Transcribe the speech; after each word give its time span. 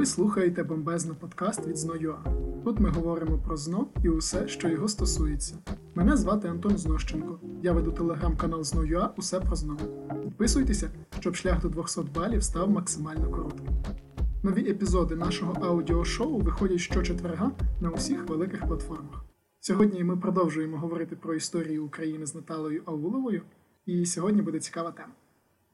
Ви 0.00 0.06
слухаєте 0.06 0.62
бомбезно 0.62 1.14
подкаст 1.14 1.66
від 1.66 1.76
Зно.ua. 1.76 2.16
Тут 2.64 2.80
ми 2.80 2.90
говоримо 2.90 3.38
про 3.38 3.56
зно 3.56 3.86
і 4.04 4.08
усе, 4.08 4.48
що 4.48 4.68
його 4.68 4.88
стосується. 4.88 5.54
Мене 5.94 6.16
звати 6.16 6.48
Антон 6.48 6.78
Знощенко. 6.78 7.40
Я 7.62 7.72
веду 7.72 7.92
телеграм-канал 7.92 8.64
Зно.ua 8.64 9.08
Усе 9.16 9.40
про 9.40 9.56
зно. 9.56 9.76
Підписуйтеся, 10.22 10.90
щоб 11.20 11.36
шлях 11.36 11.62
до 11.62 11.68
200 11.68 12.00
балів 12.14 12.42
став 12.42 12.70
максимально 12.70 13.30
коротким. 13.30 13.66
Нові 14.42 14.70
епізоди 14.70 15.16
нашого 15.16 15.52
аудіошоу 15.62 16.38
виходять 16.38 16.80
щочетверга 16.80 17.50
на 17.80 17.90
усіх 17.90 18.28
великих 18.28 18.66
платформах. 18.66 19.24
Сьогодні 19.60 20.04
ми 20.04 20.16
продовжуємо 20.16 20.78
говорити 20.78 21.16
про 21.16 21.34
історію 21.34 21.84
України 21.84 22.26
з 22.26 22.34
Наталою 22.34 22.82
Ауловою, 22.84 23.42
і 23.86 24.06
сьогодні 24.06 24.42
буде 24.42 24.58
цікава 24.60 24.90
тема. 24.90 25.12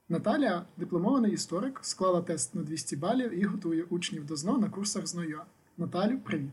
Наталя, 0.09 0.67
дипломований 0.77 1.33
історик, 1.33 1.79
склала 1.83 2.23
тест 2.23 2.55
на 2.55 2.63
200 2.63 2.97
балів 2.97 3.39
і 3.41 3.45
готує 3.45 3.83
учнів 3.83 4.27
до 4.27 4.37
ЗНО 4.37 4.59
на 4.59 4.71
курсах 4.71 5.07
ЗНОЮА. 5.07 5.45
Наталю, 5.77 6.19
привіт. 6.19 6.51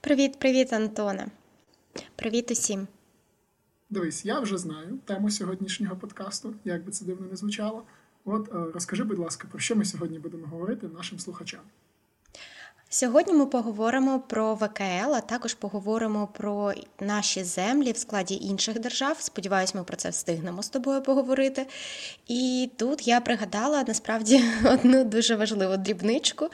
Привіт, 0.00 0.38
привіт, 0.38 0.72
Антоне. 0.72 1.26
Привіт 2.16 2.50
усім. 2.50 2.88
Дивись, 3.90 4.24
я 4.24 4.40
вже 4.40 4.58
знаю 4.58 4.98
тему 5.04 5.30
сьогоднішнього 5.30 5.96
подкасту, 5.96 6.54
як 6.64 6.84
би 6.84 6.92
це 6.92 7.04
дивно 7.04 7.26
не 7.26 7.36
звучало. 7.36 7.84
От 8.24 8.48
е, 8.48 8.72
розкажи, 8.74 9.04
будь 9.04 9.18
ласка, 9.18 9.48
про 9.50 9.58
що 9.58 9.76
ми 9.76 9.84
сьогодні 9.84 10.18
будемо 10.18 10.46
говорити 10.46 10.88
нашим 10.88 11.18
слухачам. 11.18 11.60
Сьогодні 12.92 13.32
ми 13.32 13.46
поговоримо 13.46 14.20
про 14.20 14.54
ВКЛ, 14.54 15.14
а 15.14 15.20
також 15.20 15.54
поговоримо 15.54 16.26
про 16.32 16.72
наші 17.00 17.44
землі 17.44 17.92
в 17.92 17.96
складі 17.96 18.34
інших 18.34 18.80
держав. 18.80 19.16
Сподіваюсь, 19.20 19.74
ми 19.74 19.84
про 19.84 19.96
це 19.96 20.10
встигнемо 20.10 20.62
з 20.62 20.68
тобою 20.68 21.02
поговорити. 21.02 21.66
І 22.28 22.70
тут 22.76 23.08
я 23.08 23.20
пригадала 23.20 23.84
насправді 23.88 24.44
одну 24.64 25.04
дуже 25.04 25.36
важливу 25.36 25.76
дрібничку, 25.76 26.48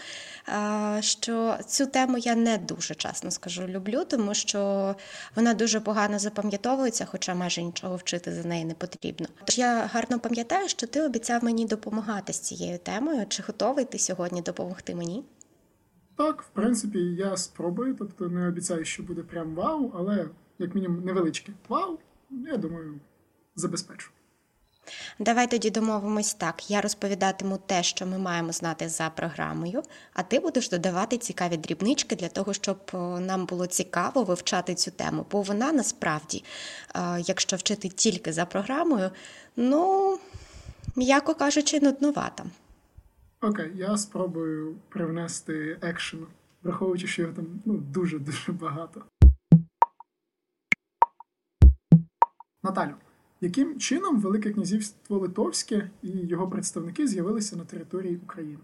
що 1.01 1.57
цю 1.67 1.87
тему 1.87 2.19
я 2.19 2.35
не 2.35 2.59
дуже 2.59 2.95
чесно 2.95 3.31
скажу 3.31 3.69
люблю, 3.69 4.05
тому 4.05 4.35
що 4.35 4.95
вона 5.37 5.55
дуже 5.55 5.81
погано 5.81 6.19
запам'ятовується, 6.19 7.05
хоча 7.05 7.35
майже 7.35 7.63
нічого 7.63 7.97
вчити 7.97 8.33
за 8.33 8.49
неї 8.49 8.65
не 8.65 8.75
потрібно. 8.75 9.27
Тож 9.45 9.59
я 9.59 9.91
гарно 9.93 10.19
пам'ятаю, 10.19 10.69
що 10.69 10.87
ти 10.87 11.03
обіцяв 11.03 11.45
мені 11.45 11.67
допомагати 11.67 12.33
з 12.33 12.39
цією 12.39 12.79
темою. 12.79 13.27
Чи 13.29 13.43
готовий 13.43 13.85
ти 13.85 13.99
сьогодні 13.99 14.43
допомогти 14.43 14.95
мені? 14.95 15.25
Так, 16.17 16.43
в 16.43 16.49
принципі, 16.49 16.99
я 16.99 17.37
спробую, 17.37 17.97
тобто 17.99 18.29
не 18.29 18.49
обіцяю, 18.49 18.85
що 18.85 19.03
буде 19.03 19.23
прям 19.23 19.55
вау, 19.55 19.93
але 19.95 20.29
як 20.59 20.75
мінімум 20.75 21.05
невеличке 21.05 21.53
вау, 21.69 21.99
я 22.31 22.57
думаю, 22.57 23.01
забезпечу. 23.57 24.11
Давай 25.19 25.51
тоді 25.51 25.71
домовимось 25.71 26.35
так. 26.35 26.71
Я 26.71 26.81
розповідатиму 26.81 27.59
те, 27.67 27.83
що 27.83 28.07
ми 28.07 28.19
маємо 28.19 28.53
знати 28.53 28.89
за 28.89 29.11
програмою, 29.11 29.83
а 30.13 30.23
ти 30.23 30.41
будеш 30.41 30.69
додавати 30.69 31.19
цікаві 31.19 31.57
дрібнички 31.57 32.17
для 32.17 32.29
того, 32.29 32.53
щоб 32.53 32.79
нам 33.21 33.47
було 33.47 33.67
цікаво 33.67 34.23
вивчати 34.23 34.75
цю 34.75 34.91
тему. 34.91 35.27
Бо 35.31 35.43
вона 35.43 35.73
насправді, 35.73 36.45
якщо 37.19 37.57
вчити 37.57 37.89
тільки 37.89 38.33
за 38.33 38.45
програмою, 38.45 39.11
ну, 39.57 40.19
м'яко 40.97 41.35
кажучи, 41.35 41.81
нуднувата. 41.81 42.45
Окей, 43.41 43.73
я 43.77 43.97
спробую 43.97 44.77
привнести 44.89 45.79
екшену, 45.83 46.27
враховуючи, 46.63 47.07
що 47.07 47.23
його 47.23 47.35
там 47.35 47.63
ну, 47.65 47.77
дуже-дуже 47.77 48.53
багато. 48.53 49.03
Наталю, 52.63 52.95
яким 53.41 53.79
чином 53.81 54.21
Велике 54.21 54.51
князівство 54.51 55.19
Литовське 55.19 55.91
і 56.03 56.09
його 56.09 56.49
представники 56.49 57.07
з'явилися 57.07 57.57
на 57.57 57.65
території 57.65 58.17
України? 58.17 58.59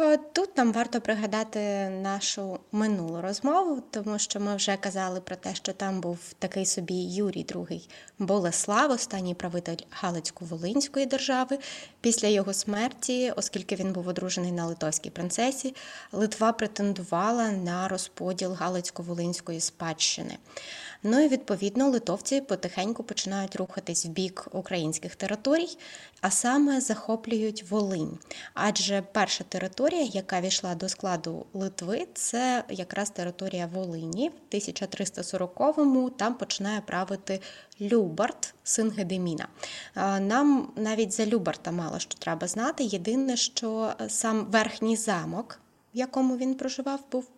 Е, 0.00 0.16
тут 0.16 0.56
нам 0.56 0.72
варто 0.72 1.00
пригадати 1.00 1.88
нашу 1.88 2.58
минулу 2.72 3.20
розмову, 3.20 3.82
тому 3.90 4.18
що 4.18 4.40
ми 4.40 4.56
вже 4.56 4.76
казали 4.76 5.20
про 5.20 5.36
те, 5.36 5.54
що 5.54 5.72
там 5.72 6.00
був 6.00 6.18
такий 6.38 6.66
собі 6.66 6.94
Юрій 6.94 7.44
II 7.44 7.88
Болеслав, 8.18 8.90
останній 8.90 9.34
правитель 9.34 9.76
Галицько-Волинської 9.90 11.06
держави. 11.06 11.58
Після 12.00 12.28
його 12.28 12.52
смерті, 12.52 13.32
оскільки 13.36 13.76
він 13.76 13.92
був 13.92 14.08
одружений 14.08 14.52
на 14.52 14.66
литовській 14.66 15.10
принцесі, 15.10 15.74
Литва 16.12 16.52
претендувала 16.52 17.50
на 17.50 17.88
розподіл 17.88 18.52
Галицько-Волинської 18.52 19.60
спадщини. 19.60 20.38
Ну 21.06 21.20
і 21.20 21.28
відповідно 21.28 21.88
литовці 21.88 22.40
потихеньку 22.40 23.02
починають 23.02 23.56
рухатись 23.56 24.06
в 24.06 24.08
бік 24.08 24.48
українських 24.52 25.16
територій, 25.16 25.78
а 26.20 26.30
саме 26.30 26.80
захоплюють 26.80 27.70
Волинь. 27.70 28.18
Адже 28.54 29.02
перша 29.12 29.44
територія, 29.44 30.02
яка 30.02 30.40
війшла 30.40 30.74
до 30.74 30.88
складу 30.88 31.46
Литви, 31.54 32.06
це 32.14 32.64
якраз 32.68 33.10
територія 33.10 33.66
Волині. 33.66 34.30
В 34.50 34.54
1340-му 34.54 36.10
там 36.10 36.34
починає 36.34 36.80
правити 36.80 37.40
Любарт, 37.80 38.54
син 38.64 38.90
Гедеміна. 38.90 39.48
Нам 40.20 40.72
навіть 40.76 41.12
за 41.12 41.26
Любарта 41.26 41.70
мало 41.70 41.98
що 41.98 42.18
треба 42.18 42.46
знати. 42.48 42.84
Єдине, 42.84 43.36
що 43.36 43.92
сам 44.08 44.44
верхній 44.44 44.96
замок 44.96 45.60
в 45.94 45.96
якому 45.98 46.36
він 46.36 46.54
проживав, 46.54 47.00
був 47.12 47.28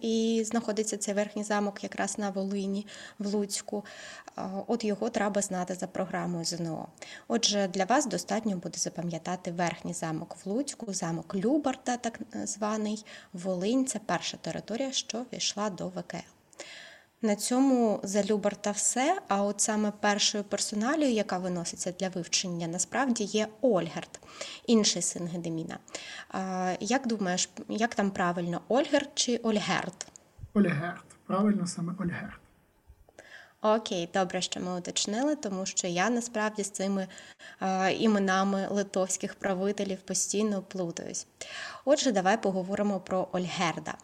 і 0.00 0.44
знаходиться 0.46 0.96
цей 0.96 1.14
верхній 1.14 1.44
замок 1.44 1.82
якраз 1.84 2.18
на 2.18 2.30
Волині, 2.30 2.86
в 3.18 3.34
Луцьку. 3.34 3.84
От 4.66 4.84
його 4.84 5.10
треба 5.10 5.42
знати 5.42 5.74
за 5.74 5.86
програмою 5.86 6.44
ЗНО. 6.44 6.88
Отже, 7.28 7.68
для 7.68 7.84
вас 7.84 8.06
достатньо 8.06 8.56
буде 8.56 8.78
запам'ятати 8.78 9.52
верхній 9.52 9.94
замок 9.94 10.36
в 10.44 10.48
Луцьку, 10.48 10.92
замок 10.92 11.34
Любарта, 11.34 11.96
так 11.96 12.20
званий 12.44 13.04
Волинь. 13.32 13.86
Це 13.86 14.00
перша 14.06 14.36
територія, 14.36 14.92
що 14.92 15.24
війшла 15.32 15.70
до 15.70 15.88
ВКЛ. 15.88 16.35
На 17.22 17.36
цьому 17.36 18.00
залюбар 18.02 18.56
та 18.56 18.70
все. 18.70 19.18
А 19.28 19.42
от 19.42 19.60
саме 19.60 19.92
першою 20.00 20.44
персоналією, 20.44 21.14
яка 21.14 21.38
виноситься 21.38 21.92
для 21.92 22.08
вивчення, 22.08 22.66
насправді 22.66 23.24
є 23.24 23.48
Ольгерт, 23.60 24.20
інший 24.66 25.02
син 25.02 25.26
Гедеміна. 25.26 25.78
Як 26.80 27.06
думаєш, 27.06 27.50
як 27.68 27.94
там 27.94 28.10
правильно 28.10 28.60
Ольгерт 28.68 29.10
чи 29.14 29.36
Ольгерт? 29.36 30.06
Ольгерт. 30.54 31.04
Правильно 31.26 31.66
саме 31.66 31.92
Ольгерт. 31.98 32.45
Окей, 33.74 34.08
добре, 34.14 34.40
що 34.42 34.60
ми 34.60 34.78
уточнили, 34.78 35.36
тому 35.36 35.66
що 35.66 35.86
я 35.86 36.10
насправді 36.10 36.64
з 36.64 36.70
цими 36.70 37.06
е, 37.62 37.92
іменами 37.92 38.66
литовських 38.70 39.34
правителів 39.34 39.98
постійно 39.98 40.62
плутаюсь. 40.62 41.26
Отже, 41.84 42.12
давай 42.12 42.42
поговоримо 42.42 43.00
про 43.00 43.28
Ольгерда. 43.32 43.94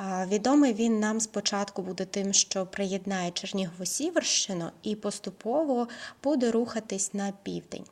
Е, 0.00 0.26
відомий 0.30 0.72
він 0.72 1.00
нам 1.00 1.20
спочатку 1.20 1.82
буде 1.82 2.04
тим, 2.04 2.32
що 2.32 2.66
приєднає 2.66 3.30
Чернігову 3.30 3.86
Сіверщину 3.86 4.70
і 4.82 4.96
поступово 4.96 5.88
буде 6.22 6.50
рухатись 6.50 7.14
на 7.14 7.32
південь. 7.42 7.84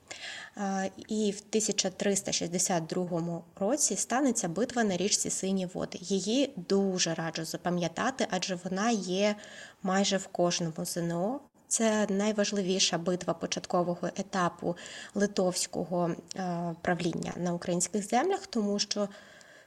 Е, 0.59 0.91
і 1.09 1.31
в 1.31 1.43
1362 1.49 3.43
році 3.57 3.97
станеться 3.97 4.49
битва 4.49 4.85
на 4.85 4.97
річці 4.97 5.31
Сині 5.31 5.67
Води. 5.67 5.99
Її 6.01 6.53
дуже 6.57 7.15
раджу 7.15 7.45
запам'ятати, 7.45 8.27
адже 8.31 8.59
вона 8.65 8.91
є 8.91 9.37
майже 9.83 10.17
в 10.17 10.27
кожному 10.27 10.85
ЗНО. 10.85 11.41
Це 11.69 12.07
найважливіша 12.11 12.99
битва 12.99 13.35
початкового 13.35 14.09
етапу 14.17 14.77
литовського 15.15 16.11
е, 16.37 16.75
правління 16.83 17.33
на 17.37 17.53
українських 17.53 18.09
землях, 18.09 18.47
тому 18.47 18.79
що 18.79 19.09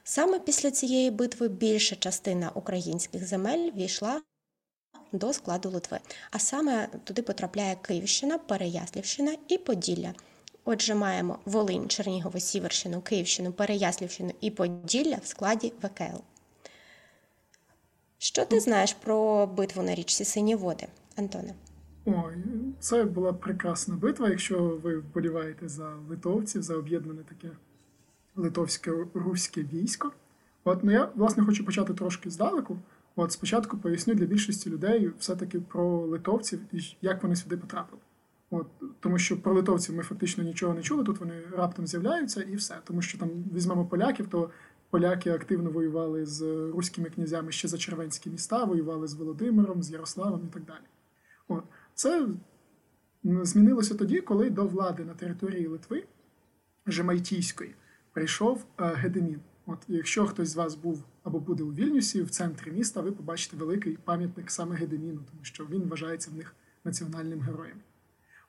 саме 0.04 0.38
після 0.38 0.70
цієї 0.70 1.10
битви 1.10 1.48
більша 1.48 1.96
частина 1.96 2.50
українських 2.54 3.26
земель 3.26 3.70
війшла 3.70 4.22
до 5.12 5.32
складу 5.32 5.70
Литви. 5.70 5.98
А 6.30 6.38
саме 6.38 6.88
туди 7.04 7.22
потрапляє 7.22 7.76
Київщина, 7.82 8.38
Переяслівщина 8.38 9.36
і 9.48 9.58
Поділля. 9.58 10.14
Отже, 10.64 10.94
маємо 10.94 11.38
Волинь, 11.44 11.88
Чернігово, 11.88 12.40
Сіверщину, 12.40 13.00
Київщину, 13.00 13.52
Переяслівщину 13.52 14.32
і 14.40 14.50
Поділля 14.50 15.18
в 15.22 15.26
складі 15.26 15.72
ВКЛ. 15.82 16.18
Що 18.18 18.44
ти 18.44 18.60
знаєш 18.60 18.92
про 18.92 19.46
битву 19.46 19.82
на 19.82 19.94
річці 19.94 20.24
Сині 20.24 20.54
Води, 20.54 20.86
Антоне? 21.16 21.54
Ой, 22.04 22.34
це 22.80 23.04
була 23.04 23.32
прекрасна 23.32 23.94
битва, 23.96 24.28
якщо 24.28 24.80
ви 24.82 24.98
вболіваєте 24.98 25.68
за 25.68 25.94
литовців, 26.08 26.62
за 26.62 26.76
об'єднане 26.76 27.22
таке 27.22 27.54
литовське 28.36 28.92
руське 29.14 29.62
військо. 29.62 30.12
От 30.64 30.84
ну 30.84 30.92
я 30.92 31.08
власне 31.14 31.44
хочу 31.44 31.64
почати 31.64 31.94
трошки 31.94 32.30
здалеку. 32.30 32.78
От 33.16 33.32
спочатку 33.32 33.78
поясню 33.78 34.14
для 34.14 34.26
більшості 34.26 34.70
людей 34.70 35.10
все-таки 35.18 35.60
про 35.60 36.00
литовців 36.00 36.60
і 36.72 36.96
як 37.02 37.22
вони 37.22 37.36
сюди 37.36 37.56
потрапили. 37.56 38.02
От, 38.52 38.66
Тому 39.00 39.18
що 39.18 39.42
про 39.42 39.54
литовців 39.54 39.94
ми 39.94 40.02
фактично 40.02 40.44
нічого 40.44 40.74
не 40.74 40.82
чули, 40.82 41.04
тут 41.04 41.20
вони 41.20 41.42
раптом 41.56 41.86
з'являються 41.86 42.42
і 42.42 42.56
все. 42.56 42.78
Тому 42.84 43.02
що 43.02 43.18
там 43.18 43.30
візьмемо 43.54 43.86
поляків, 43.86 44.26
то 44.28 44.50
поляки 44.90 45.30
активно 45.30 45.70
воювали 45.70 46.26
з 46.26 46.42
руськими 46.74 47.10
князями 47.10 47.52
ще 47.52 47.68
за 47.68 47.78
червенські 47.78 48.30
міста, 48.30 48.64
воювали 48.64 49.06
з 49.08 49.14
Володимиром, 49.14 49.82
з 49.82 49.90
Ярославом 49.90 50.40
і 50.50 50.54
так 50.54 50.64
далі. 50.64 50.84
От. 51.48 51.64
Це 51.94 52.28
змінилося 53.24 53.94
тоді, 53.94 54.20
коли 54.20 54.50
до 54.50 54.66
влади 54.66 55.04
на 55.04 55.14
території 55.14 55.66
Литви 55.66 56.04
Жемайтійської 56.86 57.74
прийшов 58.12 58.64
е, 58.80 58.84
Гедемін. 58.94 59.40
От, 59.66 59.78
якщо 59.88 60.26
хтось 60.26 60.48
з 60.48 60.56
вас 60.56 60.74
був 60.74 61.04
або 61.22 61.40
буде 61.40 61.62
у 61.62 61.72
Вільнюсі, 61.72 62.22
в 62.22 62.30
центрі 62.30 62.70
міста, 62.70 63.00
ви 63.00 63.12
побачите 63.12 63.56
великий 63.56 63.96
пам'ятник 63.96 64.50
саме 64.50 64.76
Гедеміну, 64.76 65.20
тому 65.30 65.44
що 65.44 65.64
він 65.64 65.82
вважається 65.88 66.30
в 66.30 66.34
них 66.34 66.54
національним 66.84 67.40
героєм. 67.40 67.76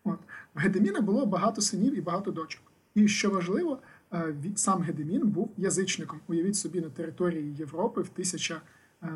От. 0.03 0.19
В 0.55 0.59
Гедеміна 0.59 1.01
було 1.01 1.25
багато 1.25 1.61
синів 1.61 1.97
і 1.97 2.01
багато 2.01 2.31
дочок. 2.31 2.61
І 2.95 3.07
що 3.07 3.29
важливо, 3.29 3.79
е, 4.13 4.35
сам 4.55 4.81
Гедемін 4.81 5.27
був 5.27 5.51
язичником. 5.57 6.19
Уявіть 6.27 6.55
собі, 6.55 6.81
на 6.81 6.89
території 6.89 7.55
Європи 7.55 8.01
в 8.01 8.09
тисяча, 8.09 8.61
е, 9.03 9.09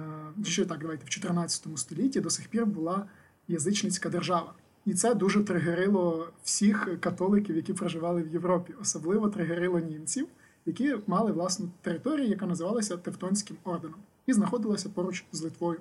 ще 0.43 0.65
так, 0.65 0.79
давайте, 0.79 1.05
в 1.05 1.09
14 1.09 1.77
столітті 1.77 2.21
до 2.21 2.29
сих 2.29 2.47
пір 2.47 2.65
була 2.65 3.05
язичницька 3.47 4.09
держава. 4.09 4.53
І 4.85 4.93
це 4.93 5.15
дуже 5.15 5.43
тригерило 5.43 6.29
всіх 6.43 6.99
католиків, 6.99 7.55
які 7.55 7.73
проживали 7.73 8.23
в 8.23 8.33
Європі, 8.33 8.73
особливо 8.81 9.29
тригерило 9.29 9.79
німців, 9.79 10.27
які 10.65 10.95
мали 11.07 11.31
власну 11.31 11.69
територію, 11.81 12.27
яка 12.27 12.45
називалася 12.45 12.97
Тевтонським 12.97 13.57
орденом, 13.63 13.99
і 14.25 14.33
знаходилася 14.33 14.89
поруч 14.89 15.25
з 15.31 15.41
Литвою. 15.41 15.79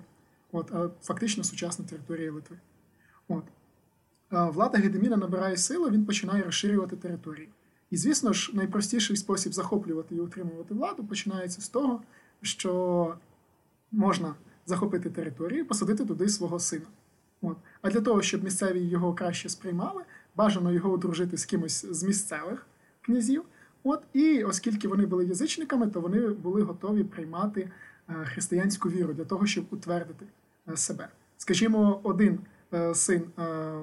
От, 0.53 0.73
а 0.73 0.91
фактично 1.03 1.45
сучасна 1.45 1.85
територія 1.85 2.33
Литви. 2.33 2.57
От. 3.29 3.45
Влада 4.31 4.79
Гедеміна 4.79 5.17
набирає 5.17 5.57
силу, 5.57 5.91
він 5.91 6.05
починає 6.05 6.43
розширювати 6.43 6.97
території. 6.97 7.49
І, 7.91 7.97
звісно 7.97 8.33
ж, 8.33 8.51
найпростіший 8.55 9.17
спосіб 9.17 9.53
захоплювати 9.53 10.15
і 10.15 10.21
утримувати 10.21 10.75
владу 10.75 11.05
починається 11.05 11.61
з 11.61 11.69
того, 11.69 12.03
що 12.43 13.15
можна 13.93 14.35
захопити 14.67 15.11
територію 15.11 15.61
і 15.61 15.65
посадити 15.65 16.05
туди 16.05 16.29
свого 16.29 16.59
сина. 16.59 16.87
От. 17.43 17.57
А 17.83 17.91
для 17.91 18.01
того, 18.01 18.23
щоб 18.23 18.45
місцеві 18.45 18.81
його 18.81 19.15
краще 19.15 19.49
сприймали, 19.49 20.03
бажано 20.37 20.73
його 20.73 20.91
одружити 20.91 21.37
з 21.37 21.45
кимось 21.45 21.87
з 21.91 22.03
місцевих 22.03 22.67
князів. 23.03 23.45
От, 23.85 24.03
І 24.13 24.45
оскільки 24.45 24.89
вони 24.89 25.07
були 25.07 25.27
язичниками, 25.27 25.87
то 25.87 26.01
вони 26.01 26.29
були 26.29 26.63
готові 26.63 27.05
приймати 27.05 27.71
е, 28.09 28.25
християнську 28.25 28.89
віру 28.89 29.15
для 29.15 29.25
того, 29.25 29.47
щоб 29.47 29.65
утвердити 29.71 30.27
е, 30.69 30.77
себе. 30.77 31.09
Скажімо, 31.37 32.01
один 32.03 32.33
е, 32.35 32.39
син 32.95 33.23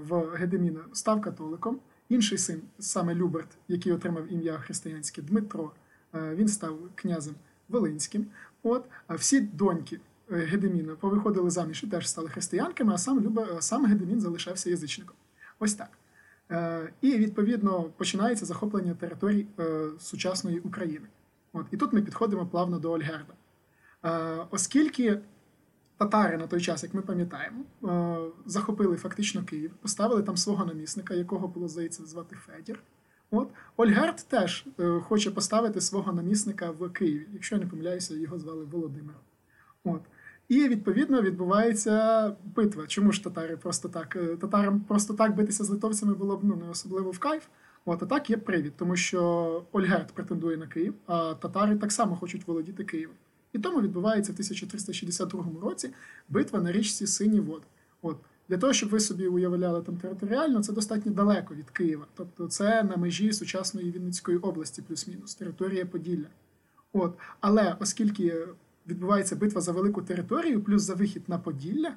в 0.07 0.35
Гедеміна 0.35 0.81
став 0.93 1.21
католиком, 1.21 1.79
інший 2.09 2.37
син, 2.37 2.61
саме 2.79 3.15
Люберт, 3.15 3.47
який 3.67 3.93
отримав 3.93 4.33
ім'я 4.33 4.57
християнське 4.57 5.21
Дмитро, 5.21 5.71
він 6.13 6.47
став 6.47 6.77
князем 6.95 7.35
Волинським. 7.69 8.25
От, 8.63 8.85
А 9.07 9.15
всі 9.15 9.41
доньки 9.41 9.99
Гедеміна 10.29 10.95
повиходили 10.95 11.49
заміж 11.49 11.83
і 11.83 11.87
теж 11.87 12.09
стали 12.09 12.29
християнками, 12.29 12.93
а 12.93 12.97
сам 12.97 13.19
Люба, 13.19 13.61
сам 13.61 13.85
Гедемін 13.85 14.21
залишався 14.21 14.69
язичником. 14.69 15.15
Ось 15.59 15.73
так. 15.73 15.89
Е, 16.51 16.89
і 17.01 17.17
відповідно 17.17 17.83
починається 17.83 18.45
захоплення 18.45 18.93
територій 18.93 19.47
е, 19.59 19.89
сучасної 19.99 20.59
України. 20.59 21.07
От 21.53 21.65
і 21.71 21.77
тут 21.77 21.93
ми 21.93 22.01
підходимо 22.01 22.45
плавно 22.45 22.79
до 22.79 22.91
Ольгерда. 22.91 23.33
Е, 24.03 24.45
оскільки 24.51 25.19
татари 26.03 26.37
на 26.37 26.47
той 26.47 26.61
час, 26.61 26.83
як 26.83 26.93
ми 26.93 27.01
пам'ятаємо, 27.01 27.63
захопили 28.45 28.97
фактично 28.97 29.43
Київ, 29.43 29.71
поставили 29.81 30.23
там 30.23 30.37
свого 30.37 30.65
намісника, 30.65 31.13
якого 31.13 31.47
було 31.47 31.67
здається 31.67 32.05
звати 32.05 32.35
Федір. 32.35 32.79
От 33.31 33.49
Ольгерд 33.77 34.25
теж 34.27 34.65
хоче 35.01 35.31
поставити 35.31 35.81
свого 35.81 36.13
намісника 36.13 36.71
в 36.71 36.89
Києві. 36.89 37.27
Якщо 37.33 37.55
я 37.55 37.61
не 37.61 37.67
помиляюся, 37.67 38.15
його 38.15 38.39
звали 38.39 38.65
Володимир. 38.65 39.15
От. 39.83 40.01
І 40.47 40.67
відповідно 40.67 41.21
відбувається 41.21 42.35
битва. 42.55 42.87
Чому 42.87 43.11
ж 43.11 43.23
татари 43.23 43.57
просто 43.57 43.89
так? 43.89 44.15
Е, 44.15 44.35
татарам 44.35 44.79
просто 44.79 45.13
так 45.13 45.35
битися 45.35 45.63
з 45.63 45.69
литовцями 45.69 46.13
було 46.13 46.37
б 46.37 46.39
ну, 46.43 46.55
не 46.55 46.69
особливо 46.69 47.11
в 47.11 47.19
кайф. 47.19 47.43
От, 47.85 48.03
а 48.03 48.05
так 48.05 48.29
є 48.29 48.37
привід, 48.37 48.73
тому 48.77 48.95
що 48.95 49.63
Ольгерт 49.71 50.11
претендує 50.11 50.57
на 50.57 50.67
Київ, 50.67 50.93
а 51.07 51.33
татари 51.33 51.75
так 51.75 51.91
само 51.91 52.15
хочуть 52.15 52.47
володіти 52.47 52.83
Києвом. 52.83 53.15
І 53.53 53.59
тому 53.59 53.81
відбувається 53.81 54.31
в 54.31 54.35
1362 54.35 55.45
році 55.61 55.89
битва 56.29 56.61
на 56.61 56.71
річці 56.71 57.07
Сині 57.07 57.39
Вод. 57.39 57.61
От 58.01 58.17
для 58.49 58.57
того, 58.57 58.73
щоб 58.73 58.89
ви 58.89 58.99
собі 58.99 59.27
уявляли 59.27 59.81
там 59.81 59.97
територіально, 59.97 60.63
це 60.63 60.73
достатньо 60.73 61.11
далеко 61.11 61.55
від 61.55 61.69
Києва. 61.69 62.05
Тобто 62.13 62.47
це 62.47 62.83
на 62.83 62.97
межі 62.97 63.33
сучасної 63.33 63.91
Вінницької 63.91 64.37
області, 64.37 64.83
плюс-мінус, 64.87 65.35
територія 65.35 65.85
Поділля. 65.85 66.27
От, 66.93 67.17
але 67.39 67.75
оскільки 67.79 68.47
відбувається 68.87 69.35
битва 69.35 69.61
за 69.61 69.71
велику 69.71 70.01
територію, 70.01 70.63
плюс 70.63 70.81
за 70.81 70.93
вихід 70.93 71.23
на 71.27 71.37
Поділля, 71.37 71.93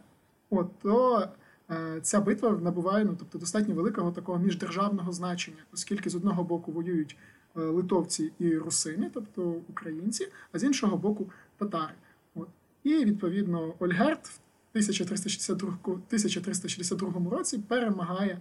от, 0.50 0.78
то 0.82 1.28
е, 1.70 2.00
ця 2.02 2.20
битва 2.20 2.50
набуває 2.50 3.04
ну, 3.04 3.16
тобто, 3.18 3.38
достатньо 3.38 3.74
великого 3.74 4.12
такого 4.12 4.38
міждержавного 4.38 5.12
значення, 5.12 5.64
оскільки 5.72 6.10
з 6.10 6.14
одного 6.14 6.44
боку 6.44 6.72
воюють 6.72 7.16
е, 7.56 7.60
литовці 7.60 8.32
і 8.38 8.56
русини, 8.56 9.10
тобто 9.14 9.42
українці, 9.68 10.28
а 10.52 10.58
з 10.58 10.64
іншого 10.64 10.96
боку 10.96 11.30
татари. 11.58 11.94
От. 12.34 12.48
І 12.84 13.04
відповідно 13.04 13.74
Ольгерт 13.78 14.26
в 14.26 14.38
1362 14.72 15.78
1362 15.84 17.30
році 17.30 17.58
перемагає 17.58 18.38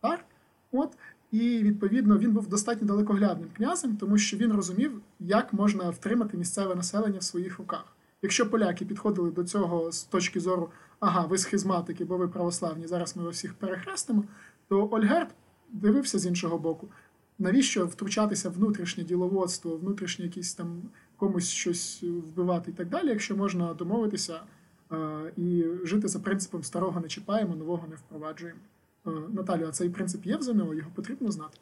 татар. 0.00 0.24
От, 0.72 0.96
і 1.32 1.62
відповідно 1.62 2.18
він 2.18 2.32
був 2.32 2.48
достатньо 2.48 2.86
далекоглядним 2.86 3.48
князем, 3.56 3.96
тому 3.96 4.18
що 4.18 4.36
він 4.36 4.52
розумів, 4.52 5.00
як 5.20 5.52
можна 5.52 5.90
втримати 5.90 6.36
місцеве 6.36 6.74
населення 6.74 7.18
в 7.18 7.22
своїх 7.22 7.58
руках. 7.58 7.84
Якщо 8.22 8.50
поляки 8.50 8.84
підходили 8.84 9.30
до 9.30 9.44
цього 9.44 9.92
з 9.92 10.04
точки 10.04 10.40
зору, 10.40 10.70
ага, 11.00 11.26
ви 11.26 11.38
схизматики, 11.38 12.04
бо 12.04 12.16
ви 12.16 12.28
православні, 12.28 12.86
зараз 12.86 13.16
ми 13.16 13.30
всіх 13.30 13.54
перехрестимо, 13.54 14.24
то 14.68 14.88
Ольгерт 14.90 15.34
дивився 15.68 16.18
з 16.18 16.26
іншого 16.26 16.58
боку, 16.58 16.88
навіщо 17.38 17.86
втручатися 17.86 18.50
внутрішнє 18.50 19.04
діловодство, 19.04 19.76
внутрішнє 19.76 20.24
якісь 20.24 20.54
там 20.54 20.82
комусь 21.18 21.48
щось 21.50 22.02
вбивати 22.02 22.70
і 22.70 22.74
так 22.74 22.88
далі, 22.88 23.08
якщо 23.08 23.36
можна 23.36 23.74
домовитися 23.74 24.40
е, 24.92 24.96
і 25.36 25.64
жити 25.84 26.08
за 26.08 26.18
принципом 26.18 26.62
старого 26.62 27.00
не 27.00 27.08
чіпаємо, 27.08 27.56
нового 27.56 27.88
не 27.88 27.96
впроваджуємо. 27.96 28.60
Е, 29.06 29.10
Наталю, 29.32 29.66
а 29.68 29.72
цей 29.72 29.88
принцип 29.90 30.26
є 30.26 30.36
в 30.36 30.42
ЗНО, 30.42 30.74
його 30.74 30.90
потрібно 30.94 31.30
знати. 31.30 31.58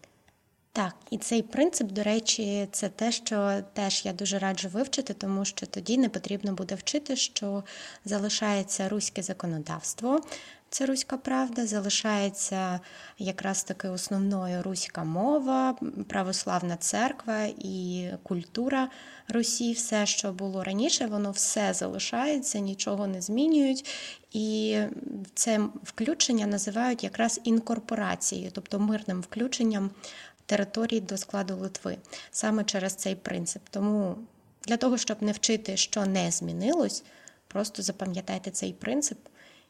Так, 0.73 0.95
і 1.11 1.19
цей 1.19 1.43
принцип, 1.43 1.93
до 1.93 2.03
речі, 2.03 2.69
це 2.73 2.89
те, 2.89 3.13
що 3.13 3.63
теж 3.73 4.05
я 4.05 4.13
дуже 4.13 4.39
раджу 4.39 4.69
вивчити, 4.69 5.15
тому 5.15 5.45
що 5.45 5.67
тоді 5.67 5.99
не 5.99 6.09
потрібно 6.09 6.53
буде 6.53 6.75
вчити, 6.75 7.17
що 7.17 7.65
залишається 8.05 8.89
руське 8.89 9.23
законодавство, 9.23 10.21
це 10.77 10.87
руська 10.87 11.17
правда, 11.17 11.67
залишається 11.67 12.81
якраз 13.19 13.65
таки 13.65 13.89
основною 13.89 14.63
руська 14.63 15.05
мова, 15.05 15.77
православна 16.09 16.77
церква 16.77 17.45
і 17.59 18.09
культура 18.23 18.91
Русі. 19.29 19.73
Все, 19.73 20.07
що 20.07 20.33
було 20.33 20.65
раніше, 20.65 21.07
воно 21.07 21.31
все 21.31 21.75
залишається, 21.75 22.59
нічого 22.59 23.07
не 23.07 23.21
змінюють. 23.21 23.87
І 24.33 24.79
це 25.35 25.61
включення 25.83 26.47
називають 26.47 27.05
якраз 27.05 27.41
інкорпорацією, 27.45 28.51
тобто 28.53 28.79
мирним 28.79 29.21
включенням 29.21 29.91
територій 30.47 31.01
до 31.01 31.17
складу 31.17 31.57
Литви, 31.57 31.97
саме 32.31 32.65
через 32.65 32.95
цей 32.95 33.15
принцип. 33.15 33.63
Тому 33.71 34.17
для 34.67 34.77
того, 34.77 34.99
щоб 34.99 35.23
не 35.23 35.33
вчити, 35.33 35.77
що 35.77 36.07
не 36.07 36.31
змінилось, 36.31 37.05
просто 37.49 37.83
запам'ятайте 37.83 38.51
цей 38.51 38.73
принцип, 38.73 39.19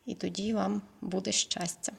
і 0.06 0.14
тоді 0.14 0.54
вам 0.54 0.82
буде 1.00 1.32
щастя. 1.32 1.92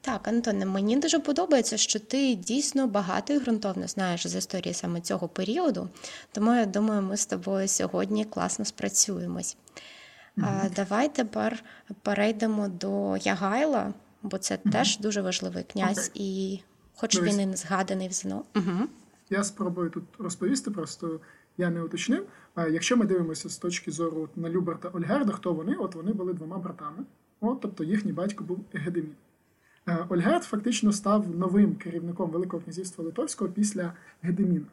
Так, 0.00 0.28
Антоне, 0.28 0.66
мені 0.66 0.96
дуже 0.96 1.18
подобається, 1.20 1.76
що 1.76 2.00
ти 2.00 2.34
дійсно 2.34 2.86
багато 2.86 3.32
і 3.32 3.38
ґрунтовно 3.38 3.88
знаєш 3.88 4.26
з 4.26 4.34
історії 4.34 4.74
саме 4.74 5.00
цього 5.00 5.28
періоду, 5.28 5.88
тому 6.32 6.54
я 6.54 6.66
думаю, 6.66 7.02
ми 7.02 7.16
з 7.16 7.26
тобою 7.26 7.68
сьогодні 7.68 8.24
класно 8.24 8.64
спрацюємось. 8.64 9.56
Mm-hmm. 10.36 10.60
А, 10.64 10.68
Давай 10.68 11.14
тепер 11.14 11.64
перейдемо 12.02 12.68
до 12.68 13.16
Ягайла, 13.16 13.94
бо 14.22 14.38
це 14.38 14.54
mm-hmm. 14.54 14.72
теж 14.72 14.98
дуже 14.98 15.20
важливий 15.20 15.64
князь, 15.64 15.98
okay. 15.98 16.12
і 16.14 16.60
хоч 16.96 17.14
Дивись. 17.14 17.32
він 17.32 17.40
і 17.40 17.46
не 17.46 17.56
згаданий 17.56 18.08
в 18.08 18.12
ЗНО. 18.12 18.44
Угу. 18.56 18.88
Я 19.30 19.44
спробую 19.44 19.90
тут 19.90 20.04
розповісти, 20.18 20.70
просто 20.70 21.20
я 21.60 21.70
не 21.70 21.82
уточнив. 21.82 22.26
Якщо 22.56 22.96
ми 22.96 23.06
дивимося 23.06 23.48
з 23.48 23.58
точки 23.58 23.90
зору 23.90 24.28
на 24.36 24.48
Люберта 24.50 24.88
Ольгерда, 24.88 25.32
хто 25.32 25.52
вони? 25.52 25.74
От 25.74 25.94
вони 25.94 26.12
були 26.12 26.34
двома 26.34 26.58
братами. 26.58 27.04
От, 27.40 27.60
Тобто 27.60 27.84
їхній 27.84 28.12
батько 28.12 28.44
був 28.44 28.64
Егедемін. 28.74 29.14
Е, 29.88 30.06
Ольгерд 30.08 30.42
фактично 30.42 30.92
став 30.92 31.36
новим 31.36 31.74
керівником 31.74 32.30
Великого 32.30 32.62
князівства 32.62 33.04
Литовського 33.04 33.50
після 33.50 33.92
Гедеміна. 34.22 34.66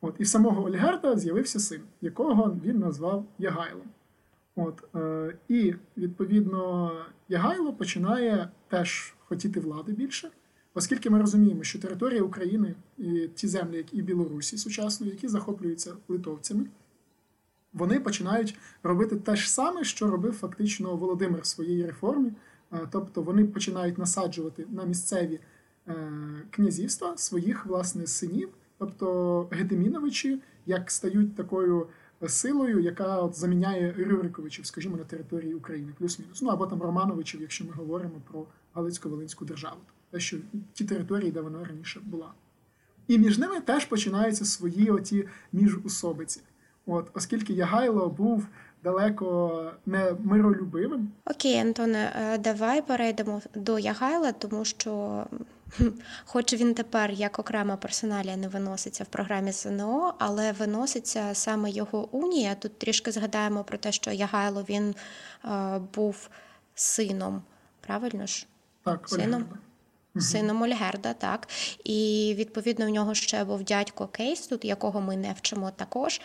От, 0.00 0.14
І 0.18 0.22
в 0.22 0.26
самого 0.26 0.64
Ольгерда 0.64 1.16
з'явився 1.18 1.60
син, 1.60 1.80
якого 2.00 2.56
він 2.64 2.78
назвав 2.78 3.24
Ягайлом. 3.38 3.86
От, 4.56 4.84
е, 4.94 5.36
І, 5.48 5.74
відповідно, 5.96 6.92
Ягайло 7.28 7.72
починає 7.72 8.48
теж 8.68 9.14
хотіти 9.28 9.60
влади 9.60 9.92
більше. 9.92 10.30
Оскільки 10.74 11.10
ми 11.10 11.20
розуміємо, 11.20 11.62
що 11.62 11.78
територія 11.78 12.22
України 12.22 12.74
і 12.98 13.28
ті 13.34 13.48
землі, 13.48 13.76
як 13.76 13.94
і 13.94 14.02
Білорусі 14.02 14.58
сучасної, 14.58 15.12
які 15.12 15.28
захоплюються 15.28 15.94
литовцями, 16.08 16.66
вони 17.72 18.00
починають 18.00 18.58
робити 18.82 19.16
те 19.16 19.36
ж 19.36 19.52
саме, 19.52 19.84
що 19.84 20.10
робив 20.10 20.32
фактично 20.32 20.96
Володимир 20.96 21.40
в 21.40 21.46
своїй 21.46 21.86
реформі. 21.86 22.32
Тобто 22.90 23.22
вони 23.22 23.44
починають 23.44 23.98
насаджувати 23.98 24.66
на 24.72 24.84
місцеві 24.84 25.40
е, 25.88 25.94
князівства 26.50 27.16
своїх 27.16 27.66
власне 27.66 28.06
синів, 28.06 28.48
тобто 28.78 29.48
Гедеміновичі 29.50 30.42
як 30.66 30.90
стають 30.90 31.36
такою 31.36 31.86
силою, 32.26 32.80
яка 32.80 33.18
от 33.18 33.36
заміняє 33.36 33.92
Рюриковичів, 33.98 34.66
скажімо, 34.66 34.96
на 34.96 35.04
території 35.04 35.54
України, 35.54 35.92
плюс-мінус. 35.98 36.42
Ну 36.42 36.48
або 36.48 36.66
там 36.66 36.82
Романовичів, 36.82 37.40
якщо 37.40 37.64
ми 37.64 37.70
говоримо 37.70 38.22
про 38.30 38.46
Галицько-Волинську 38.74 39.44
державу, 39.44 39.80
що 40.20 40.36
ті 40.72 40.84
території, 40.84 41.30
де 41.30 41.40
вона 41.40 41.64
раніше 41.64 42.00
була. 42.04 42.32
І 43.08 43.18
між 43.18 43.38
ними 43.38 43.60
теж 43.60 43.84
починаються 43.84 44.44
свої 44.44 44.90
оті 44.90 45.28
міжусобиці. 45.52 46.40
От, 46.86 47.10
оскільки 47.14 47.52
Ягайло 47.52 48.08
був 48.08 48.46
далеко 48.84 49.72
не 49.86 50.14
миролюбивим, 50.24 51.08
Окей, 51.24 51.58
Антоне, 51.58 52.12
е, 52.16 52.38
давай 52.38 52.82
перейдемо 52.82 53.42
до 53.54 53.78
Ягайла, 53.78 54.32
тому 54.32 54.64
що, 54.64 55.24
хоч 56.24 56.54
він 56.54 56.74
тепер 56.74 57.10
як 57.10 57.38
окрема 57.38 57.76
персоналія 57.76 58.36
не 58.36 58.48
виноситься 58.48 59.04
в 59.04 59.06
програмі 59.06 59.52
ЗНО, 59.52 60.14
але 60.18 60.52
виноситься 60.52 61.30
саме 61.34 61.70
його 61.70 62.08
унія. 62.12 62.54
Тут 62.54 62.78
трішки 62.78 63.12
згадаємо 63.12 63.64
про 63.64 63.78
те, 63.78 63.92
що 63.92 64.10
Ягайло 64.10 64.64
він 64.68 64.94
е, 65.44 65.80
був 65.94 66.28
сином, 66.74 67.42
правильно 67.80 68.26
ж? 68.26 68.46
так, 68.84 69.08
Сином? 69.08 69.42
Ольгерда. 69.42 69.56
Сином 70.20 70.62
Ольгерда, 70.62 71.12
так. 71.12 71.48
І 71.84 72.34
відповідно 72.38 72.86
в 72.86 72.88
нього 72.88 73.14
ще 73.14 73.44
був 73.44 73.62
дядько 73.62 74.06
Кейс, 74.06 74.46
тут 74.46 74.64
якого 74.64 75.00
ми 75.00 75.16
не 75.16 75.32
вчимо 75.32 75.70
також. 75.76 76.20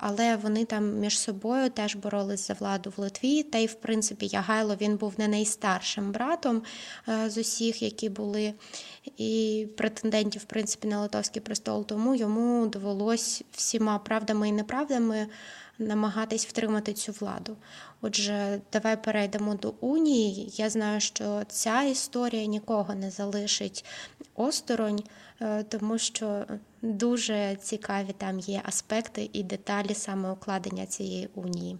Але 0.00 0.36
вони 0.36 0.64
там 0.64 0.98
між 0.98 1.18
собою 1.18 1.70
теж 1.70 1.96
боролись 1.96 2.48
за 2.48 2.54
владу 2.54 2.92
в 2.96 3.00
Литві. 3.00 3.42
Та 3.42 3.58
й 3.58 3.66
в 3.66 3.74
принципі 3.74 4.26
Ягайло 4.26 4.76
він 4.80 4.96
був 4.96 5.14
не 5.18 5.28
найстаршим 5.28 6.12
братом 6.12 6.62
е, 7.08 7.30
з 7.30 7.38
усіх, 7.38 7.82
які 7.82 8.08
були 8.08 8.54
і 9.16 9.66
претендентів, 9.76 10.42
в 10.42 10.44
принципі, 10.44 10.88
на 10.88 11.00
Литовський 11.00 11.42
престол. 11.42 11.86
Тому 11.86 12.14
йому 12.14 12.66
довелось 12.66 13.42
всіма 13.52 13.98
правдами 13.98 14.48
і 14.48 14.52
неправдами 14.52 15.26
намагатись 15.78 16.46
втримати 16.46 16.92
цю 16.92 17.12
владу. 17.12 17.56
Отже, 18.00 18.60
давай 18.72 19.04
перейдемо 19.04 19.54
до 19.54 19.74
унії. 19.80 20.50
Я 20.52 20.70
знаю, 20.70 21.00
що 21.00 21.42
ця 21.48 21.82
історія 21.82 22.46
нікого 22.46 22.94
не 22.94 23.10
залишить 23.10 23.84
осторонь, 24.34 25.02
е, 25.40 25.62
тому 25.62 25.98
що 25.98 26.44
дуже 26.82 27.56
цікаві 27.56 28.14
там 28.18 28.38
є 28.38 28.62
аспекти 28.64 29.30
і 29.32 29.42
деталі 29.42 29.94
саме 29.94 30.30
укладення 30.30 30.86
цієї 30.86 31.28
унії. 31.34 31.78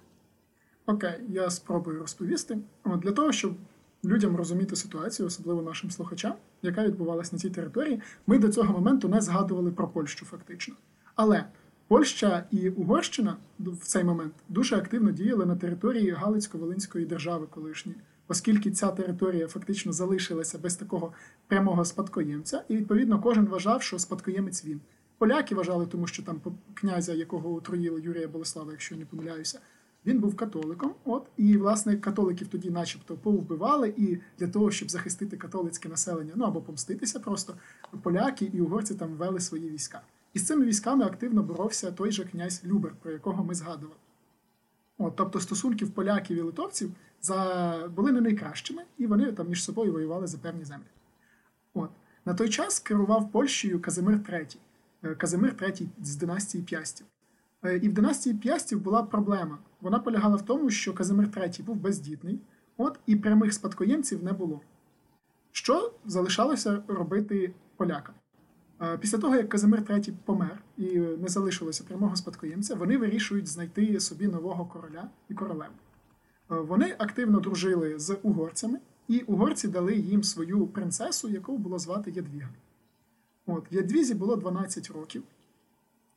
Окей, 0.86 1.20
я 1.28 1.50
спробую 1.50 1.98
розповісти. 1.98 2.58
От, 2.84 3.00
для 3.00 3.12
того, 3.12 3.32
щоб 3.32 3.56
людям 4.04 4.36
розуміти 4.36 4.76
ситуацію, 4.76 5.26
особливо 5.26 5.62
нашим 5.62 5.90
слухачам, 5.90 6.34
яка 6.62 6.84
відбувалася 6.84 7.30
на 7.32 7.38
цій 7.38 7.50
території, 7.50 8.02
ми 8.26 8.38
до 8.38 8.48
цього 8.48 8.72
моменту 8.72 9.08
не 9.08 9.20
згадували 9.20 9.70
про 9.70 9.88
Польщу 9.88 10.26
фактично. 10.26 10.74
Але 11.14 11.44
Польща 11.88 12.44
і 12.50 12.68
Угорщина 12.68 13.36
в 13.58 13.86
цей 13.86 14.04
момент 14.04 14.32
дуже 14.48 14.76
активно 14.76 15.10
діяли 15.10 15.46
на 15.46 15.56
території 15.56 16.10
Галицько-Волинської 16.10 17.06
держави 17.06 17.46
колишньої, 17.50 17.98
оскільки 18.28 18.70
ця 18.70 18.90
територія 18.90 19.48
фактично 19.48 19.92
залишилася 19.92 20.58
без 20.58 20.76
такого 20.76 21.12
прямого 21.46 21.84
спадкоємця, 21.84 22.64
і 22.68 22.76
відповідно 22.76 23.20
кожен 23.20 23.46
вважав, 23.46 23.82
що 23.82 23.98
спадкоємець 23.98 24.64
він. 24.64 24.80
Поляки 25.18 25.54
вважали, 25.54 25.86
тому 25.86 26.06
що 26.06 26.22
там 26.22 26.40
князя, 26.74 27.12
якого 27.12 27.54
отруїли 27.54 28.00
Юрія 28.00 28.28
Болеслава, 28.28 28.72
якщо 28.72 28.94
я 28.94 28.98
не 28.98 29.06
помиляюся, 29.06 29.60
він 30.06 30.18
був 30.18 30.36
католиком. 30.36 30.94
От 31.04 31.26
і 31.36 31.56
власне 31.56 31.96
католиків 31.96 32.48
тоді, 32.48 32.70
начебто, 32.70 33.14
повбивали, 33.14 33.94
і 33.96 34.18
для 34.38 34.48
того, 34.48 34.70
щоб 34.70 34.90
захистити 34.90 35.36
католицьке 35.36 35.88
населення, 35.88 36.32
ну 36.36 36.44
або 36.44 36.60
помститися, 36.60 37.20
просто 37.20 37.54
поляки 38.02 38.50
і 38.52 38.60
угорці 38.60 38.94
там 38.94 39.08
ввели 39.14 39.40
свої 39.40 39.70
війська. 39.70 40.02
І 40.34 40.38
з 40.38 40.46
цими 40.46 40.64
військами 40.64 41.04
активно 41.04 41.42
боровся 41.42 41.92
той 41.92 42.12
же 42.12 42.24
князь 42.24 42.64
Любер, 42.64 42.94
про 43.02 43.12
якого 43.12 43.44
ми 43.44 43.54
згадували. 43.54 43.96
От, 44.98 45.16
тобто 45.16 45.40
стосунків 45.40 45.90
поляків 45.90 46.36
і 46.36 46.40
литовців 46.40 46.92
за... 47.22 47.90
були 47.96 48.12
не 48.12 48.20
найкращими, 48.20 48.82
і 48.98 49.06
вони 49.06 49.32
там 49.32 49.48
між 49.48 49.64
собою 49.64 49.92
воювали 49.92 50.26
за 50.26 50.38
певні 50.38 50.64
землі. 50.64 50.86
От. 51.74 51.90
На 52.24 52.34
той 52.34 52.48
час 52.48 52.80
керував 52.80 53.32
Польщею 53.32 53.80
Казимир 53.80 54.14
III. 54.14 54.56
Е, 55.02 55.14
Казимир 55.14 55.54
III 55.54 55.86
з 56.02 56.16
династії 56.16 56.64
П'ястів. 56.64 57.06
Е, 57.64 57.76
І 57.76 57.88
в 57.88 57.92
династії 57.92 58.36
П'ястів 58.36 58.80
була 58.80 59.02
проблема. 59.02 59.58
Вона 59.80 59.98
полягала 59.98 60.36
в 60.36 60.42
тому, 60.42 60.70
що 60.70 60.94
Казимир 60.94 61.26
III 61.26 61.62
був 61.62 61.76
бездітний, 61.76 62.40
от, 62.76 62.98
і 63.06 63.16
прямих 63.16 63.52
спадкоємців 63.52 64.24
не 64.24 64.32
було. 64.32 64.60
Що 65.52 65.92
залишалося 66.04 66.82
робити 66.88 67.54
полякам? 67.76 68.14
Після 69.00 69.18
того, 69.18 69.36
як 69.36 69.48
Казимир 69.48 69.80
III 69.80 70.12
помер 70.24 70.62
і 70.76 70.98
не 70.98 71.28
залишилося 71.28 71.84
прямого 71.84 72.16
спадкоємця, 72.16 72.74
вони 72.74 72.98
вирішують 72.98 73.48
знайти 73.48 74.00
собі 74.00 74.26
нового 74.26 74.64
короля 74.64 75.08
і 75.28 75.34
королеву. 75.34 75.74
Вони 76.48 76.94
активно 76.98 77.40
дружили 77.40 77.98
з 77.98 78.16
угорцями, 78.22 78.78
і 79.08 79.20
угорці 79.20 79.68
дали 79.68 79.96
їм 79.96 80.22
свою 80.22 80.66
принцесу, 80.66 81.28
яку 81.28 81.58
було 81.58 81.78
звати 81.78 82.10
Ядвіга. 82.10 82.48
От, 83.46 83.66
Ядвізі 83.70 84.14
було 84.14 84.36
12 84.36 84.90
років, 84.90 85.22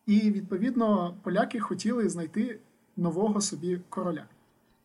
і 0.06 0.32
відповідно 0.32 1.18
поляки 1.24 1.60
хотіли 1.60 2.10
знайти 2.10 2.60
нового 2.98 3.41
собі 3.41 3.82
короля, 3.89 4.25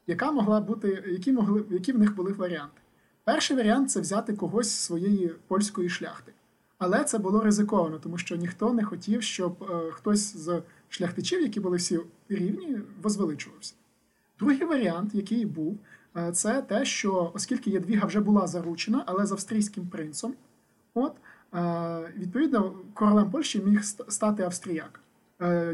яка 0.06 0.32
могла 0.32 0.60
бути, 0.60 1.02
які, 1.06 1.32
могли, 1.32 1.64
які 1.70 1.92
в 1.92 1.98
них 1.98 2.16
були 2.16 2.32
варіанти. 2.32 2.80
Перший 3.24 3.56
варіант 3.56 3.90
це 3.90 4.00
взяти 4.00 4.34
когось 4.34 4.70
з 4.70 4.78
своєї 4.78 5.34
польської 5.46 5.88
шляхти. 5.88 6.32
Але 6.78 7.04
це 7.04 7.18
було 7.18 7.40
ризиковано, 7.40 7.98
тому 7.98 8.18
що 8.18 8.36
ніхто 8.36 8.72
не 8.72 8.84
хотів, 8.84 9.22
щоб 9.22 9.62
е, 9.62 9.90
хтось 9.90 10.36
з 10.36 10.62
шляхтичів, 10.88 11.40
які 11.40 11.60
були 11.60 11.76
всі 11.76 12.00
рівні, 12.28 12.80
возвеличувався. 13.02 13.74
Другий 14.38 14.64
варіант, 14.64 15.14
який 15.14 15.46
був, 15.46 15.78
е, 16.16 16.32
це 16.32 16.62
те, 16.62 16.84
що 16.84 17.30
оскільки 17.34 17.70
Ядвіга 17.70 18.06
вже 18.06 18.20
була 18.20 18.46
заручена, 18.46 19.02
але 19.06 19.26
з 19.26 19.32
австрійським 19.32 19.86
принцем, 19.86 20.34
от 20.94 21.12
е, 21.54 22.12
відповідно 22.16 22.74
королем 22.94 23.30
Польщі 23.30 23.62
міг 23.66 23.84
стати 23.84 24.42
австріяк. 24.42 25.00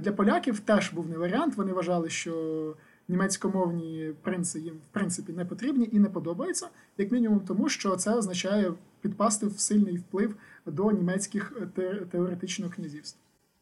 Для 0.00 0.12
поляків 0.16 0.60
теж 0.60 0.92
був 0.92 1.08
не 1.08 1.18
варіант. 1.18 1.56
Вони 1.56 1.72
вважали, 1.72 2.10
що 2.10 2.74
німецькомовні 3.08 4.12
принци 4.22 4.60
їм 4.60 4.74
в 4.74 4.92
принципі 4.92 5.32
не 5.32 5.44
потрібні 5.44 5.88
і 5.92 5.98
не 5.98 6.08
подобаються, 6.08 6.68
як 6.98 7.12
мінімум, 7.12 7.40
тому 7.40 7.68
що 7.68 7.96
це 7.96 8.14
означає 8.14 8.72
підпасти 9.02 9.46
в 9.46 9.60
сильний 9.60 9.96
вплив 9.96 10.36
до 10.66 10.90
німецьких 10.90 11.52
е, 11.62 11.66
те- 11.66 11.94
теоретично 11.94 12.70
князівств. 12.70 13.18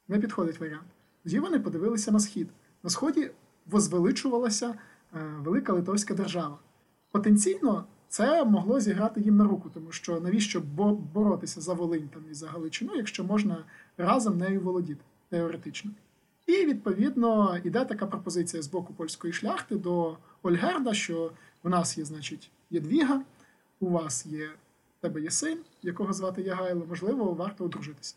Не 0.09 0.19
підходить 0.19 0.61
варіант. 0.61 0.87
Тоді 1.23 1.41
вони 1.41 1.61
подивилися 1.61 2.13
на 2.13 2.21
схід. 2.21 2.49
На 2.83 2.91
сході 2.91 3.31
возвеличувалася 3.67 4.75
е, 5.15 5.19
велика 5.39 5.73
литовська 5.73 6.15
держава. 6.15 6.59
Потенційно 7.11 7.85
це 8.09 8.45
могло 8.45 8.81
зіграти 8.81 9.21
їм 9.21 9.37
на 9.37 9.45
руку, 9.45 9.71
тому 9.75 9.93
що 9.93 10.21
навіщо 10.21 10.61
боротися 11.15 11.61
за 11.61 11.75
Волинь 11.75 12.09
там 12.09 12.23
і 12.31 12.35
за 12.35 12.47
Галичину, 12.47 12.95
якщо 12.97 13.25
можна 13.25 13.65
разом 13.97 14.39
нею 14.39 14.61
володіти 14.61 15.01
теоретично. 15.29 15.91
І 16.47 16.53
відповідно 16.53 17.59
іде 17.65 17.85
така 17.85 18.07
пропозиція 18.07 18.63
з 18.63 18.67
боку 18.67 18.95
польської 18.95 19.33
шляхти 19.33 19.77
до 19.77 20.17
Ольгерда, 20.43 20.95
що 20.95 21.33
в 21.63 21.69
нас 21.69 21.99
є, 21.99 22.05
значить, 22.05 22.51
Єдвіга, 22.71 23.23
у 23.81 23.91
вас 23.91 24.27
є 24.27 24.51
тебе 25.01 25.21
є 25.21 25.31
син, 25.31 25.59
якого 25.83 26.13
звати 26.13 26.43
Ягайло, 26.43 26.87
можливо, 26.89 27.33
варто 27.33 27.65
одружитися. 27.65 28.15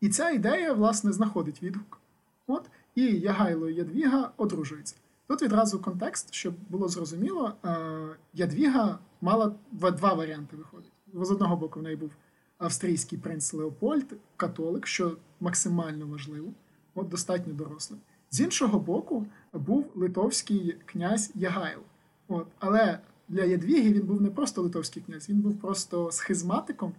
І 0.00 0.08
ця 0.08 0.30
ідея, 0.30 0.72
власне, 0.72 1.12
знаходить 1.12 1.62
відгук. 1.62 2.00
От, 2.46 2.70
і 2.94 3.04
Ягайло 3.04 3.68
і 3.68 3.74
Ядвіга 3.74 4.32
одружуються. 4.36 4.94
Тут 5.26 5.42
відразу 5.42 5.80
контекст, 5.80 6.34
щоб 6.34 6.54
було 6.68 6.88
зрозуміло, 6.88 7.52
е, 7.64 8.16
Ядвіга 8.34 8.98
мала 9.20 9.54
два, 9.72 10.14
варіанти 10.14 10.56
виходить. 10.56 10.92
З 11.14 11.30
одного 11.30 11.56
боку, 11.56 11.80
в 11.80 11.82
неї 11.82 11.96
був 11.96 12.10
австрійський 12.58 13.18
принц 13.18 13.52
Леопольд, 13.52 14.14
католик, 14.36 14.86
що 14.86 15.16
максимально 15.40 16.06
важливо, 16.06 16.48
от 16.94 17.08
достатньо 17.08 17.52
дорослий. 17.52 18.00
З 18.30 18.40
іншого 18.40 18.78
боку, 18.78 19.26
був 19.52 19.90
литовський 19.94 20.76
князь 20.86 21.30
Ягайл. 21.34 21.80
От, 22.28 22.46
але 22.58 22.98
для 23.28 23.44
Ядвіги 23.44 23.92
він 23.92 24.06
був 24.06 24.22
не 24.22 24.30
просто 24.30 24.62
литовський 24.62 25.02
князь, 25.06 25.28
він 25.28 25.40
був 25.40 25.60
просто 25.60 26.12
схизматиком, 26.12 26.92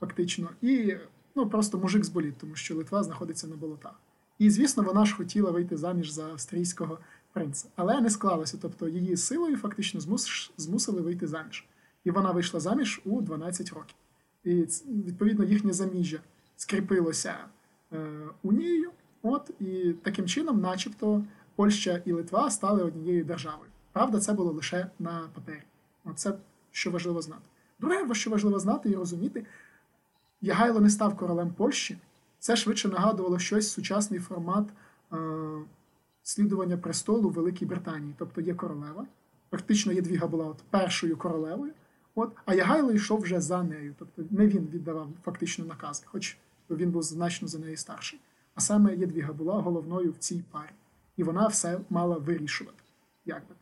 фактично, 0.00 0.48
і 0.62 0.96
ну, 1.34 1.48
просто 1.48 1.78
мужик 1.78 2.04
з 2.04 2.08
боліт, 2.08 2.34
тому 2.38 2.54
що 2.54 2.74
Литва 2.74 3.02
знаходиться 3.02 3.46
на 3.46 3.56
болотах. 3.56 4.00
І, 4.38 4.50
звісно, 4.50 4.82
вона 4.82 5.04
ж 5.04 5.14
хотіла 5.14 5.50
вийти 5.50 5.76
заміж 5.76 6.10
за 6.10 6.24
австрійського 6.30 6.98
принца. 7.32 7.68
Але 7.76 8.00
не 8.00 8.10
склалося. 8.10 8.58
Тобто 8.62 8.88
її 8.88 9.16
силою 9.16 9.56
фактично 9.56 10.00
змус, 10.00 10.50
змусили 10.56 11.00
вийти 11.00 11.26
заміж. 11.26 11.64
І 12.04 12.10
вона 12.10 12.30
вийшла 12.30 12.60
заміж 12.60 13.00
у 13.04 13.20
12 13.20 13.72
років. 13.72 13.96
І 14.44 14.54
відповідно 15.06 15.44
їхнє 15.44 15.72
заміжжя 15.72 16.18
скріпилося 16.56 17.34
е, 17.92 18.08
унією. 18.42 18.90
От 19.22 19.50
і 19.60 19.92
таким 20.02 20.26
чином, 20.26 20.60
начебто, 20.60 21.24
Польща 21.56 22.02
і 22.04 22.12
Литва 22.12 22.50
стали 22.50 22.82
однією 22.82 23.24
державою. 23.24 23.70
Правда, 23.96 24.20
це 24.20 24.32
було 24.32 24.52
лише 24.52 24.90
на 24.98 25.28
папері. 25.34 25.62
Оце 26.04 26.34
що 26.70 26.90
важливо 26.90 27.22
знати. 27.22 27.42
Друге, 27.80 28.14
що 28.14 28.30
важливо 28.30 28.58
знати 28.58 28.90
і 28.90 28.94
розуміти, 28.94 29.46
Ягайло 30.40 30.80
не 30.80 30.90
став 30.90 31.16
королем 31.16 31.50
Польщі, 31.50 31.98
Це 32.38 32.56
швидше 32.56 32.88
нагадувало 32.88 33.38
щось 33.38 33.70
сучасний 33.70 34.20
формат 34.20 34.68
е, 35.12 35.16
слідування 36.22 36.76
престолу 36.76 37.28
в 37.28 37.32
Великій 37.32 37.66
Британії. 37.66 38.14
Тобто 38.18 38.40
є 38.40 38.54
королева. 38.54 39.06
Практично 39.50 39.92
Єдвіга 39.92 40.26
була 40.26 40.46
от 40.46 40.62
першою 40.70 41.16
королевою, 41.16 41.72
от, 42.14 42.32
а 42.44 42.54
Ягайло 42.54 42.92
йшов 42.92 43.20
вже 43.20 43.40
за 43.40 43.62
нею. 43.62 43.94
Тобто 43.98 44.22
не 44.30 44.46
він 44.46 44.68
віддавав 44.72 45.08
фактично 45.24 45.64
накази, 45.64 46.04
хоч 46.06 46.38
він 46.70 46.90
був 46.90 47.02
значно 47.02 47.48
за 47.48 47.58
неї 47.58 47.76
старший. 47.76 48.20
А 48.54 48.60
саме 48.60 48.96
Єдвіга 48.96 49.32
була 49.32 49.60
головною 49.60 50.12
в 50.12 50.16
цій 50.16 50.44
парі. 50.50 50.72
І 51.16 51.22
вона 51.22 51.46
все 51.46 51.80
мала 51.90 52.18
вирішувати. 52.18 52.82
Як 53.24 53.42
би. 53.48 53.54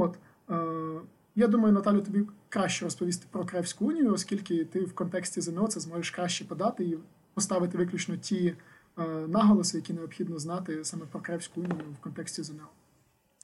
От, 0.00 0.18
е, 0.50 1.00
я 1.36 1.46
думаю, 1.46 1.74
Наталю, 1.74 2.00
тобі 2.00 2.24
краще 2.48 2.84
розповісти 2.84 3.26
про 3.30 3.44
Кревську 3.44 3.86
унію, 3.86 4.12
оскільки 4.12 4.64
ти 4.64 4.80
в 4.80 4.94
контексті 4.94 5.40
ЗНО 5.40 5.68
це 5.68 5.80
зможеш 5.80 6.10
краще 6.10 6.44
подати 6.44 6.84
і 6.84 6.98
поставити 7.34 7.78
виключно 7.78 8.16
ті 8.16 8.54
е, 8.98 9.02
наголоси, 9.28 9.76
які 9.76 9.92
необхідно 9.92 10.38
знати 10.38 10.84
саме 10.84 11.06
про 11.06 11.20
Кревську 11.20 11.60
унію 11.60 11.84
в 12.00 12.02
контексті 12.02 12.42
ЗНО. 12.42 12.68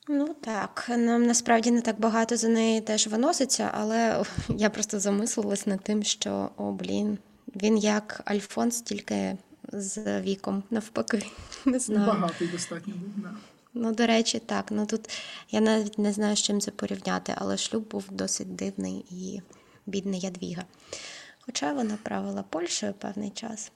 Ну 0.08 0.36
так, 0.40 0.86
нам 0.88 1.26
насправді 1.26 1.70
не 1.70 1.80
так 1.80 2.00
багато 2.00 2.36
за 2.36 2.48
неї 2.48 2.80
теж 2.80 3.06
виноситься, 3.06 3.70
але 3.74 4.24
я 4.48 4.70
просто 4.70 5.00
замислилась 5.00 5.66
над 5.66 5.80
тим, 5.80 6.02
що 6.02 6.50
о, 6.56 6.72
блін, 6.72 7.18
він 7.56 7.78
як 7.78 8.20
Альфонс, 8.24 8.80
тільки 8.80 9.36
з 9.72 10.20
віком 10.20 10.62
навпаки. 10.70 11.26
Не 11.64 11.78
знаю. 11.78 12.06
Багатий 12.06 12.48
достатньо 12.48 12.94
був. 12.94 13.10
Да. 13.16 13.30
Ну, 13.74 13.92
до 13.92 14.06
речі, 14.06 14.38
так. 14.38 14.66
Ну 14.70 14.86
тут 14.86 15.10
я 15.50 15.60
навіть 15.60 15.98
не 15.98 16.12
знаю, 16.12 16.36
з 16.36 16.42
чим 16.42 16.60
це 16.60 16.70
порівняти, 16.70 17.34
але 17.36 17.56
шлюб 17.56 17.88
був 17.88 18.04
досить 18.10 18.54
дивний 18.54 19.04
і 19.10 19.40
бідний 19.86 20.20
Ядвіга. 20.20 20.64
Хоча 21.40 21.72
вона 21.72 21.98
правила 22.02 22.44
Польщею 22.50 22.92
певний 22.92 23.30
час. 23.30 23.72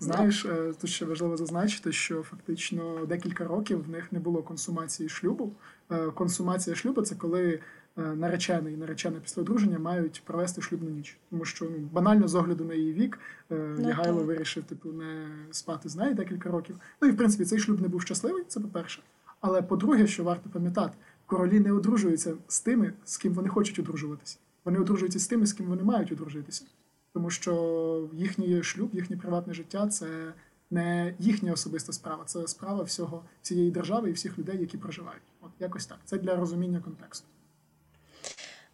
Знаєш, 0.00 0.44
е, 0.44 0.72
тут 0.80 0.90
ще 0.90 1.04
важливо 1.04 1.36
зазначити, 1.36 1.92
що 1.92 2.22
фактично 2.22 3.06
декілька 3.06 3.44
років 3.44 3.84
в 3.84 3.88
них 3.88 4.12
не 4.12 4.18
було 4.18 4.42
консумації 4.42 5.08
шлюбу. 5.08 5.52
Е, 5.90 6.10
Консумація 6.10 6.76
шлюбу 6.76 7.02
це 7.02 7.14
коли 7.14 7.60
наречений 7.96 8.74
і 8.74 8.76
наречена 8.76 9.20
після 9.20 9.42
одруження 9.42 9.78
мають 9.78 10.22
провести 10.24 10.62
шлюбну 10.62 10.90
ніч. 10.90 11.18
Тому 11.30 11.44
що 11.44 11.64
ну, 11.64 11.88
банально 11.92 12.28
з 12.28 12.34
огляду 12.34 12.64
на 12.64 12.74
її 12.74 12.92
вік 12.92 13.18
Ну, 13.50 13.88
Ягайло 13.88 14.18
так. 14.18 14.26
вирішив 14.26 14.64
типу 14.64 14.92
не 14.92 15.28
спати 15.50 15.88
з 15.88 15.96
нею 15.96 16.14
декілька 16.14 16.50
років. 16.50 16.76
Ну 17.02 17.08
і 17.08 17.10
в 17.10 17.16
принципі 17.16 17.44
цей 17.44 17.58
шлюб 17.58 17.80
не 17.80 17.88
був 17.88 18.02
щасливий, 18.02 18.44
це 18.48 18.60
по-перше. 18.60 19.02
Але 19.40 19.62
по-друге, 19.62 20.06
що 20.06 20.24
варто 20.24 20.50
пам'ятати, 20.50 20.94
королі 21.26 21.60
не 21.60 21.72
одружуються 21.72 22.34
з 22.48 22.60
тими, 22.60 22.92
з 23.04 23.16
ким 23.16 23.32
вони 23.32 23.48
хочуть 23.48 23.78
одружуватися. 23.78 24.38
Вони 24.64 24.78
одружуються 24.78 25.18
з 25.18 25.26
тими, 25.26 25.46
з 25.46 25.52
ким 25.52 25.66
вони 25.66 25.82
мають 25.82 26.12
одружитися. 26.12 26.64
Тому 27.12 27.30
що 27.30 28.08
їхній 28.12 28.62
шлюб, 28.62 28.90
їхнє 28.92 29.16
приватне 29.16 29.54
життя 29.54 29.88
це 29.88 30.32
не 30.70 31.14
їхня 31.18 31.52
особиста 31.52 31.92
справа, 31.92 32.24
це 32.24 32.46
справа 32.46 32.82
всього 32.82 33.22
цієї 33.42 33.70
держави 33.70 34.10
і 34.10 34.12
всіх 34.12 34.38
людей, 34.38 34.60
які 34.60 34.78
проживають. 34.78 35.22
От 35.40 35.50
якось 35.60 35.86
так. 35.86 35.98
Це 36.04 36.18
для 36.18 36.36
розуміння 36.36 36.80
контексту. 36.80 37.26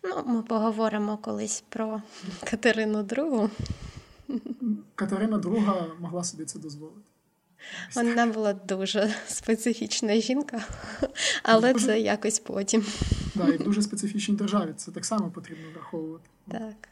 Ну, 0.02 0.22
ми 0.26 0.42
поговоримо 0.42 1.16
колись 1.16 1.64
про 1.68 2.02
Катерину 2.50 3.02
II. 3.02 3.50
Катерина 4.94 5.38
II 5.38 6.00
могла 6.00 6.24
собі 6.24 6.44
це 6.44 6.58
дозволити. 6.58 7.00
Вона 7.94 8.26
була 8.26 8.52
дуже 8.52 9.14
специфічна 9.28 10.20
жінка, 10.20 10.60
але 11.42 11.72
Дуже. 11.72 11.86
це 11.86 12.00
якось 12.00 12.38
потім. 12.38 12.86
Да, 13.34 13.48
і 13.48 13.56
в 13.56 13.64
дуже 13.64 13.82
специфічній 13.82 14.34
державі 14.34 14.70
це 14.76 14.90
так 14.90 15.04
само 15.04 15.30
потрібно 15.30 15.64
враховувати. 15.74 16.24
Так. 16.50 16.88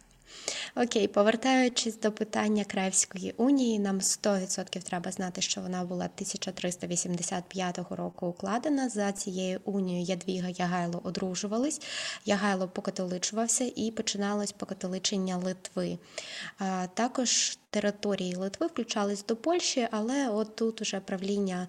Окей, 0.83 1.09
повертаючись 1.09 1.99
до 2.01 2.13
питання 2.13 2.65
Кревської 2.65 3.35
унії, 3.37 3.79
нам 3.79 3.99
100% 3.99 4.83
треба 4.83 5.11
знати, 5.13 5.41
що 5.41 5.61
вона 5.61 5.85
була 5.85 6.05
1385 6.05 7.79
року 7.91 8.27
укладена. 8.27 8.89
За 8.89 9.13
цією 9.13 9.61
унією 9.65 10.05
Ядвіга 10.05 10.49
Ягайло 10.49 11.01
одружувались. 11.05 11.81
Ягайло 12.25 12.69
покатоличувався 12.69 13.73
і 13.77 13.91
починалось 13.91 14.53
покатоличення 14.53 15.37
Литви. 15.37 15.99
Також 16.95 17.59
території 17.71 18.35
Литви 18.37 18.67
включались 18.67 19.25
до 19.27 19.37
Польщі, 19.37 19.89
але 19.91 20.29
от 20.29 20.57
тут 20.57 20.81
уже 20.83 21.01
правління 21.01 21.69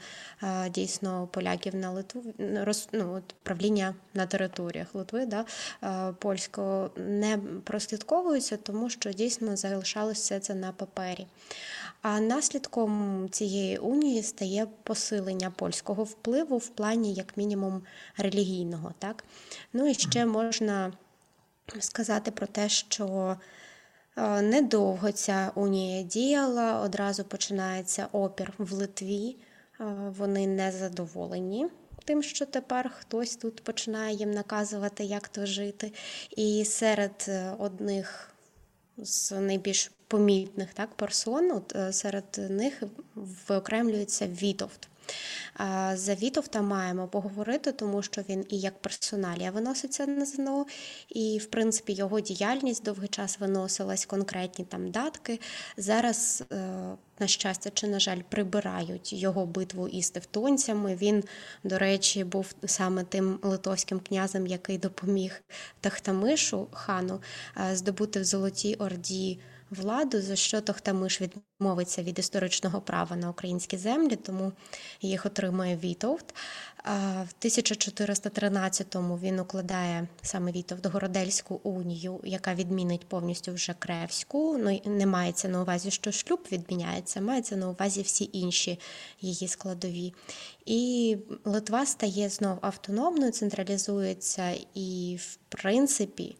дійсно 0.69 1.27
поляків 1.31 1.75
на 1.75 1.91
Литву 1.91 2.23
ну, 2.93 3.13
от 3.13 3.35
правління 3.43 3.95
на 4.13 4.25
територіях 4.25 4.95
Литви, 4.95 5.25
да, 5.25 5.45
польського 6.13 6.91
не 6.97 7.37
прослідковується, 7.63 8.57
тому 8.57 8.89
що 8.89 8.98
дійсно 9.05 9.55
залишалось 9.55 10.17
все 10.17 10.39
це 10.39 10.55
на 10.55 10.71
папері. 10.71 11.27
А 12.01 12.19
наслідком 12.19 13.27
цієї 13.31 13.77
унії 13.77 14.23
стає 14.23 14.67
посилення 14.83 15.51
польського 15.51 16.03
впливу 16.03 16.57
в 16.57 16.67
плані, 16.69 17.13
як 17.13 17.37
мінімум, 17.37 17.81
релігійного. 18.17 18.93
Так? 18.99 19.23
Ну 19.73 19.87
і 19.87 19.93
ще 19.93 20.25
можна 20.25 20.93
сказати 21.79 22.31
про 22.31 22.47
те, 22.47 22.69
що 22.69 23.37
е, 24.17 24.41
недовго 24.41 25.11
ця 25.11 25.51
унія 25.55 26.03
діяла, 26.03 26.81
одразу 26.81 27.23
починається 27.23 28.07
опір 28.11 28.53
в 28.57 28.73
Литві. 28.73 29.37
Е, 29.79 29.83
Вони 30.17 30.47
не 30.47 30.71
задоволені 30.71 31.67
тим, 32.09 32.23
що 32.23 32.45
тепер 32.45 32.91
хтось 32.99 33.35
тут 33.35 33.63
починає 33.63 34.15
їм 34.15 34.31
наказувати, 34.31 35.03
як 35.03 35.27
то 35.27 35.45
жити. 35.45 35.93
І 36.37 36.65
серед 36.65 37.25
е, 37.27 37.53
одних 37.59 38.31
з 39.03 39.31
найбільш 39.31 39.91
помітних 40.07 40.73
так, 40.73 40.89
персон, 40.95 41.51
от, 41.51 41.75
е, 41.75 41.93
серед 41.93 42.41
них 42.49 42.83
виокремлюється 43.47 44.27
Вітовт. 44.27 44.88
За 45.93 46.15
Вітовта 46.15 46.61
маємо 46.61 47.07
поговорити, 47.07 47.71
тому 47.71 48.01
що 48.01 48.21
він 48.29 48.45
і 48.49 48.59
як 48.59 48.81
персоналія 48.81 49.51
виноситься 49.51 50.05
на 50.05 50.25
ЗНО, 50.25 50.65
і, 51.09 51.37
в 51.37 51.45
принципі, 51.45 51.93
його 51.93 52.19
діяльність 52.19 52.83
довгий 52.83 53.07
час 53.07 53.39
виносилась, 53.39 54.05
конкретні 54.05 54.65
там 54.65 54.91
датки. 54.91 55.39
Зараз, 55.77 56.43
е, 56.51 56.55
на 57.19 57.27
щастя 57.27 57.69
чи, 57.73 57.87
на 57.87 57.99
жаль, 57.99 58.21
прибирають 58.29 59.13
його 59.13 59.45
битву 59.45 59.87
із 59.87 60.09
тевтонцями. 60.09 60.95
Він, 60.95 61.23
до 61.63 61.77
речі, 61.77 62.23
був 62.23 62.53
саме 62.65 63.03
тим 63.03 63.39
литовським 63.41 63.99
князем, 63.99 64.47
який 64.47 64.77
допоміг 64.77 65.41
Тахтамишу 65.81 66.67
хану 66.71 67.21
е, 67.57 67.75
здобути 67.75 68.19
в 68.19 68.23
Золотій 68.23 68.75
Орді 68.75 69.39
владу, 69.71 70.21
за 70.21 70.35
що 70.35 70.61
Тохтамиш 70.61 71.21
відмовиться 71.21 72.03
від 72.03 72.19
історичного 72.19 72.81
права 72.81 73.15
на 73.15 73.29
українські 73.29 73.77
землі, 73.77 74.15
тому 74.15 74.51
їх 75.01 75.25
отримує 75.25 75.77
Вітовт. 75.77 76.35
В 77.23 77.45
1413-му 77.45 79.17
він 79.17 79.39
укладає 79.39 80.07
саме 80.21 80.51
Вітовт 80.51 80.85
Городельську 80.85 81.59
унію, 81.63 82.19
яка 82.23 82.53
відмінить 82.53 83.05
повністю 83.07 83.53
вже 83.53 83.75
Кревську. 83.79 84.57
Ну 84.57 84.81
не 84.85 85.05
мається 85.05 85.47
на 85.47 85.61
увазі, 85.61 85.91
що 85.91 86.11
шлюб 86.11 86.47
відміняється, 86.51 87.21
мається 87.21 87.55
на 87.55 87.69
увазі 87.69 88.01
всі 88.01 88.29
інші 88.33 88.79
її 89.21 89.47
складові. 89.47 90.13
І 90.65 91.17
Литва 91.45 91.85
стає 91.85 92.29
знов 92.29 92.57
автономною, 92.61 93.31
централізується 93.31 94.53
і, 94.73 95.19
в 95.21 95.35
принципі, 95.49 96.35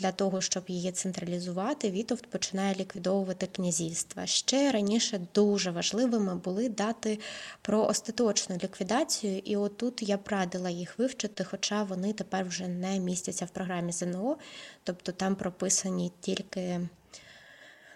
для 0.00 0.12
того, 0.12 0.40
щоб 0.40 0.64
її 0.68 0.92
централізувати, 0.92 1.90
Вітовт 1.90 2.26
починає 2.26 2.74
ліквідовувати 2.74 3.46
князівства. 3.46 4.26
Ще 4.26 4.72
раніше 4.72 5.20
дуже 5.34 5.70
важливими 5.70 6.34
були 6.34 6.68
дати 6.68 7.18
про 7.62 7.84
остаточну 7.84 8.56
ліквідацію, 8.62 9.38
і 9.44 9.56
отут 9.56 10.02
я 10.02 10.16
б 10.16 10.28
радила 10.28 10.70
їх 10.70 10.98
вивчити, 10.98 11.44
хоча 11.44 11.82
вони 11.82 12.12
тепер 12.12 12.44
вже 12.44 12.68
не 12.68 12.98
містяться 12.98 13.44
в 13.44 13.50
програмі 13.50 13.92
ЗНО, 13.92 14.36
тобто 14.84 15.12
там 15.12 15.36
прописані 15.36 16.12
тільки. 16.20 16.80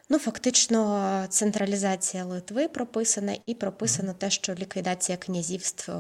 Ну, 0.09 0.19
фактично, 0.19 1.27
централізація 1.29 2.25
Литви 2.25 2.69
прописана, 2.69 3.37
і 3.47 3.55
прописано 3.55 4.15
те, 4.15 4.31
що 4.31 4.55
ліквідація 4.55 5.19
князівств 5.19 5.93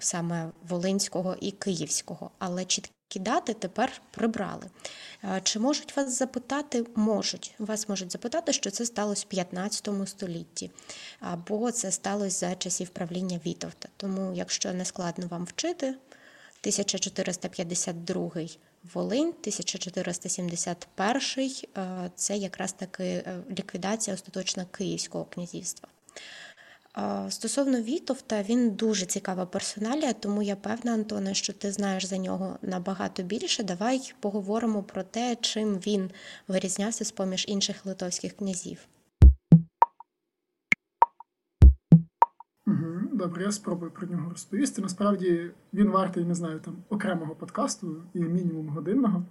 саме 0.00 0.50
Волинського 0.68 1.36
і 1.40 1.50
Київського. 1.50 2.30
Але 2.38 2.64
чіткі 2.64 2.95
дати 3.14 3.54
тепер 3.54 4.02
прибрали. 4.10 4.70
Е, 5.24 5.40
Чи 5.44 5.58
можуть 5.58 5.96
вас 5.96 6.18
запитати? 6.18 6.84
Можуть. 6.94 7.54
Вас 7.58 7.88
можуть 7.88 8.12
запитати, 8.12 8.52
що 8.52 8.70
це 8.70 8.86
сталося 8.86 9.24
в 9.26 9.28
15 9.28 9.88
столітті, 10.06 10.70
або 11.20 11.72
це 11.72 11.92
сталося 11.92 12.48
за 12.48 12.54
часів 12.54 12.88
правління 12.88 13.40
Вітовта. 13.46 13.88
Тому, 13.96 14.32
якщо 14.34 14.72
не 14.72 14.84
складно 14.84 15.26
вам 15.26 15.44
вчити, 15.44 15.86
1452 15.86 18.30
Волинь, 18.94 19.28
1471 19.28 21.50
е, 21.76 22.10
це 22.14 22.36
якраз 22.36 22.72
таки 22.72 23.04
е, 23.04 23.38
ліквідація 23.50 24.14
остаточна 24.14 24.64
Київського 24.64 25.24
князівства. 25.24 25.88
Стосовно 27.28 27.80
Вітовта, 27.80 28.42
він 28.42 28.70
дуже 28.70 29.06
цікава 29.06 29.46
персоналія, 29.46 30.12
тому 30.12 30.42
я 30.42 30.56
певна, 30.56 30.92
Антоне, 30.92 31.34
що 31.34 31.52
ти 31.52 31.72
знаєш 31.72 32.06
за 32.06 32.18
нього 32.18 32.58
набагато 32.62 33.22
більше. 33.22 33.62
Давай 33.62 34.12
поговоримо 34.20 34.82
про 34.82 35.02
те, 35.02 35.36
чим 35.40 35.74
він 35.74 36.10
вирізнявся 36.48 37.04
з 37.04 37.12
поміж 37.12 37.44
інших 37.48 37.86
литовських 37.86 38.36
князів. 38.36 38.78
Добре, 43.12 43.44
я 43.44 43.52
спробую 43.52 43.90
про 43.90 44.06
нього 44.06 44.30
розповісти. 44.30 44.82
Насправді 44.82 45.50
він 45.72 45.90
вартий, 45.90 46.24
не 46.24 46.34
знаю, 46.34 46.60
там 46.60 46.76
окремого 46.88 47.34
подкасту 47.34 48.02
і 48.14 48.20
мінімум 48.20 48.68
годинного. 48.68 49.24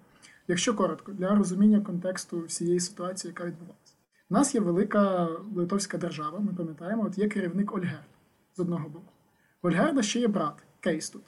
Якщо 0.47 0.75
коротко, 0.75 1.11
для 1.11 1.35
розуміння 1.35 1.81
контексту 1.81 2.41
всієї 2.41 2.79
ситуації, 2.79 3.29
яка 3.29 3.45
відбувалася. 3.45 3.84
У 4.29 4.33
нас 4.33 4.55
є 4.55 4.61
велика 4.61 5.29
литовська 5.55 5.97
держава, 5.97 6.39
ми 6.39 6.53
пам'ятаємо, 6.53 7.03
от 7.05 7.17
є 7.17 7.27
керівник 7.27 7.73
Ольгерд 7.73 8.09
з 8.55 8.59
одного 8.59 8.89
боку. 8.89 9.11
У 9.63 9.67
Ольгерда 9.67 10.01
ще 10.01 10.19
є 10.19 10.27
брат 10.27 10.53
Кейс 10.79 11.09
тут. 11.09 11.23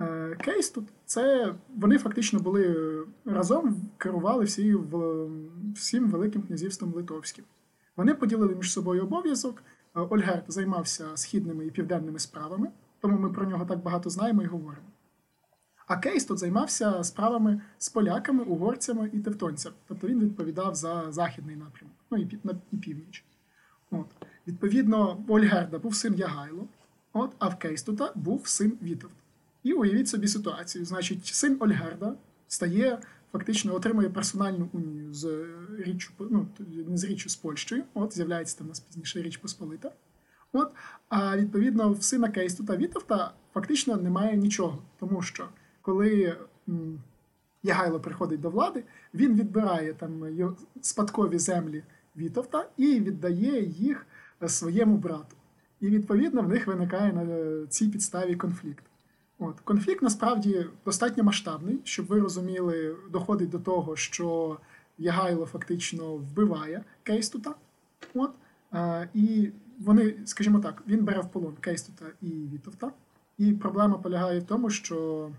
Е, 0.00 0.36
Кейс 0.44 0.70
тут 0.70 0.88
це 1.04 1.54
вони 1.76 1.98
фактично 1.98 2.40
були 2.40 2.76
разом 3.24 3.90
керували 3.98 4.44
всі, 4.44 4.76
всім 5.74 6.10
Великим 6.10 6.42
князівством 6.42 6.92
Литовським. 6.94 7.44
Вони 7.96 8.14
поділили 8.14 8.54
між 8.54 8.72
собою 8.72 9.02
обов'язок. 9.02 9.62
Е, 9.96 10.00
Ольгерд 10.00 10.44
займався 10.48 11.04
східними 11.14 11.66
і 11.66 11.70
південними 11.70 12.18
справами, 12.18 12.70
тому 13.00 13.18
ми 13.18 13.32
про 13.32 13.46
нього 13.46 13.64
так 13.64 13.82
багато 13.82 14.10
знаємо 14.10 14.42
і 14.42 14.46
говоримо. 14.46 14.86
А 15.86 15.96
Кейс 15.96 16.24
тут 16.24 16.38
займався 16.38 17.04
справами 17.04 17.60
з 17.78 17.88
поляками, 17.88 18.44
угорцями 18.44 19.10
і 19.12 19.18
тевтонцями. 19.18 19.76
Тобто 19.88 20.06
він 20.06 20.20
відповідав 20.20 20.74
за 20.74 21.12
західний 21.12 21.56
напрямок, 21.56 21.96
ну 22.10 22.18
і 22.18 22.38
і 22.72 22.76
північ. 22.76 23.24
От. 23.90 24.06
Відповідно, 24.46 25.24
Ольгерда 25.28 25.78
був 25.78 25.94
син 25.94 26.14
Ягайло, 26.14 26.68
от, 27.12 27.30
а 27.38 27.48
в 27.48 27.58
Кейстута 27.58 28.12
був 28.14 28.48
син 28.48 28.78
Вітовт. 28.82 29.14
І 29.62 29.72
уявіть 29.72 30.08
собі 30.08 30.28
ситуацію. 30.28 30.84
Значить, 30.84 31.26
син 31.26 31.56
Ольгерда 31.60 32.14
стає, 32.48 32.98
фактично 33.32 33.74
отримує 33.74 34.10
персональну 34.10 34.68
унію 34.72 35.14
з 35.14 35.46
річчю, 35.78 36.12
ну, 36.18 36.46
з 36.94 37.04
річчю 37.04 37.28
з 37.28 37.36
Польщею, 37.36 37.84
от 37.94 38.14
з'являється 38.14 38.58
там 38.58 38.66
у 38.66 38.68
нас 38.68 38.80
пізніше 38.80 39.22
Річ 39.22 39.36
Посполита. 39.36 39.92
От, 40.52 40.72
А 41.08 41.36
відповідно, 41.36 41.92
в 41.92 42.02
сина 42.02 42.28
Кейстута 42.28 42.76
Вітовта 42.76 43.34
фактично 43.54 43.96
немає 43.96 44.36
нічого, 44.36 44.82
тому 44.98 45.22
що 45.22 45.48
коли 45.86 46.36
Ягайло 47.62 48.00
приходить 48.00 48.40
до 48.40 48.50
влади, 48.50 48.84
він 49.14 49.34
відбирає 49.34 49.94
там 49.94 50.36
спадкові 50.80 51.38
землі 51.38 51.82
Вітовта 52.16 52.68
і 52.76 53.00
віддає 53.00 53.62
їх 53.64 54.06
е, 54.42 54.48
своєму 54.48 54.96
брату. 54.96 55.36
І 55.80 55.86
відповідно 55.86 56.42
в 56.42 56.48
них 56.48 56.66
виникає 56.66 57.12
на 57.12 57.66
цій 57.66 57.88
підставі 57.88 58.36
конфлікт. 58.36 58.84
От 59.38 59.60
Конфлікт 59.60 60.02
насправді 60.02 60.66
достатньо 60.84 61.24
масштабний, 61.24 61.80
щоб 61.84 62.06
ви 62.06 62.20
розуміли, 62.20 62.96
доходить 63.10 63.50
до 63.50 63.58
того, 63.58 63.96
що 63.96 64.58
Ягайло 64.98 65.46
фактично 65.46 66.14
вбиває 66.14 66.84
Кейстута. 67.02 67.54
От, 68.14 68.30
е, 68.74 69.08
І 69.14 69.50
вони, 69.78 70.14
скажімо 70.24 70.58
так, 70.58 70.82
він 70.86 71.04
бере 71.04 71.20
в 71.20 71.28
полон 71.28 71.54
Кейстута 71.60 72.04
і 72.22 72.26
Вітовта. 72.26 72.92
І 73.38 73.52
проблема 73.52 73.98
полягає 73.98 74.40
в 74.40 74.44
тому, 74.44 74.70
що 74.70 75.30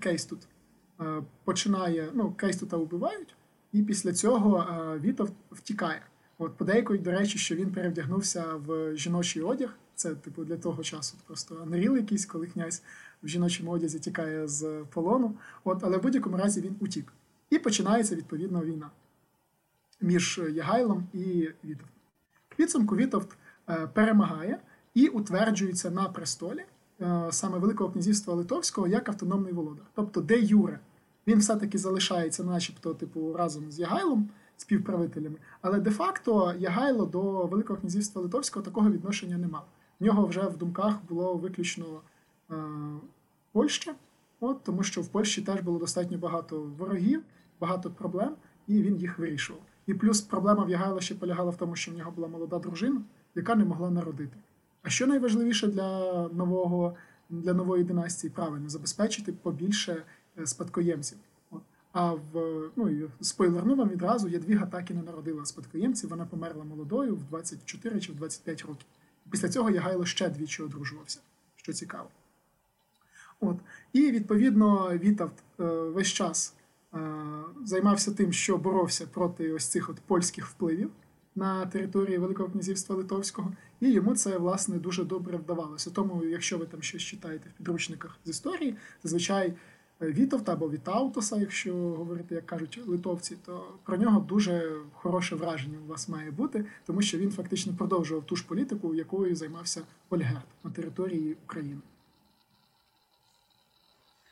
Кейс 0.00 0.24
тут 0.24 0.48
е, 1.00 1.22
починає, 1.44 2.10
ну, 2.14 2.32
Кейс 2.32 2.56
тут 2.56 2.72
вбивають, 2.72 3.36
і 3.72 3.82
після 3.82 4.12
цього 4.12 4.58
е, 4.58 4.98
Вітов 4.98 5.30
втікає. 5.50 6.02
От 6.38 6.56
подейкують, 6.56 7.02
до 7.02 7.10
речі, 7.10 7.38
що 7.38 7.54
він 7.54 7.72
перевдягнувся 7.72 8.44
в 8.54 8.96
жіночий 8.96 9.42
одяг. 9.42 9.76
Це, 9.94 10.14
типу, 10.14 10.44
для 10.44 10.56
того 10.56 10.82
часу 10.82 11.16
просто 11.26 11.62
анріл 11.62 11.96
якийсь, 11.96 12.26
коли 12.26 12.46
князь 12.46 12.82
в 13.22 13.28
жіночому 13.28 13.70
одязі 13.70 13.98
тікає 13.98 14.48
з 14.48 14.84
полону. 14.92 15.34
От, 15.64 15.84
Але 15.84 15.96
в 15.96 16.02
будь-якому 16.02 16.36
разі 16.36 16.60
він 16.60 16.76
утік. 16.80 17.12
І 17.50 17.58
починається 17.58 18.14
відповідно 18.14 18.64
війна 18.64 18.90
між 20.00 20.40
Ягайлом 20.52 21.06
і 21.12 21.48
Вітовтом. 21.64 21.88
Підсумку 22.56 22.96
Вітовт 22.96 23.36
е, 23.68 23.86
перемагає 23.86 24.58
і 24.94 25.08
утверджується 25.08 25.90
на 25.90 26.08
престолі. 26.08 26.64
Е, 27.00 27.26
саме 27.30 27.58
Великого 27.58 27.90
князівства 27.90 28.34
Литовського 28.34 28.86
як 28.86 29.08
автономний 29.08 29.52
володар. 29.52 29.84
Тобто, 29.94 30.20
де 30.20 30.40
Юре, 30.40 30.80
він 31.26 31.38
все-таки 31.38 31.78
залишається, 31.78 32.44
начебто, 32.44 32.94
типу, 32.94 33.32
разом 33.32 33.72
з 33.72 33.78
Ягайлом, 33.78 34.28
співправителями, 34.56 35.36
але 35.60 35.80
де-факто 35.80 36.54
Ягайло 36.58 37.06
до 37.06 37.46
Великого 37.46 37.80
князівства 37.80 38.22
Литовського 38.22 38.64
такого 38.64 38.90
відношення 38.90 39.38
не 39.38 39.48
мав. 39.48 39.66
В 40.00 40.04
нього 40.04 40.26
вже 40.26 40.42
в 40.42 40.56
думках 40.56 40.94
було 41.08 41.34
виключно 41.34 41.84
е, 42.50 42.54
Польща, 43.52 43.94
от, 44.40 44.62
тому 44.62 44.82
що 44.82 45.02
в 45.02 45.08
Польщі 45.08 45.42
теж 45.42 45.60
було 45.60 45.78
достатньо 45.78 46.18
багато 46.18 46.60
ворогів, 46.78 47.22
багато 47.60 47.90
проблем, 47.90 48.34
і 48.66 48.82
він 48.82 48.96
їх 48.96 49.18
вирішував. 49.18 49.62
І 49.86 49.94
плюс 49.94 50.20
проблема 50.20 50.64
в 50.64 50.70
Ягайла 50.70 51.00
ще 51.00 51.14
полягала 51.14 51.50
в 51.50 51.56
тому, 51.56 51.76
що 51.76 51.92
в 51.92 51.94
нього 51.94 52.10
була 52.10 52.28
молода 52.28 52.58
дружина, 52.58 53.00
яка 53.34 53.54
не 53.54 53.64
могла 53.64 53.90
народити. 53.90 54.36
А 54.84 54.90
що 54.90 55.06
найважливіше 55.06 55.66
для 55.66 56.28
нового 56.28 56.96
для 57.30 57.52
нової 57.52 57.84
династії? 57.84 58.30
Правильно 58.30 58.68
забезпечити 58.68 59.32
побільше 59.32 60.04
е, 60.38 60.46
спадкоємців. 60.46 61.18
А 61.92 62.12
в 62.12 62.70
ну 62.76 63.10
спойлерну 63.20 63.74
вам 63.74 63.88
відразу 63.88 64.28
Ядвіга 64.28 64.66
так 64.66 64.90
і 64.90 64.94
не 64.94 65.02
народила 65.02 65.44
спадкоємців. 65.44 66.10
Вона 66.10 66.26
померла 66.26 66.64
молодою 66.64 67.16
в 67.16 67.24
24 67.24 68.00
чи 68.00 68.12
в 68.12 68.14
25 68.14 68.62
років. 68.62 68.86
Після 69.30 69.48
цього 69.48 69.70
Ягайло 69.70 70.06
ще 70.06 70.28
двічі 70.28 70.62
одружувався, 70.62 71.20
що 71.56 71.72
цікаво. 71.72 72.08
От. 73.40 73.56
І 73.92 74.10
відповідно 74.10 74.98
Вітавт 74.98 75.34
е, 75.60 75.64
весь 75.64 76.08
час 76.08 76.54
е, 76.94 76.98
займався 77.64 78.12
тим, 78.12 78.32
що 78.32 78.58
боровся 78.58 79.06
проти 79.06 79.52
ось 79.52 79.66
цих 79.66 79.90
от 79.90 79.96
польських 80.00 80.46
впливів 80.46 80.90
на 81.36 81.66
території 81.66 82.18
Великого 82.18 82.48
князівства 82.48 82.96
Литовського, 82.96 83.52
і 83.80 83.92
йому 83.92 84.14
це 84.14 84.38
власне 84.38 84.78
дуже 84.78 85.04
добре 85.04 85.36
вдавалося. 85.36 85.90
Тому, 85.90 86.24
якщо 86.24 86.58
ви 86.58 86.66
там 86.66 86.82
щось 86.82 87.02
читаєте 87.02 87.48
в 87.48 87.56
підручниках 87.56 88.18
з 88.24 88.28
історії, 88.28 88.76
зазвичай 89.02 89.54
е, 90.02 90.12
Вітовта 90.12 90.52
або 90.52 90.70
Вітаутоса, 90.70 91.36
якщо 91.36 91.74
говорити, 91.74 92.34
як 92.34 92.46
кажуть 92.46 92.80
литовці, 92.86 93.36
то 93.46 93.74
про 93.84 93.96
нього 93.96 94.20
дуже 94.20 94.76
хороше 94.92 95.36
враження 95.36 95.78
у 95.84 95.88
вас 95.88 96.08
має 96.08 96.30
бути, 96.30 96.64
тому 96.86 97.02
що 97.02 97.18
він 97.18 97.30
фактично 97.30 97.74
продовжував 97.78 98.26
ту 98.26 98.36
ж 98.36 98.44
політику, 98.46 98.94
якою 98.94 99.36
займався 99.36 99.82
Ольгерд 100.10 100.46
на 100.64 100.70
території 100.70 101.36
України. 101.44 101.80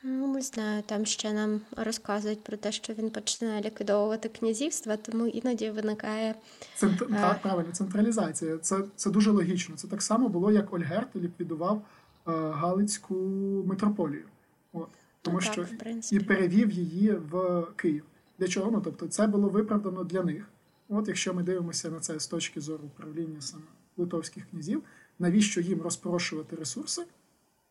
Ну, 0.05 0.35
не 0.35 0.43
знаю, 0.43 0.83
там 0.83 1.07
ще 1.07 1.33
нам 1.33 1.61
розказують 1.77 2.45
про 2.45 2.57
те, 2.57 2.73
що 2.73 2.93
він 2.93 3.11
починає 3.11 3.62
ліквідовувати 3.62 4.29
князівства, 4.29 4.97
тому 4.97 5.27
іноді 5.27 5.71
виникає. 5.71 6.35
Центр... 6.77 7.07
А... 7.11 7.15
Так, 7.15 7.43
правильно, 7.43 7.73
централізація. 7.73 8.59
Це 8.59 8.85
це 8.97 9.11
дуже 9.11 9.31
логічно. 9.31 9.77
Це 9.77 9.88
так 9.88 10.03
само 10.03 10.29
було, 10.29 10.53
як 10.53 10.73
Ольгерт 10.73 11.17
ліквідував 11.17 11.77
е, 12.29 12.31
Галицьку 12.33 13.15
митрополію. 13.67 14.25
От. 14.73 14.88
Тому 15.23 15.37
ну, 15.37 15.53
що 15.53 15.65
так, 15.65 16.12
і 16.12 16.21
перевів 16.21 16.71
її 16.71 17.12
в 17.12 17.67
Київ. 17.77 18.05
Для 18.38 18.49
чого? 18.49 18.71
Ну, 18.71 18.81
тобто, 18.81 19.07
це 19.07 19.27
було 19.27 19.49
виправдано 19.49 20.05
для 20.05 20.23
них. 20.23 20.49
От 20.88 21.09
якщо 21.09 21.35
ми 21.35 21.43
дивимося 21.43 21.91
на 21.91 22.01
це 22.01 22.21
з 22.21 22.27
точки 22.27 22.61
зору 22.61 22.85
управління 22.85 23.41
саме 23.41 23.62
литовських 23.97 24.47
князів, 24.51 24.83
навіщо 25.19 25.61
їм 25.61 25.83
розпорошувати 25.83 26.57
ресурси? 26.57 27.03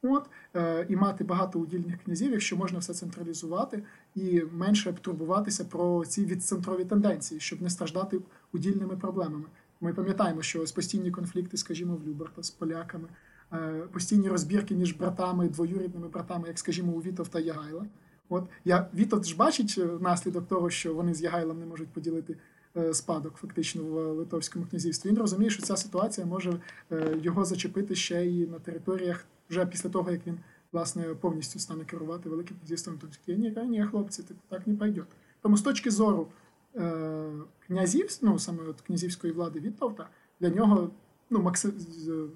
От 0.03 0.29
е, 0.55 0.85
і 0.89 0.95
мати 0.95 1.23
багато 1.23 1.59
удільних 1.59 2.03
князів, 2.03 2.31
якщо 2.31 2.57
можна 2.57 2.79
все 2.79 2.93
централізувати 2.93 3.83
і 4.15 4.41
менше 4.51 4.93
турбуватися 5.01 5.65
про 5.65 6.05
ці 6.05 6.25
відцентрові 6.25 6.85
тенденції, 6.85 7.39
щоб 7.39 7.61
не 7.61 7.69
страждати 7.69 8.19
удільними 8.53 8.97
проблемами. 8.97 9.45
Ми 9.81 9.93
пам'ятаємо, 9.93 10.41
що 10.41 10.61
ось 10.61 10.71
постійні 10.71 11.11
конфлікти, 11.11 11.57
скажімо, 11.57 11.95
в 11.95 12.07
Люберта 12.07 12.43
з 12.43 12.49
поляками, 12.49 13.07
е, 13.53 13.83
постійні 13.91 14.29
розбірки 14.29 14.75
між 14.75 14.93
братами, 14.93 15.49
двоюрідними 15.49 16.07
братами, 16.07 16.47
як 16.47 16.59
скажімо, 16.59 16.91
у 16.91 17.01
Вітов 17.01 17.27
та 17.27 17.39
Ягайла. 17.39 17.85
От 18.29 18.49
я 18.65 18.89
Вітов 18.93 19.23
ж 19.23 19.35
бачить 19.35 19.75
е, 19.77 19.85
наслідок 19.99 20.47
того, 20.47 20.69
що 20.69 20.93
вони 20.93 21.13
з 21.13 21.21
Ягайлом 21.21 21.59
не 21.59 21.65
можуть 21.65 21.89
поділити. 21.89 22.37
Спадок 22.93 23.35
фактично 23.35 23.83
в 23.83 24.13
Литовському 24.13 24.65
князівстві. 24.65 25.09
Він 25.09 25.17
розуміє, 25.17 25.49
що 25.49 25.61
ця 25.61 25.77
ситуація 25.77 26.27
може 26.27 26.59
його 27.21 27.45
зачепити 27.45 27.95
ще 27.95 28.25
й 28.25 28.47
на 28.47 28.59
територіях 28.59 29.25
вже 29.51 29.65
після 29.65 29.89
того, 29.89 30.11
як 30.11 30.27
він 30.27 30.39
власне 30.71 31.03
повністю 31.03 31.59
стане 31.59 31.85
керувати 31.85 32.29
великим 32.29 32.57
князівством. 32.57 32.97
Тобто 33.01 33.33
ні, 33.33 33.57
ні, 33.67 33.85
хлопці, 33.85 34.23
типу, 34.23 34.39
так 34.49 34.67
не 34.67 34.75
пойде. 34.75 35.03
Тому 35.41 35.57
з 35.57 35.61
точки 35.61 35.91
зору 35.91 36.27
е, 36.75 37.31
князів, 37.67 38.17
ну 38.21 38.39
саме 38.39 38.63
от 38.63 38.81
князівської 38.81 39.33
влади 39.33 39.59
Вітовта, 39.59 40.09
для 40.39 40.49
нього 40.49 40.89
ну, 41.29 41.53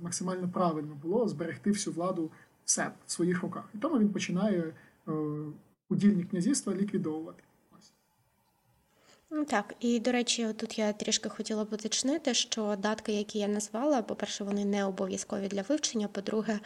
максимально 0.01 0.49
правильно 0.53 0.95
було 1.03 1.27
зберегти 1.27 1.71
всю 1.71 1.93
владу 1.93 2.31
в 2.65 2.69
себе 2.69 2.95
в 3.05 3.11
своїх 3.11 3.41
руках. 3.41 3.69
І 3.73 3.77
тому 3.77 3.99
він 3.99 4.09
починає 4.09 4.73
удільні 5.89 6.23
князівства 6.23 6.75
ліквідовувати. 6.75 7.43
Ну, 9.29 9.45
так, 9.45 9.75
і 9.79 9.99
до 9.99 10.11
речі, 10.11 10.47
тут 10.57 10.79
я 10.79 10.93
трішки 10.93 11.29
хотіла 11.29 11.63
б 11.63 11.73
уточнити, 11.73 12.33
що 12.33 12.75
датки, 12.79 13.13
які 13.13 13.39
я 13.39 13.47
назвала, 13.47 14.01
по-перше, 14.01 14.43
вони 14.43 14.65
не 14.65 14.85
обов'язкові 14.85 15.47
для 15.47 15.61
вивчення. 15.61 16.07
По-друге, 16.07 16.59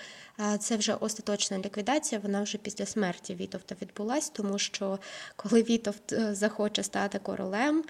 це 0.59 0.77
вже 0.77 0.93
остаточна 0.93 1.57
ліквідація, 1.57 2.21
вона 2.23 2.41
вже 2.41 2.57
після 2.57 2.85
смерті 2.85 3.35
Вітовта 3.35 3.75
відбулась, 3.81 4.29
тому 4.29 4.59
що 4.59 4.99
коли 5.35 5.63
Вітовт 5.63 6.13
е, 6.13 6.35
захоче 6.35 6.83
стати 6.83 7.19
королем, 7.19 7.83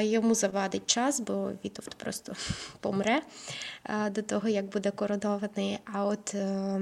йому 0.00 0.34
завадить 0.34 0.86
час, 0.86 1.20
бо 1.20 1.50
Вітовт 1.64 1.94
просто 1.94 2.32
помре 2.80 3.22
до 4.10 4.22
того, 4.22 4.48
як 4.48 4.64
буде 4.64 4.90
коронований. 4.90 5.78
А 5.84 6.04
от 6.04 6.34
е, 6.34 6.80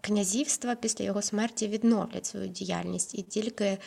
князівства 0.00 0.74
після 0.74 1.04
його 1.04 1.22
смерті 1.22 1.68
відновлять 1.68 2.26
свою 2.26 2.48
діяльність 2.48 3.14
і 3.14 3.22
тільки 3.22 3.78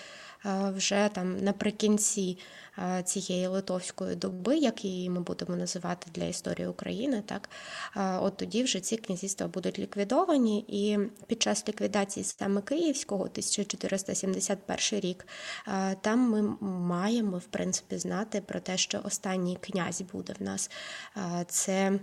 вже 0.46 1.10
там 1.14 1.38
наприкінці 1.38 2.38
е, 2.78 3.04
цієї 3.04 3.48
литовської 3.48 4.16
доби, 4.16 4.58
як 4.58 4.86
її 4.86 5.10
ми 5.10 5.22
будемо 5.22 5.56
називати 5.56 6.08
для 6.14 6.26
історії 6.26 6.68
України, 6.68 7.24
так 7.26 7.50
е, 7.98 8.18
от 8.18 8.38
тоді 8.38 8.64
вже 8.64 8.80
ці 8.80 8.98
князівства 8.98 9.48
будуть 9.48 9.80
ліквідовані, 9.80 10.66
і 10.68 11.00
під 11.28 11.42
час 11.42 11.68
ліквідації 11.68 12.24
саме 12.24 12.62
Київського, 12.62 13.24
1471 13.24 15.00
рік, 15.00 15.28
е, 15.68 15.96
там 16.02 16.20
ми 16.20 16.42
маємо 16.68 17.38
в 17.38 17.46
принципі 17.46 17.98
знати 17.98 18.42
про 18.42 18.60
те, 18.60 18.78
що 18.78 19.02
останній 19.04 19.58
князь 19.62 20.02
буде 20.02 20.34
в 20.40 20.44
нас. 20.44 20.72
Е, 21.18 21.46
Це 21.48 22.00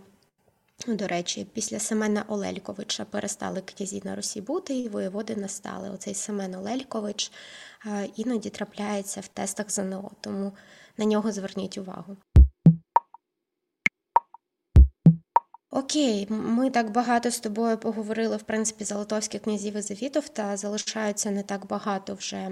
до 0.86 1.06
речі, 1.06 1.46
після 1.52 1.78
Семена 1.78 2.24
Олельковича 2.28 3.04
перестали 3.04 3.60
князі 3.60 4.02
на 4.04 4.16
Русі 4.16 4.40
бути, 4.40 4.78
і 4.78 4.88
воєводи 4.88 5.36
настали. 5.36 5.90
Оцей 5.90 6.14
Семен 6.14 6.54
Олелькович 6.54 7.32
е, 7.86 8.08
іноді 8.16 8.50
трапляється 8.50 9.20
в 9.20 9.28
тестах 9.28 9.70
ЗНО, 9.70 10.10
тому 10.20 10.52
на 10.96 11.04
нього 11.04 11.32
зверніть 11.32 11.78
увагу. 11.78 12.16
Окей, 15.72 16.26
ми 16.30 16.70
так 16.70 16.90
багато 16.90 17.30
з 17.30 17.40
тобою 17.40 17.78
поговорили, 17.78 18.36
в 18.36 18.42
принципі, 18.42 18.84
за 18.84 18.94
князів 19.38 19.76
і 19.76 19.80
за 19.80 19.94
Вітовта. 19.94 20.56
Залишається 20.56 21.30
не 21.30 21.42
так 21.42 21.66
багато 21.66 22.14
вже 22.14 22.50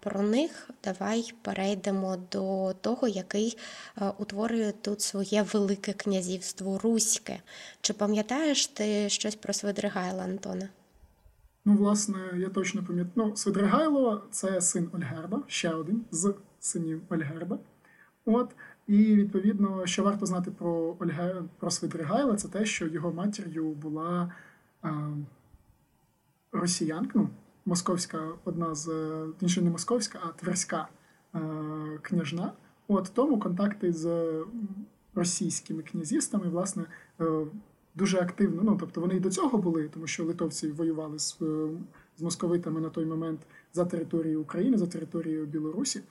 про 0.00 0.22
них. 0.22 0.70
Давай 0.84 1.32
перейдемо 1.42 2.16
до 2.32 2.74
того, 2.80 3.08
який 3.08 3.58
е, 3.98 4.12
утворює 4.18 4.72
тут 4.72 5.00
своє 5.00 5.42
велике 5.42 5.92
князівство 5.92 6.78
Руське. 6.78 7.40
Чи 7.80 7.92
пам'ятаєш 7.92 8.66
ти 8.66 9.08
щось 9.08 9.34
про 9.34 9.52
Свидригайла, 9.52 10.24
Антоне? 10.24 10.68
Ну, 11.64 11.76
власне, 11.76 12.18
я 12.36 12.48
точно 12.48 12.84
пам'ятаю. 12.84 13.12
Ну, 13.16 13.36
Свидригайло 13.36 14.22
це 14.30 14.60
син 14.60 14.90
Ольгерда, 14.92 15.42
ще 15.46 15.70
один 15.70 16.04
з 16.10 16.34
синів 16.60 17.02
Ольгерда. 17.08 17.58
От. 18.24 18.50
І 18.90 19.14
відповідно, 19.14 19.86
що 19.86 20.02
варто 20.02 20.26
знати 20.26 20.50
про 20.50 20.96
Ольге, 20.98 21.42
про 21.58 21.70
Свидригайла, 21.70 22.36
це 22.36 22.48
те, 22.48 22.64
що 22.64 22.86
його 22.86 23.12
матір'ю 23.12 23.70
була 23.70 24.32
росіянка, 26.52 27.10
ну, 27.14 27.28
московська, 27.66 28.28
одна 28.44 28.74
з 28.74 28.90
інша 29.40 29.60
не 29.60 29.70
московська, 29.70 30.18
а 30.22 30.28
тверська 30.28 30.88
княжна. 32.02 32.52
От 32.88 33.10
тому 33.14 33.38
контакти 33.38 33.92
з 33.92 34.34
російськими 35.14 35.82
князівствами, 35.82 36.48
власне, 36.48 36.84
е, 37.20 37.46
дуже 37.94 38.18
активно. 38.18 38.62
Ну, 38.64 38.76
тобто 38.80 39.00
вони 39.00 39.14
і 39.16 39.20
до 39.20 39.30
цього 39.30 39.58
були, 39.58 39.88
тому 39.88 40.06
що 40.06 40.24
литовці 40.24 40.68
воювали 40.68 41.18
з, 41.18 41.38
е, 41.42 41.68
з 42.16 42.22
московитами 42.22 42.80
на 42.80 42.88
той 42.88 43.06
момент 43.06 43.40
за 43.72 43.84
територією 43.84 44.40
України, 44.40 44.78
за 44.78 44.86
територією 44.86 45.46
Білорусі. 45.46 46.02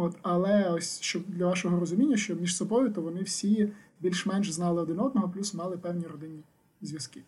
От, 0.00 0.16
але 0.22 0.70
ось 0.70 1.00
щоб 1.00 1.22
для 1.26 1.46
вашого 1.46 1.80
розуміння, 1.80 2.16
що 2.16 2.34
між 2.34 2.56
собою 2.56 2.92
то 2.92 3.02
вони 3.02 3.22
всі 3.22 3.72
більш-менш 4.00 4.50
знали 4.50 4.82
один 4.82 5.00
одного, 5.00 5.28
плюс 5.28 5.54
мали 5.54 5.76
певні 5.78 6.06
родинні 6.06 6.42
зв'язки. 6.82 7.22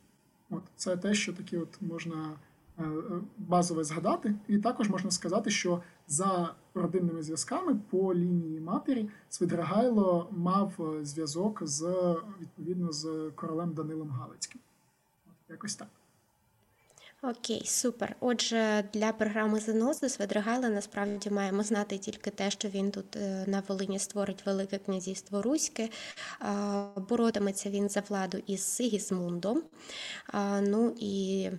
От 0.51 0.63
це 0.77 0.97
те, 0.97 1.15
що 1.15 1.33
такі 1.33 1.57
от 1.57 1.83
можна 1.83 2.31
е, 2.79 2.85
базове 3.39 3.85
згадати, 3.85 4.35
і 4.49 4.59
також 4.59 4.91
можна 4.91 5.11
сказати, 5.11 5.51
що 5.51 5.83
за 6.09 6.55
родинними 6.75 7.23
зв'язками 7.23 7.81
по 7.91 8.15
лінії 8.15 8.61
матері 8.61 9.09
Свидригайло 9.29 10.29
мав 10.31 10.99
зв'язок 11.03 11.63
з 11.63 12.15
відповідно 12.41 12.93
з 12.93 13.31
королем 13.35 13.73
Данилом 13.73 14.11
Галицьким. 14.11 14.61
От, 15.27 15.51
якось 15.51 15.77
так. 15.77 15.89
Окей, 17.23 17.63
супер. 17.67 18.17
Отже, 18.21 18.89
для 18.93 19.13
програми 19.13 19.61
ЗНО 19.61 19.95
з 19.95 20.09
Свидригайла 20.09 20.69
насправді 20.69 21.31
маємо 21.31 21.63
знати 21.63 21.99
тільки 21.99 22.31
те, 22.31 22.51
що 22.51 22.69
він 22.69 22.91
тут 22.91 23.17
е, 23.17 23.45
на 23.47 23.63
Волині 23.69 23.99
створить 23.99 24.47
Велике 24.47 24.79
князівство 24.79 25.43
Руське. 25.43 25.89
Боротиметься 26.97 27.71
він 27.71 27.89
за 27.89 28.01
владу 28.09 28.39
із 28.47 28.63
Сигізмундом. 28.63 29.63
Ну 30.63 30.95
і 30.99 31.51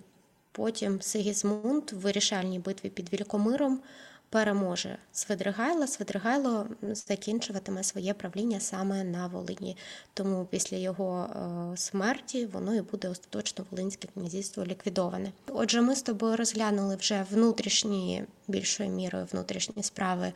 потім 0.51 1.01
Сигізмунд 1.01 1.91
в 1.91 1.99
вирішальній 1.99 2.59
битві 2.59 2.89
під 2.89 3.13
Вількомиром 3.13 3.81
переможе 4.31 4.97
Свидригайла. 5.11 5.87
Свидригайло 5.87 6.67
закінчуватиме 6.81 7.83
своє 7.83 8.13
правління 8.13 8.59
саме 8.59 9.03
на 9.03 9.27
Волині. 9.27 9.77
Тому 10.13 10.45
після 10.45 10.77
його 10.77 11.23
е, 11.23 11.77
смерті 11.77 12.45
воно 12.45 12.75
і 12.75 12.81
буде 12.81 13.09
остаточно 13.09 13.65
Волинське 13.71 14.07
князівство 14.13 14.65
ліквідоване. 14.65 15.31
Отже, 15.47 15.81
ми 15.81 15.95
з 15.95 16.01
тобою 16.01 16.35
розглянули 16.35 16.95
вже 16.95 17.25
внутрішні, 17.31 18.23
більшою 18.47 18.89
мірою 18.89 19.27
внутрішні 19.31 19.83
справи 19.83 20.33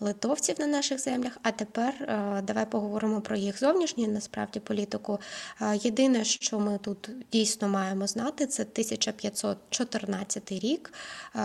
литовців 0.00 0.60
на 0.60 0.66
наших 0.66 0.98
землях. 0.98 1.38
А 1.42 1.50
тепер 1.50 1.94
е, 2.00 2.42
давай 2.42 2.70
поговоримо 2.70 3.20
про 3.20 3.36
їх 3.36 3.58
зовнішню 3.58 4.08
насправді 4.08 4.60
політику. 4.60 5.18
Е, 5.60 5.78
єдине, 5.82 6.24
що 6.24 6.58
ми 6.58 6.78
тут 6.78 7.10
дійсно 7.32 7.68
маємо 7.68 8.06
знати, 8.06 8.46
це 8.46 8.62
1514 8.62 10.52
рік, 10.52 10.92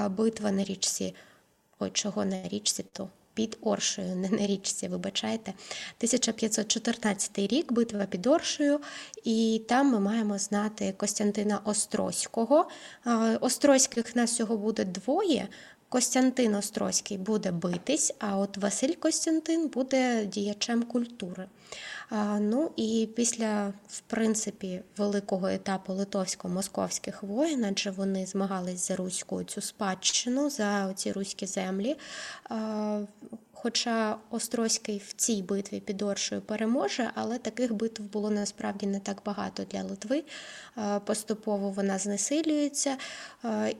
битва 0.10 0.52
на 0.52 0.64
річці. 0.64 1.16
Ой, 1.80 1.90
чого 1.94 2.26
на 2.26 2.48
річці, 2.48 2.86
то 2.92 3.10
під 3.34 3.58
Оршею, 3.62 4.16
не 4.16 4.30
на 4.30 4.48
річці, 4.48 4.88
вибачайте. 4.88 5.52
1514 5.52 7.40
рік, 7.40 7.72
битва 7.72 8.06
під 8.06 8.28
Оршею, 8.28 8.80
і 9.24 9.62
там 9.68 9.92
ми 9.92 10.00
маємо 10.00 10.38
знати 10.38 10.94
Костянтина 10.98 11.60
Острозького. 11.64 12.70
Острозьких 13.42 14.16
нас 14.16 14.32
всього 14.32 14.58
буде 14.58 14.86
двоє. 14.86 15.48
Костянтин 15.94 16.56
Острозький 16.56 17.18
буде 17.18 17.52
битись, 17.52 18.14
а 18.20 18.38
от 18.38 18.58
Василь 18.58 18.94
Костянтин 18.94 19.68
буде 19.68 20.26
діячем 20.26 20.84
культури. 20.84 21.48
Ну 22.40 22.72
і 22.76 23.10
після, 23.16 23.74
в 23.88 24.00
принципі, 24.00 24.82
великого 24.98 25.48
етапу 25.48 25.94
литовсько-московських 25.94 27.26
воїн, 27.26 27.66
адже 27.66 27.92
вони 27.92 28.26
змагались 28.26 28.88
за 28.88 28.96
руську 28.96 29.44
цю 29.44 29.62
спадщину, 29.62 30.50
за 30.50 30.94
ці 30.94 31.12
руські 31.12 31.46
землі. 31.46 31.96
Хоча 33.64 34.18
Острозький 34.30 35.02
в 35.08 35.14
цій 35.14 35.42
битві 35.42 35.80
під 35.80 36.02
Оршею 36.02 36.42
переможе, 36.42 37.12
але 37.16 37.38
таких 37.38 37.74
битв 37.74 38.02
було 38.04 38.30
насправді 38.30 38.86
не 38.86 39.00
так 39.00 39.22
багато 39.26 39.64
для 39.72 39.84
Литви. 39.84 40.24
Поступово 41.06 41.70
вона 41.70 41.98
знесилюється, 42.00 42.98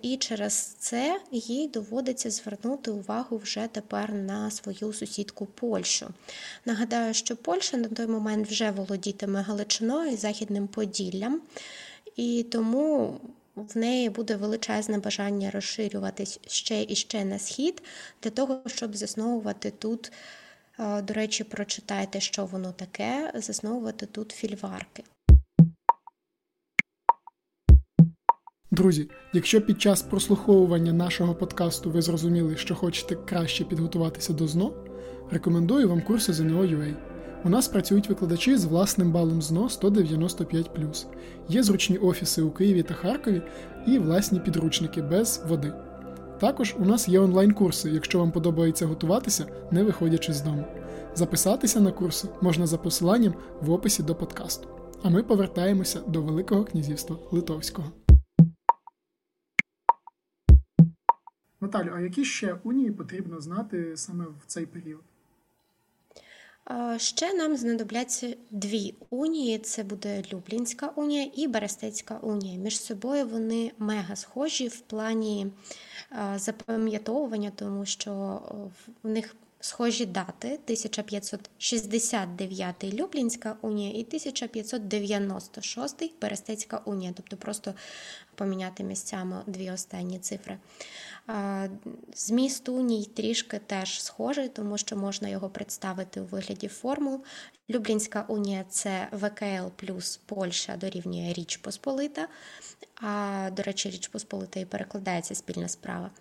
і 0.02 0.18
через 0.18 0.54
це 0.80 1.22
їй 1.32 1.68
доводиться 1.68 2.30
звернути 2.32 2.92
увагу 2.92 3.38
вже 3.38 3.68
тепер 3.72 4.14
на 4.14 4.52
свою 4.52 4.94
сусідку 4.94 5.46
Польщу. 5.46 6.08
Нагадаю, 6.66 7.14
що 7.14 7.36
Польща 7.36 7.78
на 7.78 7.88
той 7.88 8.08
момент 8.08 8.48
вже 8.48 8.72
володітиме 8.72 9.42
Галичиною 9.42 10.12
і 10.12 10.16
Західним 10.16 10.68
Поділлям, 10.68 11.42
і 12.16 12.46
тому 12.52 13.20
в 13.56 13.78
неї 13.78 14.10
буде 14.10 14.36
величезне 14.36 14.98
бажання 14.98 15.52
розширюватись 15.52 16.40
ще 16.48 16.86
і 16.90 16.96
ще 16.96 17.26
на 17.26 17.40
схід, 17.40 17.84
для 18.24 18.30
того, 18.30 18.62
щоб 18.66 18.96
засновувати 18.96 19.72
тут, 19.72 20.12
до 20.80 21.14
речі, 21.14 21.44
прочитайте, 21.44 22.20
що 22.20 22.46
воно 22.46 22.72
таке, 22.72 23.32
засновувати 23.36 24.06
тут 24.06 24.32
фільварки. 24.32 25.04
Друзі, 28.72 29.10
якщо 29.34 29.62
під 29.62 29.82
час 29.82 30.02
прослуховування 30.02 30.94
нашого 30.94 31.36
подкасту 31.36 31.92
ви 31.92 32.02
зрозуміли, 32.02 32.58
що 32.58 32.76
хочете 32.76 33.16
краще 33.16 33.64
підготуватися 33.64 34.34
до 34.34 34.48
ЗНО, 34.48 34.74
рекомендую 35.32 35.90
вам 35.90 36.02
курси 36.02 36.34
ЗНО 36.34 36.62
UA. 36.62 37.13
У 37.46 37.50
нас 37.50 37.68
працюють 37.68 38.10
викладачі 38.10 38.58
з 38.58 38.66
власним 38.66 39.12
балом 39.12 39.42
ЗНО 39.42 39.70
195. 39.70 41.08
Є 41.50 41.64
зручні 41.64 41.98
офіси 41.98 42.42
у 42.42 42.52
Києві 42.52 42.84
та 42.84 42.94
Харкові 42.94 43.42
і 43.88 43.98
власні 43.98 44.40
підручники 44.40 45.02
без 45.02 45.44
води. 45.48 45.74
Також 46.40 46.76
у 46.80 46.86
нас 46.86 47.08
є 47.08 47.20
онлайн-курси, 47.20 47.90
якщо 47.90 48.20
вам 48.20 48.32
подобається 48.32 48.86
готуватися, 48.86 49.46
не 49.72 49.84
виходячи 49.84 50.34
з 50.34 50.42
дому. 50.42 50.66
Записатися 51.16 51.80
на 51.80 51.92
курси 51.92 52.28
можна 52.42 52.68
за 52.68 52.78
посиланням 52.78 53.34
в 53.62 53.72
описі 53.72 54.04
до 54.04 54.16
подкасту. 54.16 54.68
А 55.04 55.10
ми 55.10 55.24
повертаємося 55.24 56.00
до 56.08 56.22
Великого 56.22 56.64
князівства 56.64 57.18
Литовського. 57.32 57.92
Наталю, 61.62 61.92
а 61.96 62.00
які 62.00 62.26
ще 62.26 62.56
унії 62.64 62.92
потрібно 62.92 63.42
знати 63.42 63.92
саме 63.96 64.26
в 64.26 64.46
цей 64.46 64.66
період? 64.66 65.02
Ще 66.98 67.34
нам 67.34 67.58
знадобляться 67.58 68.36
дві 68.52 68.96
унії: 69.10 69.60
це 69.60 69.84
буде 69.84 70.24
Люблінська 70.34 70.92
унія 70.96 71.32
і 71.36 71.48
Берестецька 71.48 72.20
унія. 72.22 72.60
Між 72.60 72.82
собою 72.82 73.28
вони 73.28 73.72
мега 73.78 74.16
схожі 74.16 74.68
в 74.68 74.80
плані 74.80 75.48
запам'ятовування, 76.36 77.52
тому 77.56 77.86
що 77.86 78.42
в 79.04 79.10
них 79.10 79.36
схожі 79.60 80.06
дати 80.06 80.48
1569 80.48 82.84
Люблінська 82.84 83.58
унія 83.62 83.90
і 83.90 84.04
1596 84.04 86.12
Берестецька 86.22 86.82
унія, 86.86 87.14
тобто 87.16 87.38
просто 87.38 87.74
поміняти 88.36 88.84
місцями 88.84 89.42
дві 89.48 89.72
останні 89.72 90.20
цифри. 90.20 90.58
Зміст 92.14 92.70
уній 92.70 93.06
трішки 93.06 93.60
теж 93.60 94.04
схожий, 94.04 94.50
тому 94.50 94.78
що 94.78 94.98
можна 94.98 95.30
його 95.30 95.50
представити 95.50 96.22
у 96.22 96.26
вигляді 96.26 96.68
формул. 96.68 97.24
Люблінська 97.70 98.26
унія 98.28 98.66
це 98.70 99.08
ВКЛ 99.12 99.68
плюс 99.76 100.18
Польща 100.26 100.78
дорівнює 100.78 101.34
Річ 101.34 101.58
Посполита. 101.58 102.28
А, 103.02 103.50
до 103.52 103.64
речі, 103.64 103.90
Річ 103.90 104.08
Посполита 104.08 104.60
і 104.60 104.66
перекладається 104.66 105.36
спільна 105.36 105.68
справа. 105.68 106.12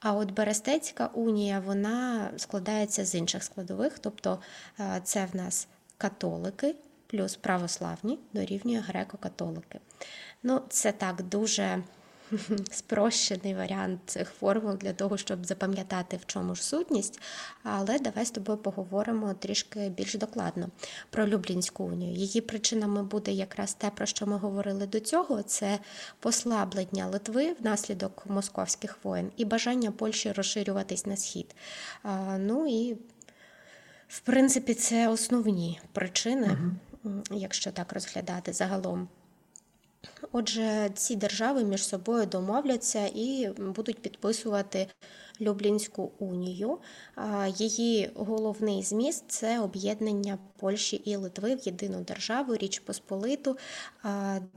А 0.00 0.14
от 0.14 0.30
Берестецька 0.30 1.10
унія 1.14 1.60
вона 1.60 2.30
складається 2.36 3.04
з 3.04 3.14
інших 3.14 3.44
складових, 3.44 3.98
тобто 3.98 4.38
це 5.04 5.28
в 5.32 5.36
нас 5.36 5.68
католики 5.98 6.74
плюс 7.06 7.36
православні 7.36 8.18
дорівнює 8.32 8.84
греко-католики. 8.88 9.78
Ну, 10.42 10.60
це 10.68 10.92
так 10.92 11.22
дуже 11.22 11.82
спрощений 12.70 13.54
варіант 13.54 14.00
цих 14.06 14.28
формул 14.28 14.76
для 14.76 14.92
того, 14.92 15.16
щоб 15.16 15.46
запам'ятати, 15.46 16.16
в 16.16 16.26
чому 16.26 16.54
ж 16.54 16.64
сутність. 16.64 17.20
Але 17.62 17.98
давай 17.98 18.24
з 18.24 18.30
тобою 18.30 18.58
поговоримо 18.58 19.34
трішки 19.34 19.88
більш 19.88 20.14
докладно 20.14 20.68
про 21.10 21.26
Люблінську 21.26 21.84
унію. 21.84 22.14
Її 22.14 22.40
причинами 22.40 23.02
буде 23.02 23.32
якраз 23.32 23.74
те, 23.74 23.90
про 23.90 24.06
що 24.06 24.26
ми 24.26 24.36
говорили 24.36 24.86
до 24.86 25.00
цього: 25.00 25.42
це 25.42 25.78
послаблення 26.20 27.06
Литви 27.06 27.56
внаслідок 27.60 28.24
московських 28.26 28.98
воєн 29.02 29.30
і 29.36 29.44
бажання 29.44 29.90
Польщі 29.90 30.32
розширюватись 30.32 31.06
на 31.06 31.16
схід. 31.16 31.54
Ну 32.38 32.66
і 32.66 32.96
в 34.08 34.20
принципі, 34.20 34.74
це 34.74 35.08
основні 35.08 35.80
причини, 35.92 36.58
якщо 37.30 37.72
так 37.72 37.92
розглядати 37.92 38.52
загалом. 38.52 39.08
Отже, 40.32 40.90
ці 40.94 41.16
держави 41.16 41.64
між 41.64 41.86
собою 41.86 42.26
домовляться 42.26 43.10
і 43.14 43.48
будуть 43.58 44.02
підписувати 44.02 44.86
Люблінську 45.40 46.12
унію. 46.18 46.78
Її 47.56 48.10
головний 48.14 48.82
зміст 48.82 49.24
це 49.28 49.60
об'єднання 49.60 50.38
Польщі 50.56 50.96
і 50.96 51.16
Литви 51.16 51.54
в 51.54 51.66
єдину 51.66 52.00
державу, 52.00 52.56
Річ 52.56 52.78
Посполиту. 52.78 53.56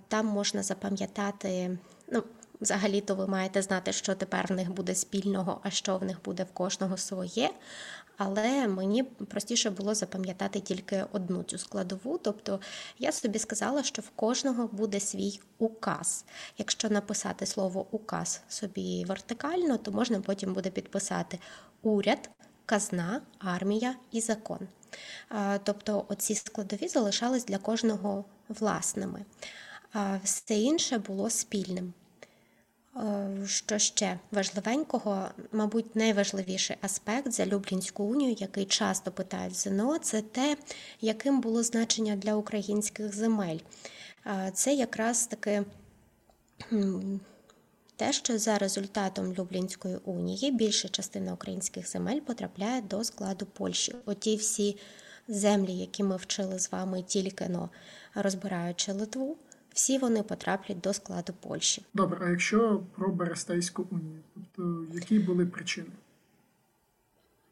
Там 0.08 0.26
можна 0.26 0.64
запам'ятати. 0.64 1.78
ну, 2.12 2.24
Взагалі-то 2.62 3.16
ви 3.16 3.28
маєте 3.28 3.62
знати, 3.62 3.92
що 3.92 4.16
тепер 4.16 4.46
в 4.50 4.52
них 4.52 4.72
буде 4.72 4.96
спільного, 4.96 5.60
а 5.64 5.70
що 5.70 5.98
в 5.98 6.04
них 6.04 6.18
буде 6.24 6.44
в 6.44 6.52
кожного 6.54 6.98
своє. 6.98 7.50
Але 8.18 8.68
мені 8.68 9.04
простіше 9.04 9.70
було 9.70 9.96
запам'ятати 9.96 10.60
тільки 10.60 11.06
одну 11.12 11.44
цю 11.44 11.58
складову. 11.58 12.18
Тобто 12.18 12.60
я 13.00 13.12
собі 13.12 13.40
сказала, 13.40 13.84
що 13.84 14.02
в 14.02 14.10
кожного 14.10 14.68
буде 14.68 15.00
свій 15.00 15.40
указ. 15.58 16.26
Якщо 16.58 16.90
написати 16.90 17.46
слово 17.46 17.88
указ 17.92 18.42
собі 18.50 19.06
вертикально, 19.06 19.78
то 19.78 19.92
можна 19.92 20.22
потім 20.22 20.54
буде 20.54 20.70
підписати 20.70 21.40
уряд, 21.82 22.30
казна, 22.66 23.22
армія 23.40 23.96
і 24.12 24.22
закон. 24.22 24.68
Тобто 25.64 26.06
оці 26.08 26.36
складові 26.36 26.88
залишались 26.88 27.46
для 27.46 27.58
кожного 27.58 28.26
власними. 28.50 29.26
Все 30.24 30.56
інше 30.56 30.98
було 30.98 31.30
спільним. 31.30 31.94
Е, 32.98 33.48
що 33.48 33.78
ще 33.78 34.20
важливенького, 34.32 35.28
мабуть, 35.52 35.96
найважливіший 35.96 36.78
аспект 36.82 37.32
за 37.32 37.46
Люблінську 37.46 38.04
унію, 38.04 38.36
який 38.40 38.66
часто 38.66 39.12
питають 39.12 39.56
ЗНО, 39.56 39.98
це 39.98 40.22
те, 40.22 40.58
яким 41.02 41.42
було 41.42 41.64
значення 41.64 42.16
для 42.16 42.36
українських 42.36 43.16
земель. 43.16 43.60
Е, 44.26 44.52
це 44.54 44.74
якраз 44.74 45.28
таки 45.28 45.64
те, 47.96 48.14
що 48.14 48.38
за 48.38 48.58
результатом 48.58 49.34
Люблінської 49.34 49.98
унії 50.06 50.52
більша 50.52 50.90
частина 50.90 51.34
українських 51.34 51.90
земель 51.90 52.20
потрапляє 52.20 52.82
до 52.82 53.04
складу 53.04 53.46
Польщі. 53.46 53.96
Оті 54.06 54.36
всі 54.36 54.78
землі, 55.28 55.74
які 55.74 56.04
ми 56.04 56.16
вчили 56.16 56.60
з 56.60 56.72
вами 56.72 57.04
тільки 57.04 57.50
но 57.50 57.70
розбираючи 58.16 58.92
Литву 58.92 59.38
всі 59.76 59.98
вони 59.98 60.24
потраплять 60.24 60.82
до 60.82 60.94
складу 60.94 61.34
Польщі. 61.40 61.82
Добре, 61.94 62.20
а 62.26 62.30
якщо 62.30 62.82
про 62.96 63.10
Берестейську 63.10 63.88
унію, 63.92 64.20
тобто 64.34 64.86
які 64.94 65.20
були 65.20 65.46
причини? 65.46 65.88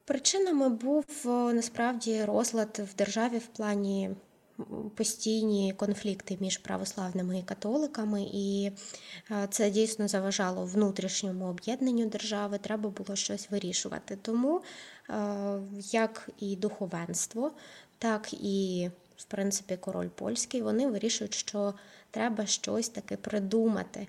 Причинами 0.05 0.69
був 0.69 1.05
насправді 1.53 2.25
розлад 2.25 2.81
в 2.93 2.95
державі 2.95 3.37
в 3.37 3.47
плані 3.47 4.09
постійні 4.95 5.73
конфлікти 5.77 6.37
між 6.39 6.57
православними 6.57 7.39
і 7.39 7.43
католиками, 7.43 8.25
і 8.33 8.71
це 9.49 9.69
дійсно 9.69 10.07
заважало 10.07 10.65
внутрішньому 10.65 11.45
об'єднанню 11.45 12.05
держави. 12.05 12.57
Треба 12.57 12.89
було 12.89 13.15
щось 13.15 13.51
вирішувати. 13.51 14.17
Тому 14.21 14.61
як 15.91 16.29
і 16.39 16.55
духовенство, 16.55 17.51
так 17.97 18.33
і 18.33 18.89
в 19.23 19.25
принципі 19.25 19.77
король 19.77 20.07
польський, 20.07 20.61
вони 20.61 20.87
вирішують, 20.87 21.33
що 21.33 21.73
треба 22.11 22.45
щось 22.45 22.89
таке 22.89 23.17
придумати. 23.17 24.07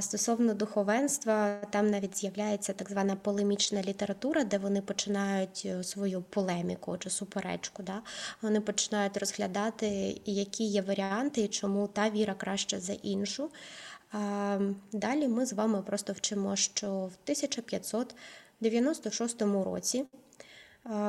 Стосовно 0.00 0.54
духовенства, 0.54 1.58
там 1.70 1.90
навіть 1.90 2.18
з'являється 2.18 2.72
так 2.72 2.90
звана 2.90 3.16
полемічна 3.16 3.82
література, 3.82 4.44
де 4.44 4.58
вони 4.58 4.80
починають 4.80 5.62
е, 5.64 5.84
свою 5.84 6.22
полеміку 6.22 6.98
чи 6.98 7.10
суперечку. 7.10 7.82
Да? 7.82 8.02
Вони 8.42 8.60
починають 8.60 9.16
розглядати, 9.16 10.20
які 10.24 10.64
є 10.64 10.82
варіанти 10.82 11.40
і 11.40 11.48
чому 11.48 11.88
та 11.88 12.10
віра 12.10 12.34
краща 12.34 12.80
за 12.80 12.92
іншу. 12.92 13.50
Далі 14.92 15.28
ми 15.28 15.46
з 15.46 15.52
вами 15.52 15.82
просто 15.82 16.12
вчимо, 16.12 16.56
що 16.56 16.86
в 16.86 17.16
1596 17.24 19.42
році 19.42 20.04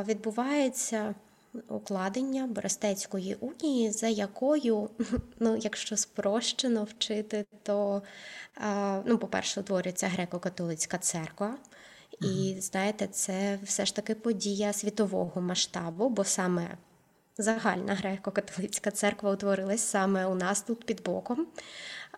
відбувається 0.07 1.15
укладення 1.67 2.47
Берестецької 2.47 3.35
унії, 3.35 3.91
за 3.91 4.07
якою, 4.07 4.89
ну, 5.39 5.57
якщо 5.57 5.97
спрощено 5.97 6.83
вчити, 6.83 7.45
то, 7.63 8.01
ну, 9.05 9.17
по-перше, 9.17 9.59
утворюється 9.59 10.07
греко-католицька 10.07 10.99
церква. 10.99 11.57
І 12.21 12.55
знаєте, 12.59 13.07
це 13.07 13.59
все 13.63 13.85
ж 13.85 13.95
таки 13.95 14.15
подія 14.15 14.73
світового 14.73 15.41
масштабу, 15.41 16.09
бо 16.09 16.23
саме 16.23 16.77
загальна 17.37 17.95
греко-католицька 17.95 18.91
церква 18.91 19.31
утворилась 19.31 19.81
саме 19.81 20.25
у 20.25 20.35
нас 20.35 20.61
тут 20.61 20.85
під 20.85 21.03
боком. 21.03 21.47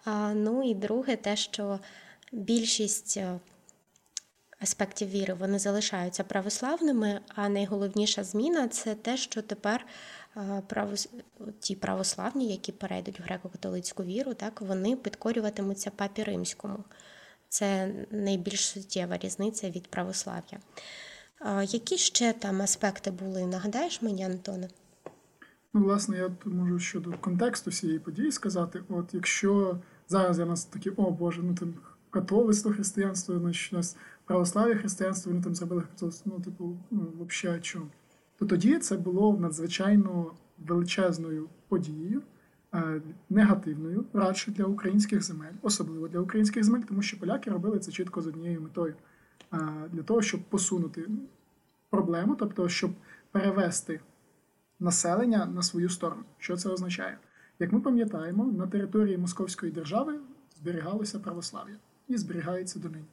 А, 0.06 0.34
Ну 0.34 0.64
і 0.64 0.74
друге, 0.74 1.16
те, 1.16 1.36
що 1.36 1.80
більшість 2.32 3.20
аспектів 4.60 5.10
віри 5.10 5.34
вони 5.34 5.60
залишаються 5.60 6.24
православними, 6.24 7.22
а 7.36 7.50
найголовніша 7.50 8.24
зміна 8.24 8.68
це 8.68 8.96
те, 8.96 9.18
що 9.18 9.42
тепер 9.42 9.86
правос... 10.68 11.10
ті 11.60 11.76
православні, 11.76 12.52
які 12.52 12.72
перейдуть 12.72 13.20
в 13.20 13.24
греко-католицьку 13.24 14.06
віру, 14.06 14.34
так 14.34 14.62
вони 14.62 14.96
підкорюватимуться 14.96 15.92
папі 15.96 16.24
римському. 16.24 16.84
Це 17.50 17.92
найбільш 18.12 18.66
суттєва 18.66 19.18
різниця 19.18 19.70
від 19.70 19.88
православ'я. 19.88 20.60
Які 21.62 21.98
ще 21.98 22.34
там 22.34 22.62
аспекти 22.62 23.12
були? 23.12 23.46
Нагадаєш 23.46 24.02
мені, 24.02 24.24
Антоне? 24.24 24.70
Ну, 25.74 25.84
власне, 25.84 26.18
я 26.18 26.32
можу 26.46 26.80
щодо 26.80 27.14
контексту 27.14 27.70
всієї 27.70 28.00
події 28.00 28.32
сказати: 28.32 28.84
от 28.90 29.14
якщо 29.14 29.80
зараз 30.08 30.40
я 30.40 30.46
нас 30.46 30.66
такі, 30.66 30.90
о 30.90 31.12
Боже, 31.12 31.42
ну 31.44 31.56
там 31.56 31.74
католицтво, 32.10 32.72
християнство, 32.72 33.40
значить, 33.40 33.72
нас 33.72 33.98
православ'я, 34.26 34.76
християнство, 34.76 35.32
вони 35.32 35.44
там 35.44 35.56
зробили 35.56 35.84
ну, 36.26 36.40
типу, 36.40 36.78
ну, 36.92 37.28
взагалі 37.30 37.62
чому. 37.62 37.88
То 38.40 38.46
тоді 38.46 38.78
це 38.78 38.98
було 38.98 39.38
надзвичайно 39.38 40.32
величезною 40.58 41.50
подією, 41.68 42.22
е, 42.74 43.02
негативною, 43.30 44.06
радше 44.14 44.52
для 44.52 44.66
українських 44.66 45.24
земель, 45.24 45.54
особливо 45.62 46.08
для 46.08 46.20
українських 46.20 46.64
земель, 46.64 46.82
тому 46.82 47.02
що 47.02 47.20
поляки 47.20 47.50
робили 47.50 47.80
це 47.80 47.92
чітко 47.92 48.22
з 48.22 48.28
однією 48.28 48.62
метою 48.62 48.94
е, 49.54 49.58
для 49.92 50.04
того, 50.04 50.22
щоб 50.22 50.42
посунути 50.42 51.10
проблему, 51.90 52.36
тобто, 52.36 52.70
щоб 52.70 52.92
перевести 53.32 54.00
населення 54.80 55.46
на 55.46 55.62
свою 55.62 55.90
сторону. 55.90 56.24
Що 56.38 56.58
це 56.58 56.70
означає? 56.70 57.18
Як 57.60 57.72
ми 57.72 57.82
пам'ятаємо, 57.82 58.46
на 58.46 58.68
території 58.68 59.18
Московської 59.18 59.72
держави 59.72 60.20
зберігалося 60.56 61.20
православ'я 61.20 61.76
і 62.10 62.18
зберігається 62.18 62.80
до 62.80 62.90
нині. 62.90 63.06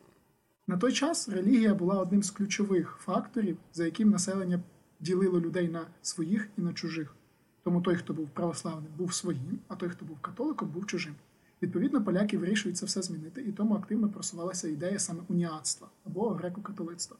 На 0.66 0.76
той 0.76 0.92
час 0.92 1.28
релігія 1.28 1.74
була 1.74 2.00
одним 2.00 2.22
з 2.22 2.30
ключових 2.30 2.98
факторів, 3.00 3.56
за 3.72 3.84
яким 3.84 4.10
населення 4.10 4.60
ділило 5.00 5.40
людей 5.40 5.68
на 5.68 5.86
своїх 6.02 6.48
і 6.58 6.60
на 6.60 6.72
чужих. 6.72 7.14
Тому 7.62 7.80
той, 7.80 7.96
хто 7.96 8.14
був 8.14 8.28
православним, 8.28 8.92
був 8.98 9.14
своїм, 9.14 9.58
а 9.68 9.76
той, 9.76 9.88
хто 9.88 10.04
був 10.04 10.20
католиком, 10.20 10.68
був 10.68 10.86
чужим. 10.86 11.14
Відповідно, 11.62 12.04
поляки 12.04 12.38
вирішують 12.38 12.76
це 12.78 12.86
все 12.86 13.02
змінити, 13.02 13.42
і 13.42 13.52
тому 13.52 13.74
активно 13.74 14.08
просувалася 14.08 14.68
ідея 14.68 14.98
саме 14.98 15.20
уніатства 15.28 15.88
або 16.06 16.30
греко-католицтва. 16.30 17.14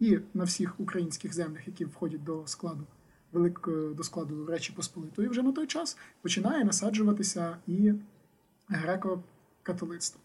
І 0.00 0.18
на 0.34 0.44
всіх 0.44 0.80
українських 0.80 1.34
землях, 1.34 1.66
які 1.66 1.84
входять 1.84 2.24
до 2.24 2.46
складу 2.46 2.86
великої 3.32 3.94
до 3.94 4.02
складу 4.02 4.46
Речі 4.46 4.72
Посполитої 4.72 5.28
вже 5.28 5.42
на 5.42 5.52
той 5.52 5.66
час, 5.66 5.96
починає 6.22 6.64
насаджуватися 6.64 7.56
і 7.66 7.92
греко-католицтво. 8.68 10.23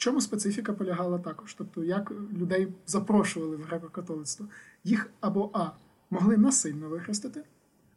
Чому 0.00 0.20
специфіка 0.20 0.72
полягала 0.72 1.18
також? 1.18 1.54
Тобто, 1.54 1.84
як 1.84 2.12
людей 2.32 2.68
запрошували 2.86 3.56
в 3.56 3.60
греко-католицтво? 3.60 4.44
Їх 4.84 5.10
або 5.20 5.50
А 5.52 5.70
могли 6.10 6.36
насильно 6.36 6.88
вихрестити, 6.88 7.42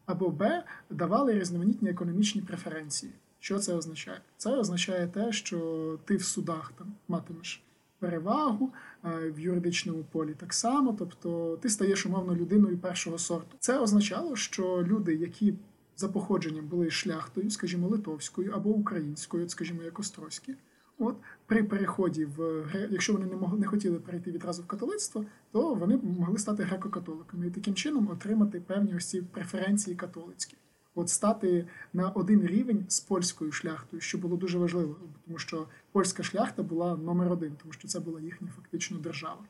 або 0.05 0.29
Б 0.29 0.63
давали 0.89 1.33
різноманітні 1.33 1.89
економічні 1.89 2.41
преференції. 2.41 3.11
Що 3.39 3.59
це 3.59 3.73
означає? 3.73 4.21
Це 4.37 4.57
означає 4.57 5.07
те, 5.07 5.31
що 5.31 5.99
ти 6.05 6.15
в 6.15 6.23
судах 6.23 6.71
там 6.77 6.93
матимеш 7.07 7.63
перевагу 7.99 8.73
е, 9.05 9.31
в 9.31 9.39
юридичному 9.39 10.03
полі 10.11 10.33
так 10.33 10.53
само, 10.53 10.95
тобто 10.99 11.57
ти 11.61 11.69
стаєш 11.69 12.05
умовно 12.05 12.35
людиною 12.35 12.77
першого 12.77 13.17
сорту. 13.17 13.57
Це 13.59 13.79
означало, 13.79 14.35
що 14.35 14.83
люди, 14.87 15.15
які 15.15 15.53
за 15.97 16.09
походженням 16.09 16.67
були 16.67 16.89
шляхтою, 16.89 17.49
скажімо, 17.49 17.87
литовською 17.87 18.51
або 18.55 18.69
українською, 18.69 19.49
скажімо, 19.49 19.83
як 19.83 19.99
Острозькі, 19.99 20.55
От 20.99 21.15
при 21.45 21.63
переході 21.63 22.25
в 22.25 22.65
якщо 22.91 23.13
вони 23.13 23.25
не 23.25 23.35
могли 23.35 23.59
не 23.59 23.67
хотіли 23.67 23.99
перейти 23.99 24.31
відразу 24.31 24.63
в 24.63 24.67
католицтво, 24.67 25.25
то 25.51 25.73
вони 25.73 25.97
могли 25.97 26.37
стати 26.37 26.63
греко-католиками 26.63 27.45
і 27.47 27.51
таким 27.51 27.73
чином 27.73 28.09
отримати 28.09 28.59
певні 28.59 28.95
ось 28.95 29.05
ці 29.05 29.21
преференції 29.21 29.95
католицькі, 29.95 30.57
от 30.95 31.09
стати 31.09 31.67
на 31.93 32.09
один 32.09 32.47
рівень 32.47 32.85
з 32.87 32.99
польською 32.99 33.51
шляхтою, 33.51 34.01
що 34.01 34.17
було 34.17 34.37
дуже 34.37 34.57
важливо, 34.57 34.95
тому 35.25 35.37
що 35.37 35.67
польська 35.91 36.23
шляхта 36.23 36.63
була 36.63 36.97
номер 36.97 37.31
один, 37.31 37.51
тому 37.61 37.73
що 37.73 37.87
це 37.87 37.99
була 37.99 38.21
їхня 38.21 38.47
фактично 38.55 38.97
держава. 38.97 39.41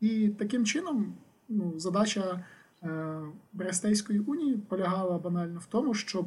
І 0.00 0.28
таким 0.28 0.64
чином, 0.64 1.14
ну, 1.48 1.72
задача 1.76 2.44
е, 2.82 3.20
Берестейської 3.52 4.18
унії 4.18 4.56
полягала 4.56 5.18
банально 5.18 5.60
в 5.60 5.66
тому, 5.66 5.94
щоб 5.94 6.26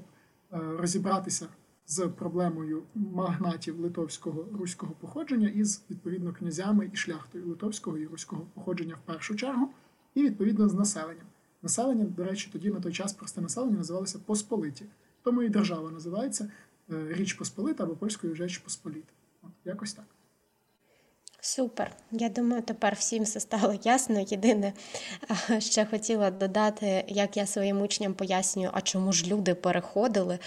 е, 0.53 0.59
розібратися 0.77 1.47
з 1.89 2.07
проблемою 2.07 2.83
магнатів 2.95 3.79
литовського 3.79 4.45
руського 4.59 4.93
походження 4.99 5.47
із 5.47 5.83
відповідно 5.89 6.33
князями 6.33 6.89
і 6.93 6.95
шляхтою 6.95 7.47
литовського 7.47 7.97
і 7.97 8.05
руського 8.05 8.47
походження 8.53 8.95
в 8.95 9.05
першу 9.05 9.35
чергу, 9.35 9.69
і 10.15 10.23
відповідно 10.23 10.69
з 10.69 10.73
населенням. 10.73 11.25
Населення, 11.61 12.05
до 12.05 12.23
речі, 12.23 12.49
тоді 12.51 12.69
на 12.69 12.79
той 12.79 12.93
час 12.93 13.13
просте 13.13 13.41
населення 13.41 13.77
називалося 13.77 14.19
Посполиті. 14.19 14.85
Тому 15.23 15.43
і 15.43 15.49
держава 15.49 15.91
називається 15.91 16.51
е, 16.91 17.07
Річ 17.13 17.33
Посполита 17.33 17.83
або 17.83 17.95
Польською 17.95 18.35
Жеч 18.35 18.57
Посполіта. 18.57 19.13
От 19.41 19.51
якось 19.65 19.93
так. 19.93 20.05
Супер. 21.41 21.91
Я 22.11 22.29
думаю, 22.29 22.61
тепер 22.61 22.95
всім 22.95 23.23
все 23.23 23.39
стало 23.39 23.79
ясно. 23.83 24.19
Єдине, 24.19 24.73
ще 25.59 25.85
хотіла 25.85 26.31
додати, 26.31 27.03
як 27.07 27.37
я 27.37 27.45
своїм 27.45 27.81
учням 27.81 28.13
пояснюю, 28.13 28.69
а 28.73 28.81
чому 28.81 29.11
ж 29.13 29.27
люди 29.27 29.55
переходили. 29.55 30.39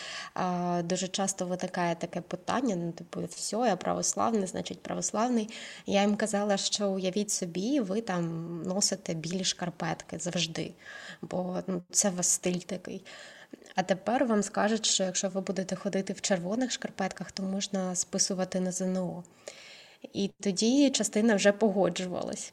Дуже 0.85 1.09
часто 1.09 1.47
виникає 1.47 1.95
таке 1.95 2.21
питання: 2.21 2.77
ну, 2.77 2.93
типу, 2.93 3.21
все, 3.25 3.57
я 3.57 3.77
православний, 3.77 4.47
значить 4.47 4.83
православний. 4.83 5.49
Я 5.87 6.01
їм 6.01 6.17
казала, 6.17 6.57
що 6.57 6.91
уявіть 6.91 7.31
собі, 7.31 7.81
ви 7.81 8.01
там 8.01 8.63
носите 8.63 9.15
білі 9.15 9.45
шкарпетки 9.45 10.19
завжди, 10.19 10.73
бо 11.23 11.63
ну, 11.67 11.83
це 11.91 12.11
у 12.11 12.13
вас 12.13 12.29
стиль 12.29 12.59
такий. 12.59 13.05
А 13.75 13.83
тепер 13.83 14.27
вам 14.27 14.43
скажуть, 14.43 14.87
що 14.87 15.05
якщо 15.05 15.29
ви 15.29 15.41
будете 15.41 15.77
ходити 15.77 16.13
в 16.13 16.21
червоних 16.21 16.71
шкарпетках, 16.73 17.33
то 17.33 17.43
можна 17.43 17.95
списувати 17.95 18.61
на 18.61 18.73
ЗНО. 18.73 19.25
І 20.13 20.31
тоді 20.41 20.91
частина 20.91 21.35
вже 21.35 21.53
погоджувалась. 21.53 22.53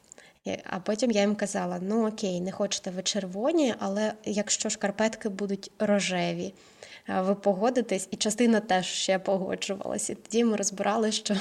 А 0.64 0.80
потім 0.80 1.10
я 1.10 1.20
їм 1.20 1.34
казала: 1.34 1.78
ну 1.82 2.08
окей, 2.08 2.40
не 2.40 2.52
хочете 2.52 2.90
ви 2.90 3.02
червоні, 3.02 3.74
але 3.78 4.12
якщо 4.24 4.70
шкарпетки 4.70 5.28
будуть 5.28 5.70
рожеві, 5.78 6.54
ви 7.08 7.34
погодитесь, 7.34 8.08
і 8.10 8.16
частина 8.16 8.60
теж 8.60 8.86
ще 8.86 9.18
погоджувалася. 9.18 10.12
І 10.12 10.16
тоді 10.16 10.44
ми 10.44 10.56
розбирали, 10.56 11.12
що 11.12 11.36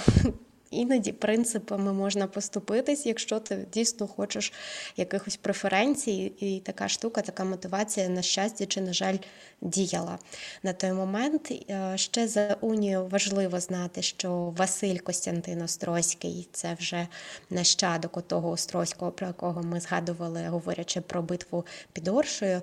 Іноді 0.72 1.12
принципами 1.12 1.94
можна 1.94 2.28
поступитись, 2.28 3.06
якщо 3.06 3.40
ти 3.40 3.66
дійсно 3.74 4.08
хочеш 4.08 4.54
якихось 4.98 5.36
преференцій, 5.36 6.32
і 6.40 6.60
така 6.60 6.88
штука, 6.88 7.22
така 7.22 7.44
мотивація, 7.44 8.10
на 8.10 8.22
щастя 8.22 8.66
чи, 8.66 8.82
на 8.82 8.94
жаль, 8.94 9.18
діяла 9.62 10.20
на 10.64 10.74
той 10.74 10.94
момент. 10.94 11.52
Е, 11.52 11.94
ще 11.96 12.28
за 12.28 12.58
унію 12.62 13.08
важливо 13.08 13.60
знати, 13.60 14.02
що 14.02 14.54
Василь 14.58 14.98
Костянтин 14.98 15.62
Острозький 15.62 16.48
це 16.52 16.74
вже 16.80 17.08
нащадок 17.50 18.22
того 18.28 18.50
Острозького, 18.50 19.12
про 19.12 19.28
якого 19.28 19.64
ми 19.64 19.80
згадували, 19.80 20.48
говорячи 20.48 21.02
про 21.02 21.22
битву 21.22 21.66
під 21.94 22.08
Оршею. 22.08 22.62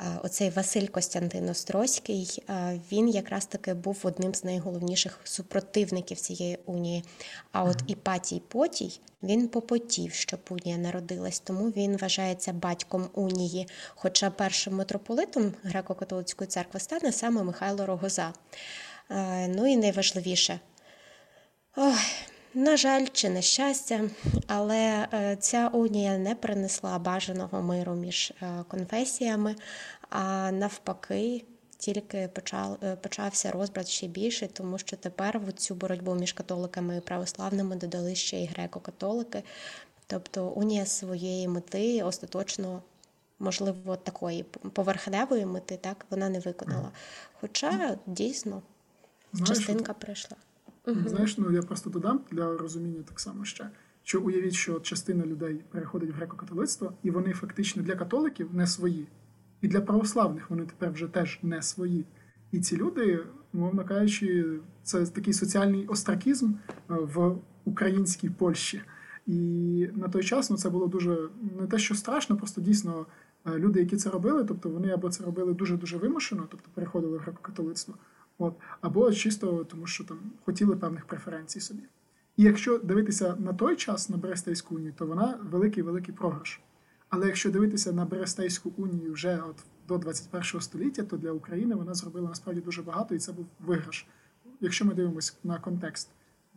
Е, 0.00 0.04
оцей 0.22 0.50
Василь 0.50 0.86
Костянтин 0.86 1.48
Острозький, 1.48 2.42
е, 2.48 2.80
він 2.92 3.08
якраз 3.08 3.46
таки 3.46 3.74
був 3.74 4.00
одним 4.02 4.34
з 4.34 4.44
найголовніших 4.44 5.20
супротивників 5.24 6.20
цієї 6.20 6.58
унії. 6.66 7.04
А 7.54 7.62
от 7.62 7.82
Іпатій 7.86 8.42
Потій 8.48 9.00
він 9.22 9.48
попотів, 9.48 10.12
щоб 10.12 10.40
унія 10.50 10.76
народилась, 10.76 11.40
тому 11.40 11.68
він 11.68 11.96
вважається 11.96 12.52
батьком 12.52 13.08
унії. 13.14 13.68
Хоча 13.88 14.30
першим 14.30 14.74
митрополитом 14.74 15.52
греко-католицької 15.64 16.46
церкви 16.46 16.80
стане 16.80 17.12
саме 17.12 17.42
Михайло 17.42 17.86
Рогоза. 17.86 18.32
Е, 19.10 19.48
ну 19.48 19.66
і 19.66 19.76
найважливіше. 19.76 20.60
Ой, 21.76 21.94
на 22.54 22.76
жаль, 22.76 23.06
чи 23.12 23.30
на 23.30 23.40
щастя, 23.40 24.00
але 24.46 25.08
е, 25.12 25.36
ця 25.40 25.68
унія 25.68 26.18
не 26.18 26.34
принесла 26.34 26.98
бажаного 26.98 27.62
миру 27.62 27.94
між 27.94 28.32
е, 28.42 28.64
конфесіями, 28.68 29.56
а 30.10 30.50
навпаки, 30.50 31.44
тільки 31.84 32.28
почав, 32.34 32.78
е, 32.82 32.96
почався 32.96 33.50
розбрат 33.50 33.88
ще 33.88 34.06
більше, 34.06 34.48
тому 34.52 34.78
що 34.78 34.96
тепер 34.96 35.38
в 35.38 35.52
цю 35.52 35.74
боротьбу 35.74 36.14
між 36.14 36.32
католиками 36.32 36.96
і 36.96 37.00
православними 37.00 37.76
додали 37.76 38.14
ще 38.14 38.36
й 38.36 38.48
греко-католики. 38.48 39.42
Тобто 40.06 40.48
унія 40.48 40.86
своєї 40.86 41.48
мети 41.48 42.02
остаточно, 42.02 42.82
можливо, 43.38 43.96
такої 43.96 44.42
поверхневої 44.72 45.46
мети, 45.46 45.78
так 45.80 46.06
вона 46.10 46.28
не 46.28 46.40
виконала. 46.40 46.90
Хоча 47.40 47.98
дійсно 48.06 48.62
Знаєш, 49.32 49.48
частинка 49.48 49.92
от, 49.92 49.98
прийшла. 49.98 50.36
Знаєш, 50.86 51.38
ну 51.38 51.52
я 51.52 51.62
просто 51.62 51.90
додам 51.90 52.20
для 52.30 52.56
розуміння 52.56 53.02
так 53.08 53.20
само 53.20 53.44
ще. 53.44 53.70
Що 54.02 54.20
уявіть, 54.20 54.54
що 54.54 54.80
частина 54.80 55.26
людей 55.26 55.54
переходить 55.70 56.10
в 56.10 56.22
греко-католицтво, 56.22 56.92
і 57.02 57.10
вони 57.10 57.32
фактично 57.32 57.82
для 57.82 57.96
католиків 57.96 58.54
не 58.54 58.66
свої. 58.66 59.06
І 59.64 59.68
для 59.68 59.80
православних 59.80 60.50
вони 60.50 60.66
тепер 60.66 60.92
вже 60.92 61.06
теж 61.06 61.38
не 61.42 61.62
свої. 61.62 62.04
І 62.52 62.60
ці 62.60 62.76
люди, 62.76 63.20
мовно 63.52 63.84
кажучи, 63.84 64.58
це 64.82 65.06
такий 65.06 65.32
соціальний 65.32 65.86
остракізм 65.86 66.46
е, 66.46 66.54
в 66.88 67.36
українській 67.64 68.30
Польщі. 68.30 68.82
І 69.26 69.88
на 69.94 70.08
той 70.08 70.22
час 70.22 70.50
ну, 70.50 70.56
це 70.56 70.70
було 70.70 70.86
дуже 70.86 71.28
не 71.60 71.66
те, 71.66 71.78
що 71.78 71.94
страшно, 71.94 72.36
просто 72.36 72.60
дійсно 72.60 73.06
е, 73.46 73.58
люди, 73.58 73.80
які 73.80 73.96
це 73.96 74.10
робили, 74.10 74.44
тобто 74.44 74.68
вони 74.68 74.90
або 74.90 75.10
це 75.10 75.24
робили 75.24 75.54
дуже-дуже 75.54 75.96
вимушено, 75.96 76.46
тобто 76.50 76.68
переходили 76.74 77.18
в 77.18 77.20
греко-католицтво, 77.20 77.94
от, 78.38 78.54
або 78.80 79.12
чисто 79.12 79.64
тому, 79.64 79.86
що 79.86 80.04
там 80.04 80.18
хотіли 80.44 80.76
певних 80.76 81.04
преференцій 81.04 81.60
собі. 81.60 81.82
І 82.36 82.42
якщо 82.42 82.78
дивитися 82.78 83.36
на 83.38 83.52
той 83.52 83.76
час 83.76 84.10
на 84.10 84.16
Брестейську 84.16 84.74
унію, 84.74 84.92
то 84.96 85.06
вона 85.06 85.38
великий-великий 85.50 86.14
програш. 86.14 86.60
Але 87.14 87.26
якщо 87.26 87.50
дивитися 87.50 87.92
на 87.92 88.04
Берестейську 88.04 88.72
унію 88.76 89.12
вже 89.12 89.42
от 89.48 89.56
до 89.88 89.98
21 89.98 90.60
століття, 90.60 91.02
то 91.02 91.16
для 91.16 91.30
України 91.30 91.74
вона 91.74 91.94
зробила 91.94 92.28
насправді 92.28 92.60
дуже 92.60 92.82
багато, 92.82 93.14
і 93.14 93.18
це 93.18 93.32
був 93.32 93.46
виграш. 93.60 94.06
Якщо 94.60 94.84
ми 94.84 94.94
дивимося 94.94 95.32
на 95.44 95.58
контекст 95.58 96.08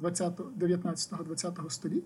19-20 0.01 1.69
століть, 1.69 2.03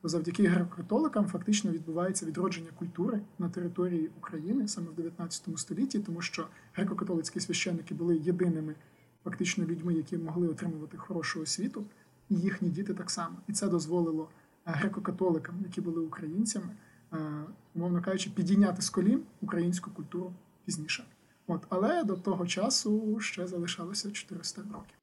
то 0.00 0.08
завдяки 0.08 0.42
греко-католикам 0.42 1.26
фактично 1.26 1.70
відбувається 1.70 2.26
відродження 2.26 2.70
культури 2.78 3.20
на 3.38 3.48
території 3.48 4.10
України 4.18 4.68
саме 4.68 4.90
в 4.90 4.94
19 4.94 5.58
столітті, 5.58 5.98
тому 5.98 6.20
що 6.20 6.46
греко-католицькі 6.78 7.40
священники 7.40 7.94
були 7.94 8.16
єдиними 8.16 8.74
фактично 9.24 9.64
людьми, 9.64 9.94
які 9.94 10.16
могли 10.16 10.48
отримувати 10.48 10.96
хорошу 10.96 11.40
освіту, 11.40 11.84
і 12.30 12.34
їхні 12.34 12.68
діти 12.68 12.94
так 12.94 13.10
само. 13.10 13.36
І 13.48 13.52
це 13.52 13.68
дозволило 13.68 14.28
греко-католикам, 14.66 15.62
які 15.62 15.80
були 15.80 16.00
українцями. 16.00 16.68
Умовно 17.74 18.02
кажучи, 18.02 18.30
підійняти 18.30 18.82
з 18.82 18.90
колін 18.90 19.22
українську 19.40 19.90
культуру 19.90 20.32
пізніше. 20.64 21.04
От, 21.46 21.66
Але 21.68 22.04
до 22.04 22.16
того 22.16 22.46
часу 22.46 23.20
ще 23.20 23.46
залишалося 23.46 24.10
400 24.10 24.62
років. 24.62 24.96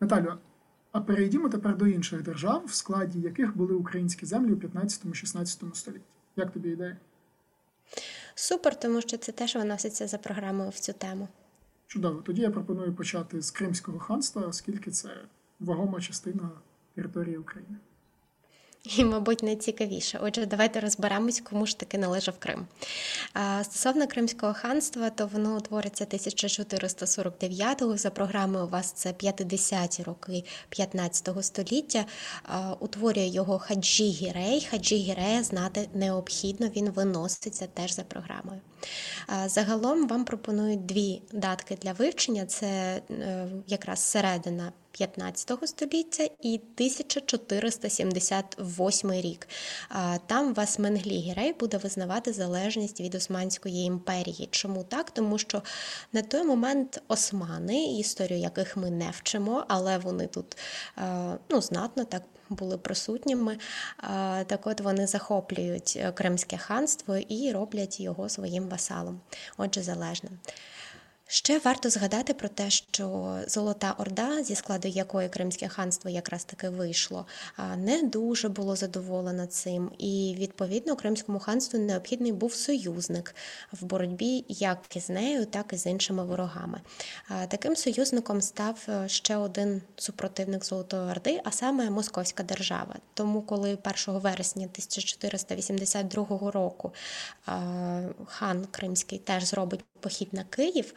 Наталю, 0.00 0.38
а 0.92 1.00
перейдімо 1.00 1.48
тепер 1.48 1.76
до 1.76 1.86
інших 1.86 2.22
держав, 2.22 2.64
в 2.66 2.74
складі 2.74 3.20
яких 3.20 3.56
були 3.56 3.74
українські 3.74 4.26
землі 4.26 4.52
у 4.52 4.56
15-16 4.56 5.74
столітті. 5.74 6.04
Як 6.36 6.52
тобі 6.52 6.68
ідея? 6.68 6.96
Супер, 8.34 8.80
тому 8.80 9.00
що 9.00 9.16
це 9.16 9.32
теж 9.32 9.56
виноситься 9.56 10.06
за 10.06 10.18
програмою 10.18 10.70
в 10.70 10.78
цю 10.78 10.92
тему. 10.92 11.28
Чудово. 11.86 12.22
Тоді 12.22 12.42
я 12.42 12.50
пропоную 12.50 12.94
почати 12.94 13.42
з 13.42 13.50
Кримського 13.50 13.98
ханства, 13.98 14.42
оскільки 14.46 14.90
це 14.90 15.08
вагома 15.60 16.00
частина 16.00 16.50
території 16.94 17.36
України. 17.36 17.76
І, 18.84 19.04
мабуть, 19.04 19.42
найцікавіше. 19.42 20.18
Отже, 20.22 20.46
давайте 20.46 20.80
розберемось, 20.80 21.40
кому 21.40 21.66
ж 21.66 21.78
таки 21.78 21.98
належав 21.98 22.34
Крим. 22.38 22.66
Стосовно 23.62 24.06
Кримського 24.06 24.54
ханства, 24.54 25.10
то 25.10 25.26
воно 25.26 25.56
утвориться 25.56 26.04
1449-го. 26.04 27.96
За 27.96 28.10
програмою 28.10 28.64
у 28.64 28.68
вас 28.68 28.92
це 28.92 29.12
50-ті 29.12 30.02
роки 30.02 30.44
15 30.68 31.28
століття. 31.40 32.04
Утворює 32.80 33.26
його 33.26 33.58
Хаджі 33.58 34.04
Гірей. 34.10 34.68
Хаджі 34.70 34.96
Гірея 34.96 35.42
знати 35.42 35.88
необхідно, 35.94 36.68
він 36.68 36.90
виноситься 36.90 37.66
теж 37.66 37.94
за 37.94 38.02
програмою. 38.02 38.60
Загалом 39.46 40.08
вам 40.08 40.24
пропонують 40.24 40.86
дві 40.86 41.22
датки 41.32 41.78
для 41.82 41.92
вивчення: 41.92 42.46
це 42.46 43.00
е, 43.10 43.46
якраз 43.66 43.98
середина 43.98 44.72
15 44.90 45.52
століття 45.64 46.28
і 46.40 46.54
1478 46.54 49.12
рік. 49.12 49.48
Там 50.26 50.54
вас 50.54 50.78
Менглі 50.78 51.18
Гірей 51.18 51.52
буде 51.52 51.76
визнавати 51.76 52.32
залежність 52.32 53.00
від 53.00 53.14
Османської 53.14 53.84
імперії. 53.84 54.48
Чому 54.50 54.84
так? 54.84 55.10
Тому 55.10 55.38
що 55.38 55.62
на 56.12 56.22
той 56.22 56.44
момент 56.44 57.02
османи, 57.08 57.98
історію 57.98 58.40
яких 58.40 58.76
ми 58.76 58.90
не 58.90 59.10
вчимо, 59.10 59.64
але 59.68 59.98
вони 59.98 60.26
тут 60.26 60.56
ну, 61.48 61.60
знатно 61.60 62.04
так. 62.04 62.22
Були 62.54 62.78
присутніми, 62.78 63.58
так 64.46 64.66
от 64.66 64.80
вони 64.80 65.06
захоплюють 65.06 65.94
е, 65.96 66.12
Кримське 66.12 66.56
ханство 66.56 67.16
і 67.16 67.52
роблять 67.52 68.00
його 68.00 68.28
своїм 68.28 68.68
васалом, 68.68 69.20
отже, 69.56 69.82
залежним. 69.82 70.38
Ще 71.26 71.58
варто 71.58 71.90
згадати 71.90 72.34
про 72.34 72.48
те, 72.48 72.70
що 72.70 73.38
Золота 73.46 73.94
Орда, 73.98 74.42
зі 74.42 74.54
складу 74.54 74.88
якої 74.88 75.28
Кримське 75.28 75.68
ханство 75.68 76.10
якраз 76.10 76.44
таки 76.44 76.68
вийшло, 76.68 77.26
не 77.76 78.02
дуже 78.02 78.48
було 78.48 78.76
задоволена 78.76 79.46
цим, 79.46 79.90
і 79.98 80.34
відповідно 80.38 80.96
Кримському 80.96 81.38
ханству 81.38 81.80
необхідний 81.80 82.32
був 82.32 82.54
союзник 82.54 83.34
в 83.72 83.84
боротьбі 83.84 84.44
як 84.48 84.96
із 84.96 85.10
нею, 85.10 85.46
так 85.46 85.72
і 85.72 85.76
з 85.76 85.86
іншими 85.86 86.24
ворогами. 86.24 86.80
Таким 87.48 87.76
союзником 87.76 88.40
став 88.40 88.86
е, 88.88 89.08
ще 89.08 89.36
один 89.36 89.82
супротивник 89.96 90.64
Золотої 90.64 91.10
Орди, 91.10 91.40
а 91.44 91.50
саме 91.50 91.90
Московська 91.90 92.42
держава. 92.42 92.94
Тому, 93.14 93.42
коли 93.42 93.78
1 94.06 94.20
вересня 94.20 94.64
1482 94.64 96.50
року 96.50 96.92
хан 98.26 98.66
Кримський 98.70 99.18
теж 99.18 99.44
зробить 99.44 99.84
похід 100.00 100.28
на 100.32 100.44
Київ 100.44 100.94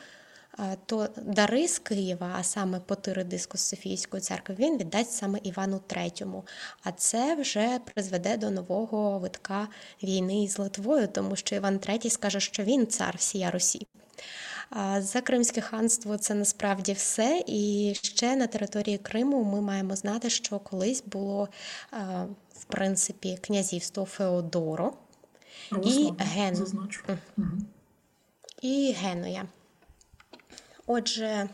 то 0.86 1.10
дари 1.18 1.68
з 1.68 1.80
Києва, 1.80 2.36
а 2.40 2.44
саме 2.44 2.80
потири 2.80 3.24
диску 3.24 3.58
з 3.58 3.62
Софійської 3.62 4.22
церкви, 4.22 4.56
він 4.60 4.78
віддасть 4.78 5.12
саме 5.12 5.40
Івану 5.44 5.82
III. 5.88 6.42
А 6.84 6.92
це 6.92 7.36
вже 7.36 7.80
призведе 7.94 8.38
до 8.38 8.52
нового 8.52 9.20
витка 9.20 9.68
війни 10.04 10.44
із 10.44 10.60
Литвою, 10.60 11.08
тому 11.08 11.36
що 11.36 11.56
Іван 11.56 11.78
III 11.78 12.10
скаже, 12.10 12.40
що 12.40 12.64
він 12.64 12.88
цар 12.88 13.16
всія 13.18 13.52
Русі. 13.52 13.88
За 15.00 15.22
Кримське 15.22 15.62
ханство 15.62 16.18
це 16.18 16.34
насправді 16.34 16.94
все. 16.94 17.44
І 17.48 17.94
ще 18.02 18.36
на 18.36 18.48
території 18.48 18.98
Криму 18.98 19.44
ми 19.44 19.62
маємо 19.62 19.96
знати, 19.96 20.30
що 20.30 20.60
колись 20.60 21.04
було 21.06 21.50
в 22.54 22.64
принципі 22.68 23.38
князівство 23.42 24.06
Феодоро 24.06 24.94
і 25.84 26.12
Ген. 26.20 26.68
І 28.62 28.96
Геноя. 29.00 29.46
Отже, 30.90 31.50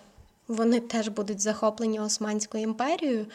вони 0.47 0.79
теж 0.79 1.07
будуть 1.07 1.39
захоплені 1.39 1.99
Османською 1.99 2.63
імперією, 2.63 3.25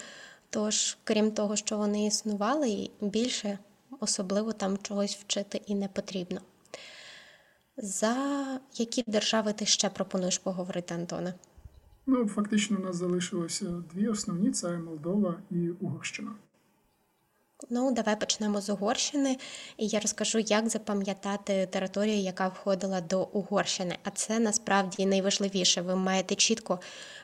тож, 0.51 0.99
крім 1.05 1.31
того, 1.31 1.57
що 1.57 1.77
вони 1.77 2.07
існували, 2.07 2.91
більше 3.01 3.59
особливо 4.01 4.53
там 4.53 4.79
чогось 4.79 5.17
вчити 5.17 5.61
і 5.67 5.75
не 5.75 5.89
потрібно. 5.89 6.41
За 7.77 8.17
які 8.75 9.05
держави 9.07 9.53
ти 9.53 9.67
ще 9.67 9.89
пропонуєш 9.89 10.39
поговорити, 10.39 10.95
Антоне? 10.95 11.35
Ну, 12.07 12.29
фактично, 12.29 12.79
у 12.81 12.81
нас 12.81 12.97
залишилося 12.97 13.85
дві 13.95 14.09
основні: 14.09 14.51
це 14.51 14.79
Молдова 14.79 15.43
і 15.51 15.71
Угорщина. 15.71 16.31
Ну, 17.71 17.93
давай 17.93 18.21
почнемо 18.21 18.61
з 18.61 18.71
Угорщини, 18.71 19.37
і 19.77 19.87
я 19.87 20.01
розкажу, 20.01 20.39
як 20.39 20.69
запам'ятати 20.69 21.67
територію, 21.67 22.17
яка 22.17 22.49
входила 22.49 23.01
до 23.01 23.23
Угорщини. 23.23 23.99
А 24.05 24.11
це 24.11 24.39
насправді 24.39 25.07
найважливіше. 25.07 25.81
Ви 25.81 25.97
маєте 25.97 26.35
чітко 26.35 26.81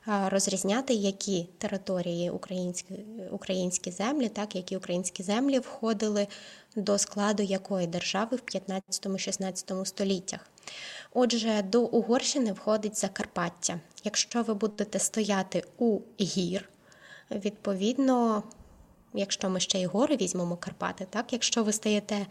розрізняти, 0.07 0.95
які 0.95 1.49
території 1.59 2.31
українські 2.31 2.95
українські 3.31 3.91
землі, 3.91 4.29
так 4.29 4.57
які 4.57 4.77
українські 4.77 5.23
землі 5.23 5.59
входили 5.59 6.27
до 6.77 6.99
складу 6.99 7.43
якої 7.43 7.87
держави 7.87 8.37
в 8.37 8.57
15-16 8.57 9.85
століттях. 9.85 10.41
Отже, 11.13 11.63
до 11.63 11.83
Угорщини 11.83 12.53
входить 12.53 12.99
Закарпаття. 12.99 13.81
Якщо 14.05 14.43
ви 14.43 14.55
будете 14.55 14.99
стояти 14.99 15.65
у 15.79 16.01
гір, 16.21 16.69
відповідно 17.31 18.43
якщо 19.15 19.51
ми 19.51 19.61
ще 19.61 19.81
й 19.81 19.87
гори 19.87 20.17
візьмемо 20.17 20.57
Карпати, 20.57 21.07
так, 21.11 21.33
якщо 21.33 21.65
ви 21.65 21.73
стаєте 21.73 22.27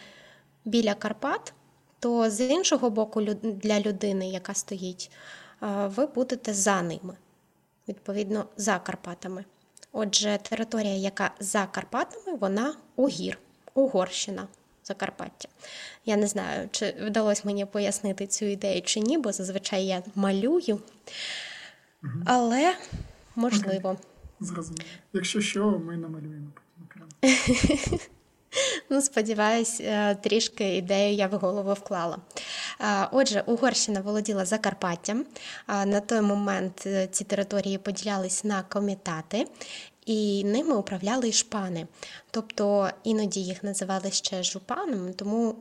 біля 0.65 0.93
Карпат, 0.93 1.53
то 1.99 2.29
з 2.29 2.47
іншого 2.47 2.89
боку, 2.89 3.21
для 3.43 3.79
людини, 3.79 4.29
яка 4.29 4.53
стоїть, 4.53 5.11
ви 5.85 6.05
будете 6.05 6.53
за 6.53 6.81
ними, 6.81 7.17
відповідно, 7.87 8.45
за 8.57 8.79
Карпатами. 8.79 9.45
Отже, 9.91 10.39
територія, 10.49 10.95
яка 10.95 11.31
за 11.39 11.65
Карпатами, 11.65 12.37
вона 12.37 12.75
угір, 12.95 13.39
Угорщина, 13.73 14.47
Закарпаття. 14.83 15.49
Я 16.05 16.15
не 16.15 16.27
знаю, 16.27 16.69
чи 16.71 16.95
вдалося 17.01 17.41
мені 17.45 17.65
пояснити 17.65 18.27
цю 18.27 18.45
ідею 18.45 18.81
чи 18.81 18.99
ні, 18.99 19.17
бо 19.17 19.31
зазвичай 19.31 19.85
я 19.85 20.03
малюю, 20.15 20.79
але 22.25 22.75
можливо. 23.35 23.97
Зрозуміло. 24.39 24.85
Якщо 25.13 25.41
що, 25.41 25.69
ми 25.69 25.97
намалюємо. 25.97 26.47
Ну, 28.89 29.01
сподіваюсь, 29.01 29.81
е, 29.81 30.15
трішки 30.15 30.75
ідею 30.75 31.15
я 31.15 31.27
в 31.27 31.33
голову 31.33 31.73
вклала. 31.73 32.17
Отже, 33.11 33.43
Угорщина 33.45 34.01
володіла 34.01 34.45
Закарпаттям. 34.45 35.25
На 35.67 35.99
той 35.99 36.21
момент 36.21 36.83
е, 36.85 37.07
ці 37.11 37.23
території 37.23 37.77
поділялись 37.77 38.43
на 38.43 38.63
комітати, 38.63 39.47
і 40.05 40.43
ними 40.43 40.75
управляли 40.75 41.31
шпани. 41.31 41.87
Тобто 42.31 42.89
іноді 43.03 43.39
їх 43.39 43.63
називали 43.63 44.11
ще 44.11 44.43
жупанами, 44.43 45.13
тому 45.13 45.55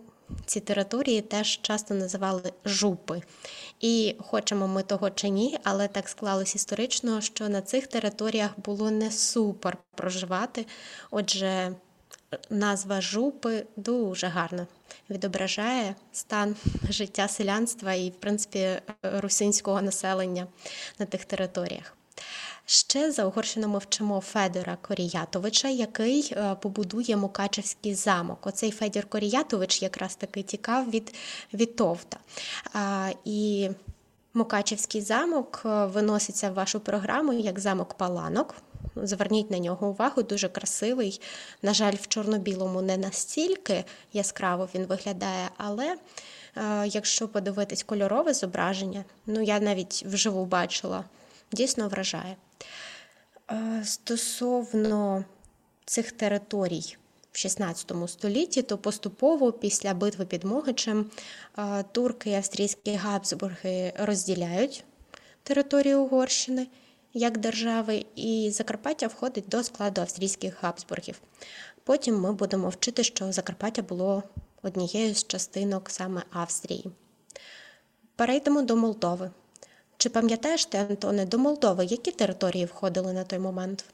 ці 0.46 0.60
території 0.60 1.20
теж 1.20 1.60
часто 1.62 1.94
називали 1.94 2.52
жупи. 2.64 3.22
І 3.82 4.16
хочемо 4.18 4.68
ми 4.68 4.82
того 4.82 5.10
чи 5.10 5.28
ні, 5.28 5.58
але 5.64 5.88
так 5.88 6.08
склалось 6.08 6.54
історично, 6.54 7.20
що 7.20 7.48
на 7.48 7.60
цих 7.62 7.86
територіях 7.86 8.50
було 8.56 8.90
не 8.90 9.10
супер 9.10 9.76
проживати. 9.94 10.66
Отже, 11.10 11.72
назва 12.50 13.00
жупи 13.00 13.66
дуже 13.76 14.26
гарно 14.26 14.66
відображає 15.10 15.94
стан 16.12 16.56
життя 16.90 17.28
селянства 17.28 17.92
і, 17.94 18.10
в 18.10 18.14
принципі, 18.14 18.68
русинського 19.02 19.82
населення 19.82 20.46
на 20.98 21.06
тих 21.06 21.24
територіях. 21.24 21.96
Ще 22.66 23.12
за 23.12 23.24
Угорщину 23.24 23.68
ми 23.68 23.78
вчимо 23.78 24.20
Федора 24.20 24.76
Коріятовича, 24.82 25.68
який 25.68 26.32
е, 26.36 26.54
побудує 26.54 27.16
Мукачевський 27.16 27.94
замок. 27.94 28.46
Оцей 28.46 28.70
Федір 28.70 29.06
Коріятович 29.08 29.82
якраз 29.82 30.14
таки 30.16 30.42
тікав 30.42 30.90
від 30.90 31.14
Вітовта. 31.54 32.18
І 33.24 33.70
Мукачевський 34.34 35.00
замок 35.00 35.62
е, 35.64 35.86
виноситься 35.86 36.50
в 36.50 36.54
вашу 36.54 36.80
програму 36.80 37.32
як 37.32 37.60
замок 37.60 37.94
Паланок. 37.94 38.54
Зверніть 38.96 39.50
на 39.50 39.58
нього 39.58 39.88
увагу, 39.88 40.22
дуже 40.22 40.48
красивий. 40.48 41.20
На 41.62 41.74
жаль, 41.74 41.94
в 41.94 42.06
чорно-білому 42.06 42.82
не 42.82 42.96
настільки 42.96 43.84
яскраво 44.12 44.68
він 44.74 44.86
виглядає, 44.86 45.48
але 45.56 45.96
е, 46.56 46.86
якщо 46.86 47.28
подивитись 47.28 47.82
кольорове 47.82 48.34
зображення, 48.34 49.04
ну 49.26 49.42
я 49.42 49.60
навіть 49.60 50.04
вживу 50.06 50.44
бачила, 50.44 51.04
дійсно 51.52 51.88
вражає. 51.88 52.36
Е, 53.50 53.82
стосовно 53.84 55.24
цих 55.84 56.12
територій 56.12 56.96
в 57.32 57.38
16 57.38 57.92
столітті, 58.06 58.62
то 58.62 58.78
поступово 58.78 59.52
після 59.52 59.94
битви 59.94 60.24
під 60.24 60.44
Могичем 60.44 61.10
е, 61.58 61.84
турки 61.92 62.30
і 62.30 62.34
австрійські 62.34 62.94
Габсбурги 62.94 63.92
розділяють 63.98 64.84
територію 65.42 66.00
Угорщини 66.00 66.66
як 67.14 67.38
держави, 67.38 68.06
і 68.16 68.50
Закарпаття 68.52 69.06
входить 69.06 69.48
до 69.48 69.62
складу 69.62 70.00
австрійських 70.00 70.62
Габсбургів. 70.62 71.20
Потім 71.84 72.20
ми 72.20 72.32
будемо 72.32 72.68
вчити, 72.68 73.04
що 73.04 73.32
Закарпаття 73.32 73.82
було 73.82 74.22
однією 74.62 75.14
з 75.14 75.26
частинок 75.26 75.90
саме 75.90 76.22
Австрії. 76.30 76.90
Перейдемо 78.16 78.62
до 78.62 78.76
Молдови. 78.76 79.30
Чи 80.02 80.08
пам'ятаєш 80.08 80.66
ти, 80.66 80.78
Антоне, 80.78 81.26
до 81.26 81.38
Молдови, 81.38 81.84
які 81.84 82.10
території 82.10 82.64
входили 82.64 83.12
на 83.12 83.24
той 83.24 83.38
момент? 83.38 83.84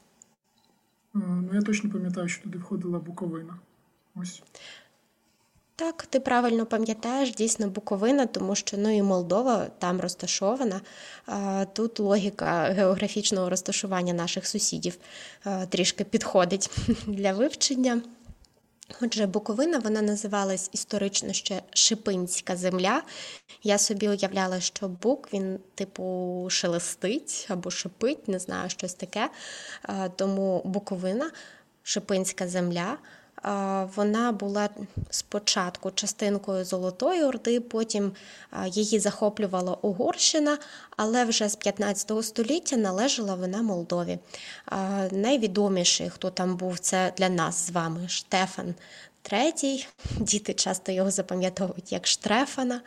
Ну, 1.13 1.49
я 1.53 1.61
точно 1.61 1.89
пам'ятаю, 1.89 2.27
що 2.27 2.43
туди 2.43 2.57
входила 2.57 2.99
Буковина. 2.99 3.57
Ось. 4.15 4.43
Так, 5.75 6.05
ти 6.05 6.19
правильно 6.19 6.65
пам'ятаєш, 6.65 7.33
дійсно 7.35 7.69
Буковина, 7.69 8.25
тому 8.25 8.55
що 8.55 8.77
ну 8.77 8.97
і 8.97 9.01
Молдова 9.01 9.67
там 9.79 10.01
розташована. 10.01 10.81
Тут 11.73 11.99
логіка 11.99 12.63
географічного 12.63 13.49
розташування 13.49 14.13
наших 14.13 14.47
сусідів 14.47 14.97
трішки 15.69 16.03
підходить 16.03 16.71
для 17.07 17.33
вивчення. 17.33 18.01
Отже, 19.01 19.25
Буковина 19.25 19.79
вона 19.79 20.01
називалась 20.01 20.69
історично 20.71 21.33
ще 21.33 21.61
Шипинська 21.73 22.55
земля. 22.55 23.03
Я 23.63 23.77
собі 23.77 24.09
уявляла, 24.09 24.59
що 24.59 24.87
бук 24.87 25.33
він, 25.33 25.59
типу, 25.75 26.47
шелестить 26.51 27.47
або 27.49 27.71
шипить, 27.71 28.27
не 28.27 28.39
знаю, 28.39 28.69
щось 28.69 28.93
таке. 28.93 29.29
Тому 30.15 30.61
Буковина, 30.65 31.31
Шипинська 31.83 32.47
земля. 32.47 32.97
Вона 33.95 34.31
була 34.31 34.69
спочатку 35.09 35.91
частинкою 35.91 36.65
Золотої 36.65 37.23
Орди, 37.23 37.59
потім 37.59 38.11
її 38.67 38.99
захоплювала 38.99 39.77
Угорщина, 39.81 40.57
але 40.97 41.25
вже 41.25 41.49
з 41.49 41.55
15 41.55 42.25
століття 42.25 42.77
належала 42.77 43.35
вона 43.35 43.61
Молдові. 43.61 44.19
Найвідоміший, 45.11 46.09
хто 46.09 46.29
там 46.29 46.55
був, 46.55 46.79
це 46.79 47.13
для 47.17 47.29
нас 47.29 47.67
з 47.67 47.69
вами 47.69 48.07
Штефан 48.07 48.75
III. 49.23 49.87
Діти 50.19 50.53
часто 50.53 50.91
його 50.91 51.11
запам'ятовують 51.11 51.91
як 51.91 52.07
Штрефана. 52.07 52.81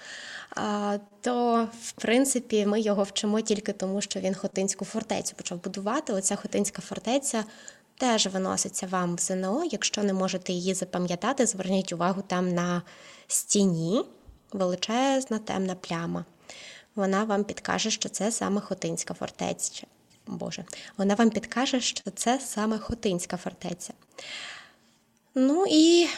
То, 1.21 1.69
в 1.83 1.93
принципі, 1.93 2.67
ми 2.67 2.81
його 2.81 3.03
вчимо 3.03 3.41
тільки 3.41 3.73
тому, 3.73 4.01
що 4.01 4.21
він 4.21 4.35
Хотинську 4.35 4.85
фортецю 4.85 5.35
почав 5.37 5.63
будувати. 5.65 6.13
Оця 6.13 6.37
Хотинська 6.37 6.83
фортеця 6.83 7.45
теж 8.03 8.27
виноситься 8.27 8.87
вам 8.87 9.15
в 9.17 9.19
ЗНО. 9.21 9.65
Якщо 9.71 10.03
не 10.03 10.13
можете 10.13 10.53
її 10.53 10.75
запам'ятати, 10.75 11.47
зверніть 11.47 11.93
увагу 11.93 12.23
там 12.27 12.55
на 12.55 12.83
стіні 13.27 14.05
величезна 14.53 15.39
темна 15.39 15.75
пляма. 15.75 16.25
Вона 16.95 17.25
вам 17.25 17.45
підкаже, 17.45 17.91
що 17.91 18.09
це 18.09 18.33
саме 18.33 18.61
Хотинська 18.61 19.15
фортеця. 19.15 19.87
Боже, 20.27 20.65
вона 20.97 21.15
вам 21.15 21.31
підкаже, 21.31 21.81
що 21.81 22.11
це 22.11 22.41
саме 22.41 22.79
Хотинська 22.79 23.37
фортеця. 23.37 23.93
Ну 25.35 25.65
і 25.69 26.09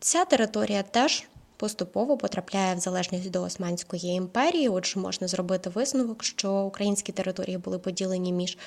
ця 0.00 0.24
територія 0.24 0.82
теж 0.82 1.24
поступово 1.56 2.16
потрапляє 2.16 2.74
в 2.74 2.78
залежність 2.78 3.30
до 3.30 3.42
Османської 3.42 4.12
імперії. 4.12 4.68
Отже, 4.68 5.00
можна 5.00 5.28
зробити 5.28 5.70
висновок, 5.70 6.24
що 6.24 6.52
українські 6.52 7.12
території 7.12 7.58
були 7.58 7.78
поділені 7.78 8.32
між 8.32 8.58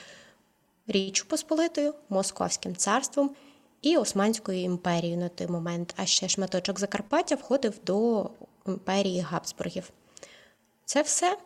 Річчю 0.88 1.26
Посполитою, 1.28 1.94
Московським 2.10 2.76
царством 2.76 3.36
і 3.82 3.98
Османською 3.98 4.62
імперією 4.62 5.18
на 5.18 5.30
той 5.30 5.48
момент. 5.48 5.94
А 5.98 6.06
ще 6.06 6.30
шматочок 6.30 6.80
Закарпаття 6.80 7.36
входив 7.36 7.80
до 7.86 8.30
імперії 8.68 9.22
Габсбургів. 9.22 9.92
Це 10.86 11.02
все. 11.02 11.38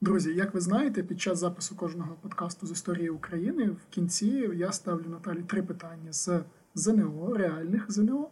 Друзі, 0.00 0.34
як 0.34 0.54
ви 0.54 0.60
знаєте, 0.60 1.02
під 1.02 1.20
час 1.20 1.38
запису 1.38 1.76
кожного 1.76 2.16
подкасту 2.22 2.66
з 2.66 2.70
історії 2.70 3.10
України 3.10 3.64
в 3.64 3.86
кінці 3.90 4.50
я 4.54 4.72
ставлю 4.72 5.08
Наталі 5.08 5.42
три 5.42 5.62
питання 5.62 6.12
з 6.12 6.42
ЗНО, 6.74 7.34
реальних 7.36 7.92
ЗНО, 7.92 8.28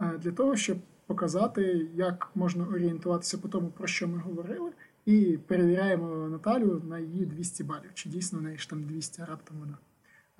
е, 0.00 0.18
для 0.18 0.32
того, 0.32 0.56
щоб 0.56 0.78
показати, 1.06 1.88
як 1.94 2.30
можна 2.34 2.66
орієнтуватися 2.66 3.38
по 3.38 3.48
тому, 3.48 3.68
про 3.68 3.86
що 3.86 4.08
ми 4.08 4.18
говорили, 4.18 4.70
і 5.06 5.38
перевіряємо 5.46 6.28
Наталю 6.28 6.82
на 6.88 6.98
її 6.98 7.26
200 7.26 7.64
балів. 7.64 7.90
Чи 7.94 8.08
дійсно 8.08 8.38
в 8.38 8.42
неї 8.42 8.58
ж 8.58 8.70
там 8.70 8.84
200, 8.84 9.22
а 9.22 9.24
раптом 9.24 9.56
вона 9.60 9.78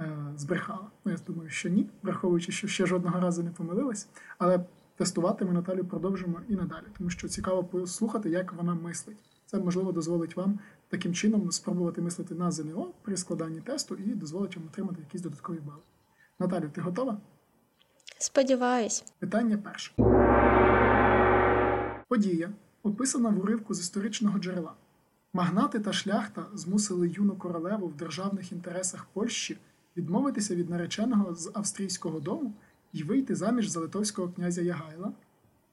е, 0.01 0.33
збрехала. 0.37 0.91
Ну, 1.05 1.13
я 1.13 1.19
думаю, 1.27 1.51
що 1.51 1.69
ні, 1.69 1.91
враховуючи, 2.03 2.53
що 2.53 2.69
ще 2.69 2.87
жодного 2.87 3.21
разу 3.21 3.43
не 3.43 3.51
помилилась. 3.51 4.09
Але 4.39 4.65
тестувати 4.97 5.45
ми 5.45 5.53
Наталю 5.53 5.85
продовжимо 5.85 6.41
і 6.49 6.57
надалі, 6.57 6.87
тому 6.99 7.11
що 7.11 7.29
цікаво 7.29 7.65
послухати, 7.65 8.31
як 8.31 8.53
вона 8.53 8.75
мислить. 8.75 9.19
Це 9.47 9.59
можливо 9.59 9.93
дозволить 9.93 10.37
вам 10.37 10.59
таким 10.89 11.15
чином 11.15 11.51
спробувати 11.51 12.03
мислити 12.03 12.35
на 12.35 12.51
ЗНО 12.51 12.93
при 13.03 13.17
складанні 13.17 13.61
тесту 13.61 13.95
і 13.95 14.15
дозволить 14.15 14.57
вам 14.57 14.67
отримати 14.67 15.01
якісь 15.01 15.21
додаткові 15.21 15.59
бали. 15.59 15.83
Наталю, 16.39 16.71
ти 16.75 16.81
готова? 16.81 17.21
Сподіваюсь. 18.19 19.05
Питання 19.19 19.59
перше. 19.59 19.93
Подія, 22.09 22.51
описана 22.83 23.29
в 23.29 23.41
уривку 23.41 23.75
з 23.75 23.81
історичного 23.81 24.39
джерела. 24.39 24.75
Магнати 25.33 25.81
та 25.81 25.93
шляхта 25.93 26.47
змусили 26.55 27.09
юну 27.09 27.37
королеву 27.37 27.87
в 27.87 27.97
державних 27.97 28.53
інтересах 28.53 29.07
Польщі 29.13 29.59
відмовитися 29.97 30.55
від 30.55 30.71
нареченого 30.71 31.35
з 31.35 31.51
австрійського 31.55 32.21
дому 32.21 32.55
і 32.93 33.03
вийти 33.03 33.35
заміж 33.35 33.69
за 33.69 33.81
литовського 33.81 34.29
князя 34.29 34.63
Ягайла, 34.63 35.13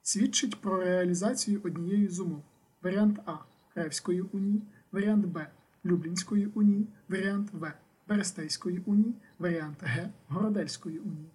свідчить 0.01 0.61
про 0.61 0.83
реалізацію 0.83 1.61
однієї 1.63 2.07
з 2.07 2.19
умов. 2.19 2.43
Варіант 2.81 3.19
А 3.25 3.33
Кревської 3.73 4.21
унії, 4.21 4.61
варіант 4.91 5.25
Б 5.25 5.47
Люблінської 5.85 6.45
унії, 6.45 6.87
варіант 7.09 7.49
В 7.53 7.73
Берестейської 8.07 8.83
унії, 8.85 9.13
варіант 9.39 9.77
Г 9.81 10.09
Городельської 10.27 10.99
унії. 10.99 11.29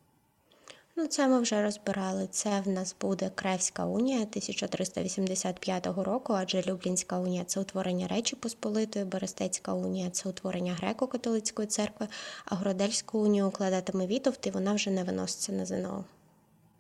Ну, 0.96 1.06
це 1.06 1.28
ми 1.28 1.40
вже 1.40 1.62
розбирали. 1.62 2.26
Це 2.30 2.60
в 2.60 2.68
нас 2.68 2.96
буде 3.00 3.30
Кревська 3.34 3.86
унія 3.86 4.20
1385 4.22 5.86
року, 5.86 6.32
адже 6.32 6.62
Люблінська 6.62 7.18
унія 7.18 7.44
це 7.44 7.60
утворення 7.60 8.08
Речі 8.08 8.36
Посполитої, 8.36 9.04
Берестецька 9.04 9.72
унія 9.72 10.10
це 10.10 10.28
утворення 10.28 10.76
греко-католицької 10.82 11.66
церкви, 11.66 12.08
а 12.44 12.54
Городельську 12.54 13.18
унію 13.18 13.46
укладатиме 13.46 14.06
Вітовт, 14.06 14.46
і 14.46 14.50
вона 14.50 14.74
вже 14.74 14.90
не 14.90 15.04
виноситься 15.04 15.52
на 15.52 15.66
ЗНО. 15.66 16.04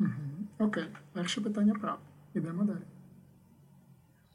Угу. 0.00 0.10
Окей, 0.58 0.86
перше 1.12 1.40
питання 1.40 1.72
правда. 1.72 2.02
Ідемо 2.34 2.62
далі. 2.64 2.82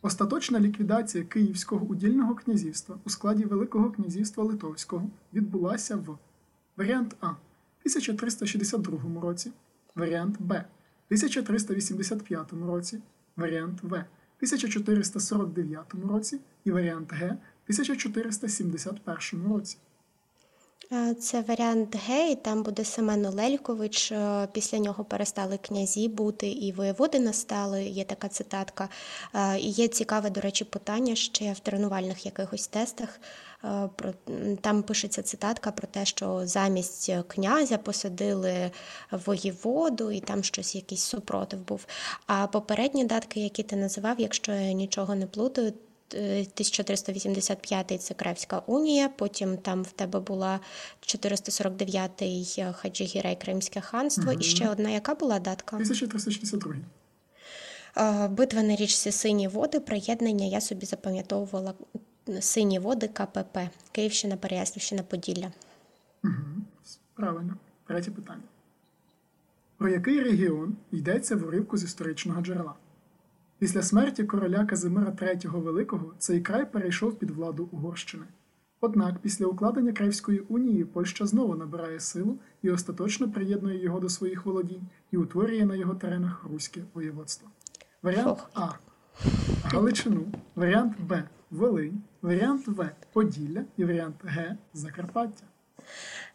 Остаточна 0.02 0.60
ліквідація 0.60 1.24
Київського 1.24 1.86
удільного 1.86 2.36
князівства 2.36 2.98
у 3.06 3.10
складі 3.10 3.46
Великого 3.46 3.92
князівства 3.92 4.44
Литовського 4.44 5.10
відбулася 5.34 5.96
в 5.96 6.18
варіант 6.78 7.16
А 7.22 7.26
1362 7.26 9.22
році, 9.22 9.52
варіант 10.00 10.36
Б 10.40 10.66
1385 11.10 12.54
році, 12.54 13.02
варіант 13.36 13.80
В. 13.84 13.92
1449 13.92 15.94
році 16.10 16.40
і 16.64 16.72
варіант 16.72 17.14
Г. 17.14 17.26
1471 17.26 19.54
році. 19.54 19.78
Це 21.20 21.42
варіант 21.42 21.96
Г, 22.08 22.30
і 22.32 22.36
там 22.36 22.64
буде 22.64 22.86
Семен 22.86 23.26
Олелькович. 23.26 24.12
е, 24.12 24.48
Після 24.52 24.78
нього 24.80 25.04
перестали 25.06 25.58
князі 25.58 26.08
бути, 26.08 26.50
і 26.50 26.72
воєводи 26.72 27.20
настали. 27.20 27.84
Є 27.84 28.04
така 28.04 28.28
цитатка. 28.28 28.90
Е, 29.36 29.60
І 29.60 29.70
є 29.70 29.88
цікаве, 29.88 30.30
до 30.30 30.42
речі, 30.42 30.64
питання 30.66 31.16
ще 31.16 31.54
в 31.54 31.60
тренувальних 31.60 32.26
якихось 32.26 32.68
тестах. 32.68 33.20
Е, 33.64 33.90
там 34.62 34.84
пишеться 34.84 35.22
цитатка 35.22 35.72
про 35.72 35.88
те, 35.88 36.06
що 36.06 36.42
замість 36.48 37.12
князя 37.28 37.78
посадили 37.78 38.72
воєводу, 39.12 40.12
і 40.12 40.20
там 40.20 40.44
щось 40.44 40.76
якийсь 40.76 41.04
супротив 41.04 41.60
був. 41.60 41.86
А 42.28 42.48
попередні 42.48 43.06
датки, 43.06 43.40
які 43.40 43.64
ти 43.64 43.76
називав, 43.76 44.20
якщо 44.20 44.52
я 44.52 44.72
нічого 44.74 45.16
не 45.16 45.28
плутаю. 45.28 45.74
Е, 46.14 46.40
1385-й 46.42 47.98
це 47.98 48.14
Кревська 48.14 48.62
унія, 48.66 49.10
потім 49.10 49.58
там 49.58 49.84
в 49.84 49.92
тебе 49.92 50.20
була 50.20 50.60
449-й 51.02 52.74
Хаджигірей 52.74 53.36
Кримське 53.36 53.82
ханство, 53.82 54.32
і 54.32 54.44
ще 54.44 54.70
одна 54.70 54.90
яка 54.90 55.16
була 55.16 55.40
датка? 55.40 55.76
1362. 55.76 56.76
Е, 57.98 58.28
Битва 58.28 58.64
на 58.64 58.76
річці 58.76 59.12
Сині 59.12 59.48
води, 59.48 59.80
приєднання 59.80 60.46
я 60.46 60.62
собі 60.62 60.86
запам'ятовувала 60.86 61.74
Сині 62.42 62.80
води 62.80 63.08
КПП, 63.08 63.70
Київщина, 63.92 64.38
Переяслівщина, 64.38 65.04
Поділля. 65.04 65.52
Угу. 66.24 66.34
Правильно. 67.14 67.58
Третє 67.88 68.12
питання. 68.12 68.44
Про 69.78 69.90
який 69.90 70.24
регіон 70.24 70.76
йдеться 70.92 71.36
в 71.36 71.48
уривку 71.48 71.78
з 71.78 71.84
історичного 71.84 72.42
джерела? 72.42 72.74
Після 73.60 73.82
смерті 73.82 74.24
короля 74.24 74.66
Казимира 74.66 75.12
III 75.12 75.62
Великого 75.62 76.14
цей 76.18 76.42
край 76.42 76.72
перейшов 76.72 77.20
під 77.20 77.32
владу 77.32 77.70
Угорщини. 77.72 78.26
Однак 78.82 79.20
після 79.20 79.46
укладення 79.46 79.94
Кревської 79.94 80.40
унії 80.40 80.86
Польща 80.86 81.26
знову 81.26 81.56
набирає 81.56 82.00
силу 82.00 82.40
і 82.62 82.72
остаточно 82.72 83.32
приєднує 83.32 83.84
його 83.84 84.00
до 84.00 84.10
своїх 84.10 84.46
володінь 84.46 84.88
і 85.12 85.18
утворює 85.18 85.66
на 85.66 85.76
його 85.76 85.96
теренах 85.96 86.44
руське 86.52 86.82
воєводство. 86.94 87.50
Варіант 88.04 88.38
А. 88.54 88.70
Галичину, 89.64 90.26
варіант 90.56 90.94
Б. 91.00 91.24
Волинь, 91.52 92.02
варіант 92.22 92.68
В. 92.68 92.90
Поділля 93.14 93.66
і 93.78 93.86
варіант 93.86 94.16
Г. 94.24 94.58
Закарпаття. 94.74 95.44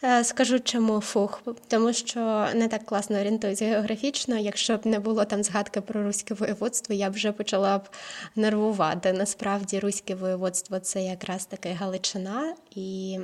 Е, 0.04 0.24
Скажу 0.24 0.60
чому 0.60 1.00
фух, 1.00 1.42
тому 1.68 1.92
що 1.92 2.46
не 2.54 2.68
так 2.68 2.84
класно 2.84 3.16
орієнтуюся 3.16 3.64
географічно. 3.64 4.38
Якщо 4.38 4.76
б 4.76 4.86
не 4.86 4.98
було 4.98 5.24
там 5.24 5.42
згадки 5.42 5.80
про 5.80 6.02
руське 6.02 6.34
воєводство, 6.34 6.94
я 6.94 7.10
б 7.10 7.12
вже 7.12 7.32
почала 7.32 7.78
б 7.78 7.88
нервувати. 8.36 9.12
Насправді, 9.12 9.78
руське 9.78 10.14
воєводство 10.14 10.78
це 10.78 11.02
якраз 11.02 11.46
таки 11.46 11.68
Галичина. 11.68 12.54
І 12.70 13.18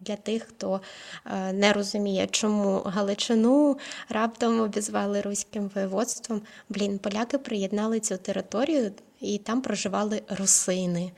для 0.00 0.16
тих, 0.16 0.42
хто 0.42 0.80
е, 1.26 1.52
не 1.52 1.72
розуміє, 1.72 2.26
чому 2.30 2.78
Галичину 2.78 3.78
раптом 4.08 4.60
обізвали 4.60 5.20
руським 5.20 5.70
воєводством, 5.74 6.42
блін, 6.68 6.98
поляки 6.98 7.38
приєднали 7.38 8.00
цю 8.00 8.16
територію 8.16 8.92
і 9.20 9.38
там 9.38 9.62
проживали 9.62 10.22
русини. 10.28 11.12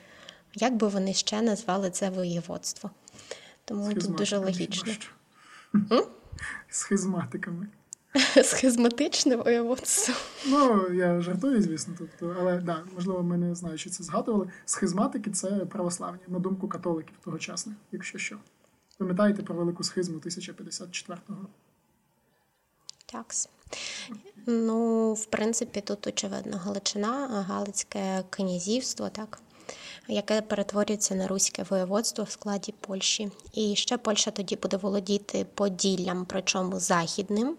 Як 0.55 0.77
би 0.77 0.89
вони 0.89 1.15
ще 1.15 1.43
назвали 1.43 1.91
це 1.91 2.11
воєводство? 2.11 2.91
Тому 3.65 3.95
тут 3.95 4.11
дуже 4.15 4.39
логічно. 4.39 4.93
Схизматиками. 6.69 7.69
Схизматичне 8.45 9.37
воєводство. 9.45 10.15
Ну, 10.47 10.89
я 10.93 11.21
жартую, 11.21 11.63
звісно, 11.63 11.95
тобто, 11.99 12.37
але 12.41 12.59
да, 12.59 12.83
можливо, 12.95 13.23
ми 13.23 13.37
не 13.37 13.55
знаю, 13.55 13.79
чи 13.79 13.91
це 13.91 14.05
згадували. 14.05 14.51
Схизматики 14.65 15.31
це 15.31 15.51
православні, 15.51 16.21
на 16.29 16.39
думку 16.39 16.69
католиків 16.69 17.15
тогочасних, 17.25 17.77
якщо 17.93 18.19
що. 18.19 18.39
Пам'ятаєте 18.99 19.43
про 19.43 19.55
велику 19.55 19.85
схизму 19.85 20.19
1054-го? 20.19 21.47
Такс. 23.07 23.49
Ну, 24.47 25.13
в 25.13 25.27
принципі, 25.27 25.81
тут 25.81 26.07
очевидно 26.07 26.57
Галичина, 26.57 27.45
Галицьке 27.49 28.25
князівство, 28.31 29.09
так, 29.09 29.39
яке 30.09 30.43
перетворюється 30.43 31.15
на 31.15 31.27
руське 31.27 31.63
воєводство 31.71 32.25
в 32.25 32.31
складі 32.31 32.75
Польщі. 32.81 33.31
І 33.53 33.75
ще 33.77 33.99
Польща 33.99 34.31
тоді 34.31 34.57
буде 34.57 34.77
володіти 34.77 35.47
Поділлям, 35.55 36.27
причому 36.29 36.81
західним, 36.81 37.57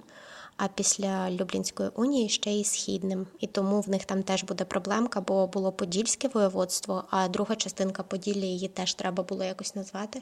а 0.57 0.67
після 0.67 1.31
Люблінської 1.31 1.89
унії 1.95 2.29
ще 2.29 2.51
й 2.51 2.63
східним. 2.63 3.27
І 3.39 3.47
тому 3.47 3.81
в 3.81 3.89
них 3.89 4.05
там 4.05 4.23
теж 4.23 4.43
буде 4.43 4.65
проблемка, 4.65 5.21
бо 5.21 5.47
було 5.47 5.71
Подільське 5.71 6.27
воєводство, 6.27 7.03
а 7.09 7.27
друга 7.27 7.55
частинка 7.55 8.03
Поділля 8.03 8.45
її 8.45 8.67
теж 8.67 8.93
треба 8.93 9.23
було 9.23 9.43
якось 9.43 9.75
назвати, 9.75 10.21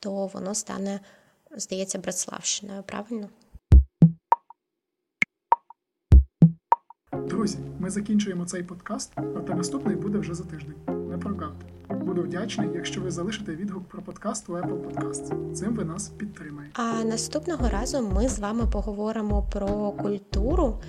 то 0.00 0.26
воно 0.26 0.54
стане, 0.54 1.00
здається, 1.56 1.98
Братславщиною, 1.98 2.82
правильно? 2.82 3.28
Друзі, 7.12 7.58
ми 7.78 7.90
закінчуємо 7.90 8.46
цей 8.46 8.62
подкаст, 8.62 9.12
проте 9.14 9.54
наступний 9.54 9.96
буде 9.96 10.18
вже 10.18 10.34
за 10.34 10.44
тиждень. 10.44 11.01
Не 11.12 11.18
прогавте. 11.18 11.66
Буду 12.02 12.22
вдячний, 12.22 12.68
якщо 12.74 13.00
ви 13.00 13.10
залишите 13.10 13.54
відгук 13.54 13.88
про 13.88 14.02
подкаст 14.02 14.48
у 14.48 14.52
Apple 14.52 14.80
Podcasts. 14.80 15.52
Цим 15.52 15.76
ви 15.76 15.84
нас 15.84 16.08
підтримаєте. 16.08 16.82
А 16.82 17.04
наступного 17.04 17.68
разу 17.68 18.08
ми 18.14 18.28
з 18.28 18.38
вами 18.38 18.66
поговоримо 18.72 19.42
про 19.42 19.92
культуру 19.92 20.80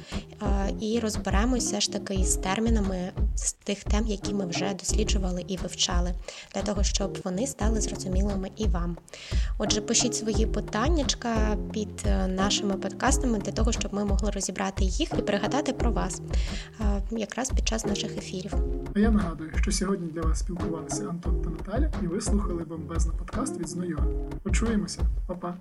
і 0.79 0.99
розберемося 0.99 1.79
ж 1.79 1.91
таки 1.91 2.23
з 2.23 2.35
термінами 2.35 3.11
з 3.35 3.53
тих 3.53 3.83
тем, 3.83 4.07
які 4.07 4.33
ми 4.33 4.45
вже 4.45 4.73
досліджували 4.73 5.45
і 5.47 5.57
вивчали, 5.57 6.13
для 6.55 6.61
того, 6.61 6.83
щоб 6.83 7.17
вони 7.23 7.47
стали 7.47 7.81
зрозумілими 7.81 8.51
і 8.57 8.67
вам. 8.67 8.97
Отже, 9.57 9.81
пишіть 9.81 10.15
свої 10.15 10.45
питаннячка 10.45 11.57
під 11.73 12.03
е, 12.05 12.27
нашими 12.27 12.73
подкастами 12.73 13.39
для 13.39 13.51
того, 13.51 13.71
щоб 13.71 13.93
ми 13.93 14.05
могли 14.05 14.31
розібрати 14.31 14.83
їх 14.83 15.11
і 15.19 15.21
пригадати 15.21 15.73
про 15.73 15.91
вас 15.91 16.21
якраз 17.11 17.49
під 17.49 17.67
час 17.67 17.85
наших 17.85 18.17
ефірів. 18.17 18.53
А 18.95 18.99
я 18.99 19.11
нагадую, 19.11 19.51
що 19.61 19.71
сьогодні 19.71 20.11
для 20.11 20.21
вас 20.21 20.39
спілкувалися 20.39 21.02
Антон 21.09 21.41
та 21.41 21.49
Наталя, 21.49 21.91
і 22.03 22.07
ви 22.07 22.21
слухали 22.21 22.63
бомбезний 22.63 23.17
подкаст 23.17 23.59
від 23.59 23.69
Зною. 23.69 23.99
Почуємося, 24.43 25.01
Па-па! 25.27 25.55